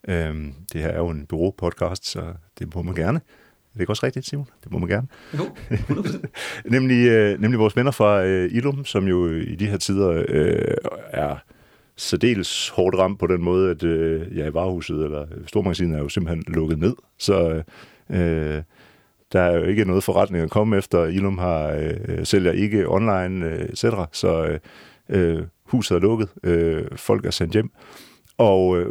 Øhm, 0.08 0.54
det 0.74 0.82
her 0.82 0.90
er 0.90 0.98
jo 0.98 1.10
en 1.10 1.26
bureau-podcast, 1.26 2.06
så 2.06 2.34
det 2.60 2.76
må 2.76 2.82
man 2.82 2.96
gerne. 2.96 3.20
Det 3.74 3.76
er 3.76 3.80
ikke 3.82 3.92
også 3.92 4.06
rigtigt, 4.06 4.26
Simon? 4.26 4.48
Det 4.64 4.72
må 4.72 4.80
man 4.80 4.90
gerne. 4.90 5.08
Jo, 5.38 5.44
100%. 5.72 6.20
nemlig, 6.76 7.08
øh, 7.08 7.42
nemlig 7.42 7.60
vores 7.60 7.76
venner 7.76 7.92
fra 7.92 8.24
øh, 8.24 8.50
Ilum, 8.54 8.86
som 8.86 9.08
jo 9.08 9.28
i 9.28 9.56
de 9.56 9.68
her 9.68 9.78
tider 9.78 10.24
øh, 10.30 10.76
er 11.12 11.36
særdeles 11.96 12.70
hårdt 12.70 12.98
ramt 12.98 13.20
på 13.20 13.28
den 13.28 13.44
måde, 13.44 13.72
at 13.72 13.84
øh, 13.84 14.38
ja, 14.38 14.50
varehuset 14.50 15.04
eller 15.04 15.28
stormagasinet 15.48 15.98
er 15.98 16.02
jo 16.02 16.10
simpelthen 16.10 16.54
lukket 16.54 16.80
ned. 16.80 16.96
Så 17.18 17.64
øh, 18.10 18.64
der 19.32 19.42
er 19.42 19.58
jo 19.58 19.64
ikke 19.64 19.86
noget 19.86 20.04
forretning 20.04 20.44
at 20.44 20.50
komme 20.50 20.78
efter. 20.78 21.06
Ilum 21.06 21.38
har 21.38 21.72
øh, 21.72 22.26
sælger 22.26 22.52
ikke 22.52 22.90
online, 22.90 23.46
øh, 23.46 23.62
etc. 23.62 23.84
Så 24.12 24.60
øh, 25.10 25.44
huset 25.64 25.96
er 25.96 26.00
lukket. 26.00 26.30
Øh, 26.44 26.86
folk 26.96 27.26
er 27.26 27.32
sendt 27.32 27.54
hjem. 27.54 27.72
Og 28.40 28.78
øh, 28.78 28.88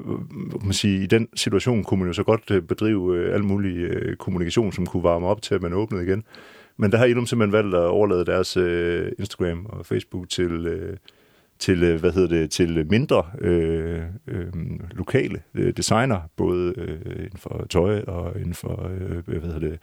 man 0.65 0.73
sige, 0.73 1.03
i 1.03 1.07
den 1.07 1.29
situation 1.35 1.85
kunne 1.85 2.01
man 2.01 2.07
jo 2.07 2.13
så 2.13 2.23
godt 2.23 2.51
øh, 2.51 2.63
bedrive 2.63 3.17
øh, 3.17 3.35
al 3.35 3.45
mulig 3.45 3.77
øh, 3.77 4.17
kommunikation, 4.17 4.73
som 4.73 4.87
kunne 4.87 5.03
varme 5.03 5.27
op 5.27 5.43
til, 5.43 5.55
at 5.55 5.63
man 5.63 5.73
åbnede 5.73 6.05
igen. 6.05 6.25
Men 6.77 6.93
der 6.93 6.99
har 6.99 7.05
Ilum 7.05 7.27
simpelthen 7.27 7.53
valgt 7.53 7.75
at 7.75 7.87
overlade 7.87 8.25
deres 8.25 8.57
øh, 8.57 9.13
Instagram 9.19 9.67
og 9.67 9.87
Facebook 9.87 10.29
til, 10.29 10.67
øh, 10.67 10.97
til, 11.59 11.83
øh, 11.83 12.01
hvad 12.01 12.13
hedder 12.13 12.29
det, 12.29 12.51
til 12.51 12.87
mindre 12.91 13.27
øh, 13.41 14.03
øh, 14.29 14.47
lokale 14.91 15.43
øh, 15.55 15.73
designer, 15.77 16.21
både 16.37 16.75
øh, 16.77 17.17
inden 17.17 17.39
for 17.39 17.67
tøj 17.71 18.03
og 18.07 18.41
inden 18.41 18.55
for 18.55 18.91
øh, 19.01 19.41
hvad 19.41 19.51
hedder 19.51 19.59
det, 19.59 19.79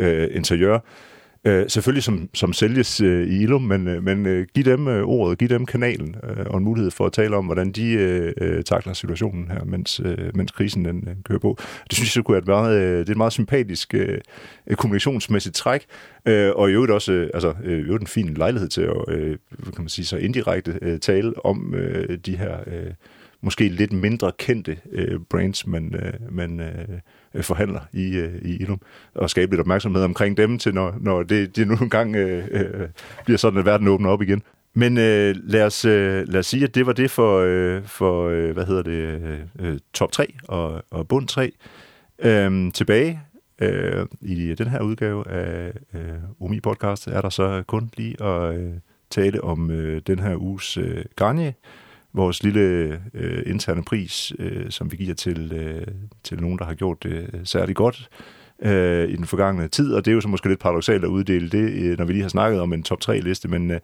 øh, 0.00 0.28
interiør. 0.36 0.78
Øh, 1.44 1.68
selvfølgelig 1.68 2.02
som, 2.02 2.28
som 2.34 2.52
sælges 2.52 3.00
øh, 3.00 3.28
i 3.28 3.42
Ilum, 3.42 3.62
men, 3.62 3.88
øh, 3.88 4.02
men 4.02 4.26
øh, 4.26 4.46
giv 4.54 4.64
dem 4.64 4.88
øh, 4.88 5.02
ordet, 5.02 5.38
giv 5.38 5.48
dem 5.48 5.66
kanalen 5.66 6.16
øh, 6.24 6.46
og 6.46 6.58
en 6.58 6.64
mulighed 6.64 6.90
for 6.90 7.06
at 7.06 7.12
tale 7.12 7.36
om, 7.36 7.44
hvordan 7.44 7.72
de 7.72 7.92
øh, 7.92 8.32
øh 8.40 8.64
takler 8.64 8.92
situationen 8.92 9.50
her, 9.50 9.64
mens, 9.64 10.00
øh, 10.04 10.36
mens 10.36 10.52
krisen 10.52 10.84
den, 10.84 11.08
øh, 11.08 11.14
kører 11.24 11.38
på. 11.38 11.56
Det 11.90 11.96
synes 11.96 12.16
jeg 12.16 12.24
kunne 12.24 12.32
være 12.32 12.42
et 12.42 12.46
meget, 12.46 12.76
øh, 12.76 12.98
det 12.98 13.08
er 13.08 13.12
et 13.12 13.16
meget 13.16 13.32
sympatisk 13.32 13.94
øh, 13.94 14.18
kommunikationsmæssigt 14.72 15.54
træk, 15.54 15.86
øh, 16.26 16.50
og 16.56 16.70
i 16.70 16.72
øvrigt 16.72 16.92
også 16.92 17.12
øh, 17.12 17.30
altså, 17.34 17.54
øh, 17.64 17.78
i 17.78 17.82
øvrigt 17.82 18.02
en 18.02 18.06
fin 18.06 18.34
lejlighed 18.34 18.68
til 18.68 18.82
at 18.82 19.14
øh, 19.14 19.38
kan 19.64 19.74
man 19.78 19.88
sige, 19.88 20.06
så 20.06 20.16
indirekte 20.16 20.78
øh, 20.82 20.98
tale 20.98 21.44
om 21.44 21.74
øh, 21.74 22.18
de 22.18 22.36
her 22.36 22.56
øh, 22.66 22.92
måske 23.42 23.68
lidt 23.68 23.92
mindre 23.92 24.32
kendte 24.38 24.76
øh, 24.92 25.20
brands, 25.30 25.66
man, 25.66 25.94
øh, 25.94 26.34
man 26.36 26.60
øh, 26.60 26.98
Øh, 27.34 27.44
forhandler 27.44 27.80
i, 27.92 28.16
øh, 28.16 28.42
i 28.42 28.56
Ilum, 28.56 28.80
og 29.14 29.30
skabe 29.30 29.52
lidt 29.52 29.60
opmærksomhed 29.60 30.02
omkring 30.02 30.36
dem, 30.36 30.58
til 30.58 30.74
når, 30.74 30.94
når 31.00 31.22
det, 31.22 31.56
det 31.56 31.68
nu 31.68 31.74
engang 31.82 32.16
øh, 32.16 32.44
øh, 32.50 32.88
bliver 33.24 33.38
sådan, 33.38 33.58
at 33.58 33.64
verden 33.64 33.88
åbner 33.88 34.10
op 34.10 34.22
igen. 34.22 34.42
Men 34.74 34.98
øh, 34.98 35.34
lad, 35.42 35.62
os, 35.62 35.84
øh, 35.84 36.28
lad 36.28 36.40
os 36.40 36.46
sige, 36.46 36.64
at 36.64 36.74
det 36.74 36.86
var 36.86 36.92
det 36.92 37.10
for, 37.10 37.38
øh, 37.38 37.84
for 37.84 38.28
øh, 38.28 38.50
hvad 38.50 38.66
hedder 38.66 38.82
det, 38.82 38.92
øh, 38.92 39.40
øh 39.58 39.78
top 39.92 40.12
3 40.12 40.34
og, 40.48 40.84
og 40.90 41.08
bund 41.08 41.28
3. 41.28 41.52
Øh, 42.18 42.72
tilbage 42.72 43.20
øh, 43.60 44.06
i 44.20 44.54
den 44.54 44.66
her 44.66 44.80
udgave 44.80 45.28
af 45.28 45.72
øh, 45.94 46.14
OMI 46.40 46.60
Podcast 46.60 47.06
er 47.06 47.20
der 47.20 47.28
så 47.28 47.62
kun 47.66 47.90
lige 47.96 48.22
at 48.22 48.54
øh, 48.54 48.72
tale 49.10 49.44
om 49.44 49.70
øh, 49.70 50.02
den 50.06 50.18
her 50.18 50.36
uges 50.36 50.76
øh, 50.76 51.04
Garnier, 51.16 51.52
vores 52.12 52.42
lille 52.42 53.00
øh, 53.14 53.42
interne 53.46 53.84
pris, 53.84 54.32
øh, 54.38 54.70
som 54.70 54.92
vi 54.92 54.96
giver 54.96 55.14
til, 55.14 55.52
øh, 55.52 55.86
til 56.24 56.40
nogen, 56.40 56.58
der 56.58 56.64
har 56.64 56.74
gjort 56.74 57.02
det 57.02 57.30
øh, 57.32 57.40
særlig 57.44 57.76
godt 57.76 58.08
øh, 58.62 59.08
i 59.08 59.16
den 59.16 59.24
forgangne 59.24 59.68
tid, 59.68 59.92
og 59.94 60.04
det 60.04 60.10
er 60.10 60.14
jo 60.14 60.20
så 60.20 60.28
måske 60.28 60.48
lidt 60.48 60.60
paradoxalt 60.60 61.04
at 61.04 61.08
uddele 61.08 61.48
det, 61.48 61.70
øh, 61.72 61.98
når 61.98 62.04
vi 62.04 62.12
lige 62.12 62.22
har 62.22 62.28
snakket 62.28 62.60
om 62.60 62.72
en 62.72 62.82
top 62.82 62.98
3-liste, 63.04 63.48
men 63.48 63.70
øh, 63.70 63.80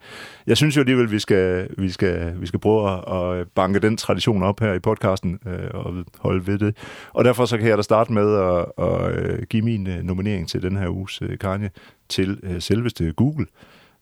jeg 0.47 0.57
synes 0.57 0.75
jo 0.75 0.81
alligevel, 0.81 1.11
vi 1.11 1.19
skal, 1.19 1.69
vi 1.77 1.89
skal, 1.89 2.41
vi 2.41 2.45
skal 2.45 2.59
prøve 2.59 2.91
at, 2.91 3.39
at 3.39 3.47
banke 3.55 3.79
den 3.79 3.97
tradition 3.97 4.43
op 4.43 4.59
her 4.59 4.73
i 4.73 4.79
podcasten 4.79 5.39
øh, 5.47 5.69
og 5.73 5.93
holde 6.19 6.47
ved 6.47 6.57
det. 6.57 6.77
Og 7.13 7.25
derfor 7.25 7.45
så 7.45 7.57
kan 7.57 7.67
jeg 7.67 7.77
da 7.77 7.81
starte 7.81 8.13
med 8.13 8.35
at, 8.35 8.65
at, 8.85 9.15
øh, 9.15 9.43
give 9.49 9.63
min 9.63 9.87
øh, 9.87 10.03
nominering 10.03 10.49
til 10.49 10.61
den 10.61 10.77
her 10.77 10.89
uges 10.89 11.21
øh, 11.21 11.37
Kanye 11.37 11.69
til 12.09 12.39
øh, 12.43 12.61
selveste 12.61 13.11
Google 13.11 13.45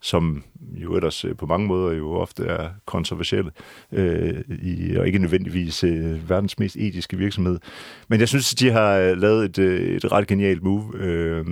som 0.01 0.43
jo 0.61 0.95
ellers 0.95 1.25
øh, 1.25 1.35
på 1.35 1.45
mange 1.45 1.67
måder 1.67 1.95
jo 1.95 2.11
ofte 2.11 2.43
er 2.43 2.69
kontroversielle, 2.85 3.51
øh, 3.91 4.43
i, 4.49 4.95
og 4.95 5.07
ikke 5.07 5.19
nødvendigvis 5.19 5.83
øh, 5.83 6.29
verdens 6.29 6.59
mest 6.59 6.75
etiske 6.75 7.17
virksomhed. 7.17 7.59
Men 8.07 8.19
jeg 8.19 8.27
synes, 8.27 8.55
de 8.55 8.71
har 8.71 8.97
øh, 8.97 9.17
lavet 9.17 9.45
et, 9.45 9.59
øh, 9.59 9.95
et 9.95 10.11
ret 10.11 10.27
genialt 10.27 10.63
move. 10.63 10.93
Øh, 10.95 11.45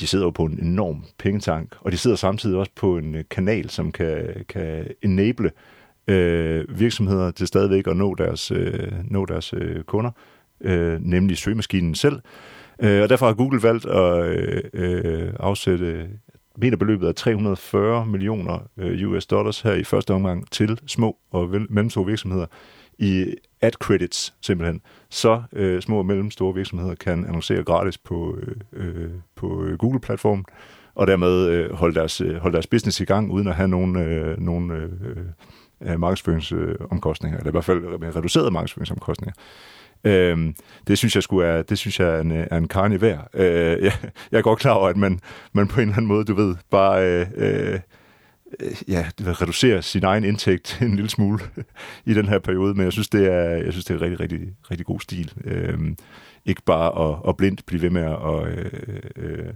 de 0.00 0.06
sidder 0.06 0.24
jo 0.24 0.30
på 0.30 0.44
en 0.44 0.58
enorm 0.62 1.04
pengetank, 1.18 1.76
og 1.80 1.92
de 1.92 1.96
sidder 1.96 2.16
samtidig 2.16 2.58
også 2.58 2.72
på 2.76 2.98
en 2.98 3.16
kanal, 3.30 3.70
som 3.70 3.92
kan, 3.92 4.44
kan 4.48 4.86
enable 5.02 5.50
øh, 6.08 6.64
virksomheder 6.78 7.30
til 7.30 7.46
stadigvæk 7.46 7.86
at 7.86 7.96
nå 7.96 8.14
deres, 8.14 8.50
øh, 8.50 8.92
nå 9.04 9.26
deres 9.26 9.54
øh, 9.56 9.82
kunder, 9.82 10.10
øh, 10.60 11.00
nemlig 11.00 11.36
søgemaskinen 11.38 11.94
selv. 11.94 12.20
Øh, 12.82 13.02
og 13.02 13.08
derfor 13.08 13.26
har 13.26 13.34
Google 13.34 13.62
valgt 13.62 13.86
at 13.86 14.24
øh, 14.24 14.62
øh, 14.72 15.32
afsætte 15.40 16.08
mener 16.60 16.76
beløbet 16.76 17.08
er 17.08 17.12
340 17.12 18.06
millioner 18.06 18.58
øh, 18.76 19.08
US 19.08 19.26
dollars 19.26 19.60
her 19.60 19.72
i 19.72 19.84
første 19.84 20.14
omgang 20.14 20.50
til 20.50 20.80
små 20.86 21.16
og 21.30 21.48
mellemstore 21.48 22.06
virksomheder 22.06 22.46
i 22.98 23.34
ad 23.60 23.70
credits 23.70 24.34
simpelthen, 24.40 24.80
så 25.10 25.42
øh, 25.52 25.82
små 25.82 25.98
og 25.98 26.06
mellemstore 26.06 26.54
virksomheder 26.54 26.94
kan 26.94 27.24
annoncere 27.24 27.64
gratis 27.64 27.98
på, 27.98 28.38
øh, 28.42 28.56
øh 28.72 29.10
på 29.36 29.64
øh, 29.64 29.78
Google-platformen, 29.78 30.44
og 30.94 31.06
dermed 31.06 31.48
øh, 31.48 31.72
holde, 31.72 31.94
deres, 31.94 32.20
øh, 32.20 32.36
holde 32.36 32.54
deres 32.54 32.66
business 32.66 33.00
i 33.00 33.04
gang, 33.04 33.32
uden 33.32 33.48
at 33.48 33.54
have 33.54 33.68
nogen, 33.68 33.96
øh, 33.96 34.40
nogen 34.40 34.70
øh, 34.70 34.90
øh, 35.80 36.00
markedsføringsomkostninger, 36.00 37.38
eller 37.38 37.50
i 37.50 37.52
hvert 37.52 37.64
fald 37.64 38.16
reducerede 38.16 38.50
markedsføringsomkostninger. 38.50 39.34
Øhm, 40.04 40.54
det 40.86 40.98
synes 40.98 41.14
jeg 41.14 41.22
skulle 41.22 41.48
er, 41.48 41.62
det 41.62 41.78
synes 41.78 42.00
jeg 42.00 42.08
er 42.08 42.20
en, 42.20 42.32
øh, 42.32 42.46
er 42.50 42.56
en 42.56 42.68
karne 42.68 43.00
værd. 43.00 43.28
Øh, 43.34 43.82
jeg, 43.84 43.92
jeg 44.32 44.38
er 44.38 44.42
godt 44.42 44.58
klar 44.58 44.72
over, 44.72 44.88
at 44.88 44.96
man, 44.96 45.20
man 45.52 45.68
på 45.68 45.80
en 45.80 45.88
eller 45.88 45.96
anden 45.96 46.08
måde, 46.08 46.24
du 46.24 46.34
ved, 46.34 46.56
bare 46.70 47.04
øh, 47.04 47.26
øh, 47.36 47.80
ja, 48.88 49.06
reducerer 49.20 49.80
sin 49.80 50.04
egen 50.04 50.24
indtægt 50.24 50.78
en 50.82 50.94
lille 50.94 51.10
smule 51.10 51.38
i 52.04 52.14
den 52.14 52.28
her 52.28 52.38
periode, 52.38 52.74
men 52.74 52.84
jeg 52.84 52.92
synes, 52.92 53.08
det 53.08 53.32
er, 53.32 53.50
jeg 53.50 53.72
synes, 53.72 53.84
det 53.84 53.94
er 53.94 54.02
rigtig, 54.02 54.20
rigtig, 54.20 54.40
rigtig 54.70 54.86
god 54.86 55.00
stil. 55.00 55.32
Øhm, 55.44 55.96
ikke 56.44 56.62
bare 56.62 57.08
at, 57.08 57.18
at 57.28 57.36
blindt 57.36 57.66
blive 57.66 57.82
ved 57.82 57.90
med 57.90 58.02
at 58.02 58.58
øh, 58.58 59.00
øh, 59.16 59.52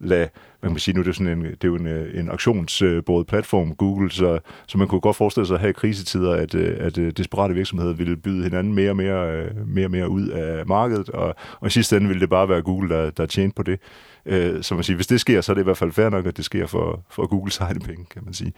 lade, 0.00 0.28
man 0.62 0.72
kan 0.72 0.78
sige, 0.78 0.94
nu 0.94 1.00
er 1.00 1.04
det, 1.04 1.16
sådan 1.16 1.38
en, 1.38 1.44
det 1.44 1.64
er 1.64 1.68
jo 1.68 1.74
en, 1.74 1.86
øh, 1.86 2.20
en 2.20 2.28
auktionsbåret 2.28 3.26
platform, 3.26 3.74
Google, 3.74 4.10
så, 4.10 4.38
så 4.66 4.78
man 4.78 4.88
kunne 4.88 5.00
godt 5.00 5.16
forestille 5.16 5.46
sig 5.46 5.58
her 5.58 5.68
i 5.68 5.72
krisetider, 5.72 6.32
at, 6.32 6.54
øh, 6.54 6.76
at 6.80 6.98
øh, 6.98 7.12
desperate 7.16 7.54
virksomheder 7.54 7.92
ville 7.92 8.16
byde 8.16 8.42
hinanden 8.42 8.74
mere 8.74 8.90
og 8.90 8.96
mere, 8.96 9.48
mere, 9.66 9.86
og 9.86 9.90
mere 9.90 10.08
ud 10.08 10.28
af 10.28 10.66
markedet, 10.66 11.08
og, 11.08 11.34
og 11.60 11.66
i 11.66 11.70
sidste 11.70 11.96
ende 11.96 12.08
ville 12.08 12.20
det 12.20 12.30
bare 12.30 12.48
være 12.48 12.62
Google, 12.62 12.88
der, 12.88 13.10
der 13.10 13.26
tjente 13.26 13.54
på 13.54 13.62
det. 13.62 13.80
Så 14.64 14.74
man 14.74 14.84
siger, 14.84 14.94
hvis 14.94 15.06
det 15.06 15.20
sker, 15.20 15.40
så 15.40 15.52
er 15.52 15.54
det 15.54 15.62
i 15.62 15.64
hvert 15.64 15.76
fald 15.76 15.92
fair 15.92 16.08
nok, 16.08 16.26
at 16.26 16.36
det 16.36 16.44
sker 16.44 16.66
for, 16.66 17.04
for 17.10 17.26
Googles 17.26 17.60
egne 17.66 17.80
penge, 17.80 18.04
kan 18.10 18.22
man 18.24 18.34
sige. 18.34 18.52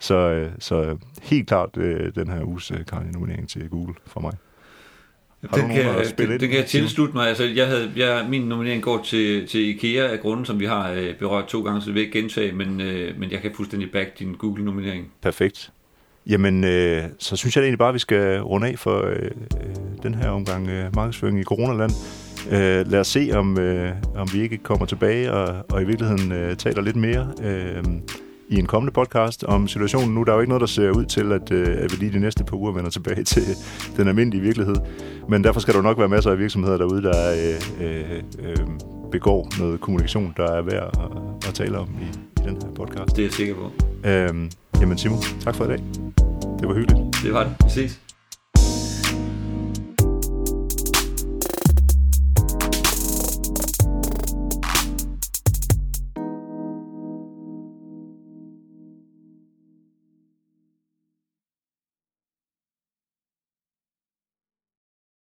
Så, 0.00 0.48
så 0.58 0.96
helt 1.22 1.48
klart 1.48 1.74
den 2.14 2.28
her 2.28 2.44
uges 2.44 2.72
nominering 3.12 3.48
til 3.48 3.68
Google 3.68 3.94
for 4.06 4.20
mig. 4.20 4.32
Har 5.50 5.56
den, 5.56 5.70
kan, 5.70 5.84
det, 6.18 6.40
det 6.40 6.48
kan 6.48 6.58
jeg 6.58 6.66
tilslutte 6.66 7.14
mig. 7.14 7.28
Altså, 7.28 7.44
jeg 7.44 7.66
havde, 7.66 7.92
jeg, 7.96 8.26
min 8.28 8.42
nominering 8.42 8.82
går 8.82 9.02
til, 9.04 9.46
til 9.46 9.60
IKEA 9.60 10.08
af 10.12 10.20
grunden, 10.20 10.46
som 10.46 10.60
vi 10.60 10.64
har 10.64 10.92
øh, 10.92 11.14
berørt 11.14 11.46
to 11.46 11.62
gange, 11.62 11.80
så 11.80 11.86
det 11.86 11.94
vil 11.94 12.02
ikke 12.02 12.18
gentage, 12.18 12.52
men, 12.52 12.80
øh, 12.80 13.18
men 13.18 13.30
jeg 13.30 13.40
kan 13.40 13.50
fuldstændig 13.54 13.90
back 13.92 14.18
din 14.18 14.34
Google-nominering. 14.34 15.12
Perfekt. 15.22 15.70
Jamen, 16.26 16.64
øh, 16.64 17.02
så 17.18 17.36
synes 17.36 17.56
jeg 17.56 17.62
egentlig 17.62 17.78
bare, 17.78 17.88
at 17.88 17.94
vi 17.94 17.98
skal 17.98 18.40
runde 18.40 18.66
af 18.68 18.78
for 18.78 19.06
øh, 19.06 19.30
den 20.02 20.14
her 20.14 20.28
omgang 20.28 20.68
øh, 20.68 20.96
markedsføring 20.96 21.40
i 21.40 21.44
coronaland. 21.44 21.92
Øh, 22.50 22.90
lad 22.90 23.00
os 23.00 23.06
se, 23.06 23.30
om, 23.32 23.58
øh, 23.58 23.92
om 24.14 24.28
vi 24.32 24.42
ikke 24.42 24.58
kommer 24.58 24.86
tilbage 24.86 25.32
og, 25.32 25.64
og 25.70 25.82
i 25.82 25.84
virkeligheden 25.84 26.32
øh, 26.32 26.56
taler 26.56 26.82
lidt 26.82 26.96
mere. 26.96 27.32
Øh, 27.42 27.84
i 28.52 28.58
en 28.58 28.66
kommende 28.66 28.92
podcast 28.92 29.44
om 29.44 29.68
situationen 29.68 30.14
nu. 30.14 30.22
Der 30.22 30.30
er 30.32 30.34
jo 30.34 30.40
ikke 30.40 30.48
noget, 30.50 30.60
der 30.60 30.66
ser 30.66 30.90
ud 30.90 31.04
til, 31.04 31.32
at, 31.32 31.52
øh, 31.52 31.76
at 31.78 31.92
vi 31.92 31.96
lige 31.96 32.12
de 32.12 32.20
næste 32.20 32.44
par 32.44 32.56
uger 32.56 32.72
vender 32.72 32.90
tilbage 32.90 33.24
til 33.34 33.42
den 33.96 34.08
almindelige 34.08 34.42
virkelighed. 34.42 34.76
Men 35.28 35.44
derfor 35.44 35.60
skal 35.60 35.74
der 35.74 35.82
nok 35.82 35.98
være 35.98 36.08
masser 36.08 36.30
af 36.30 36.38
virksomheder 36.38 36.76
derude, 36.76 37.02
der 37.02 37.32
øh, 37.80 37.86
øh, 37.86 38.22
øh, 38.38 38.66
begår 39.12 39.48
noget 39.58 39.80
kommunikation, 39.80 40.34
der 40.36 40.52
er 40.52 40.62
værd 40.62 40.90
at, 40.98 41.48
at 41.48 41.54
tale 41.54 41.78
om 41.78 41.88
i, 42.00 42.04
i 42.42 42.44
den 42.44 42.58
her 42.62 42.74
podcast. 42.74 43.16
Det 43.16 43.18
er 43.18 43.26
jeg 43.26 43.32
sikker 43.32 43.54
på. 43.54 43.70
Øhm, 44.08 44.50
jamen 44.80 44.98
Simon, 44.98 45.18
tak 45.40 45.54
for 45.54 45.64
i 45.64 45.68
dag. 45.68 45.78
Det 46.58 46.68
var 46.68 46.74
hyggeligt. 46.74 47.00
Det 47.22 47.32
var 47.34 47.44
det. 47.44 47.54
Vi 47.64 47.70
ses. 47.70 48.11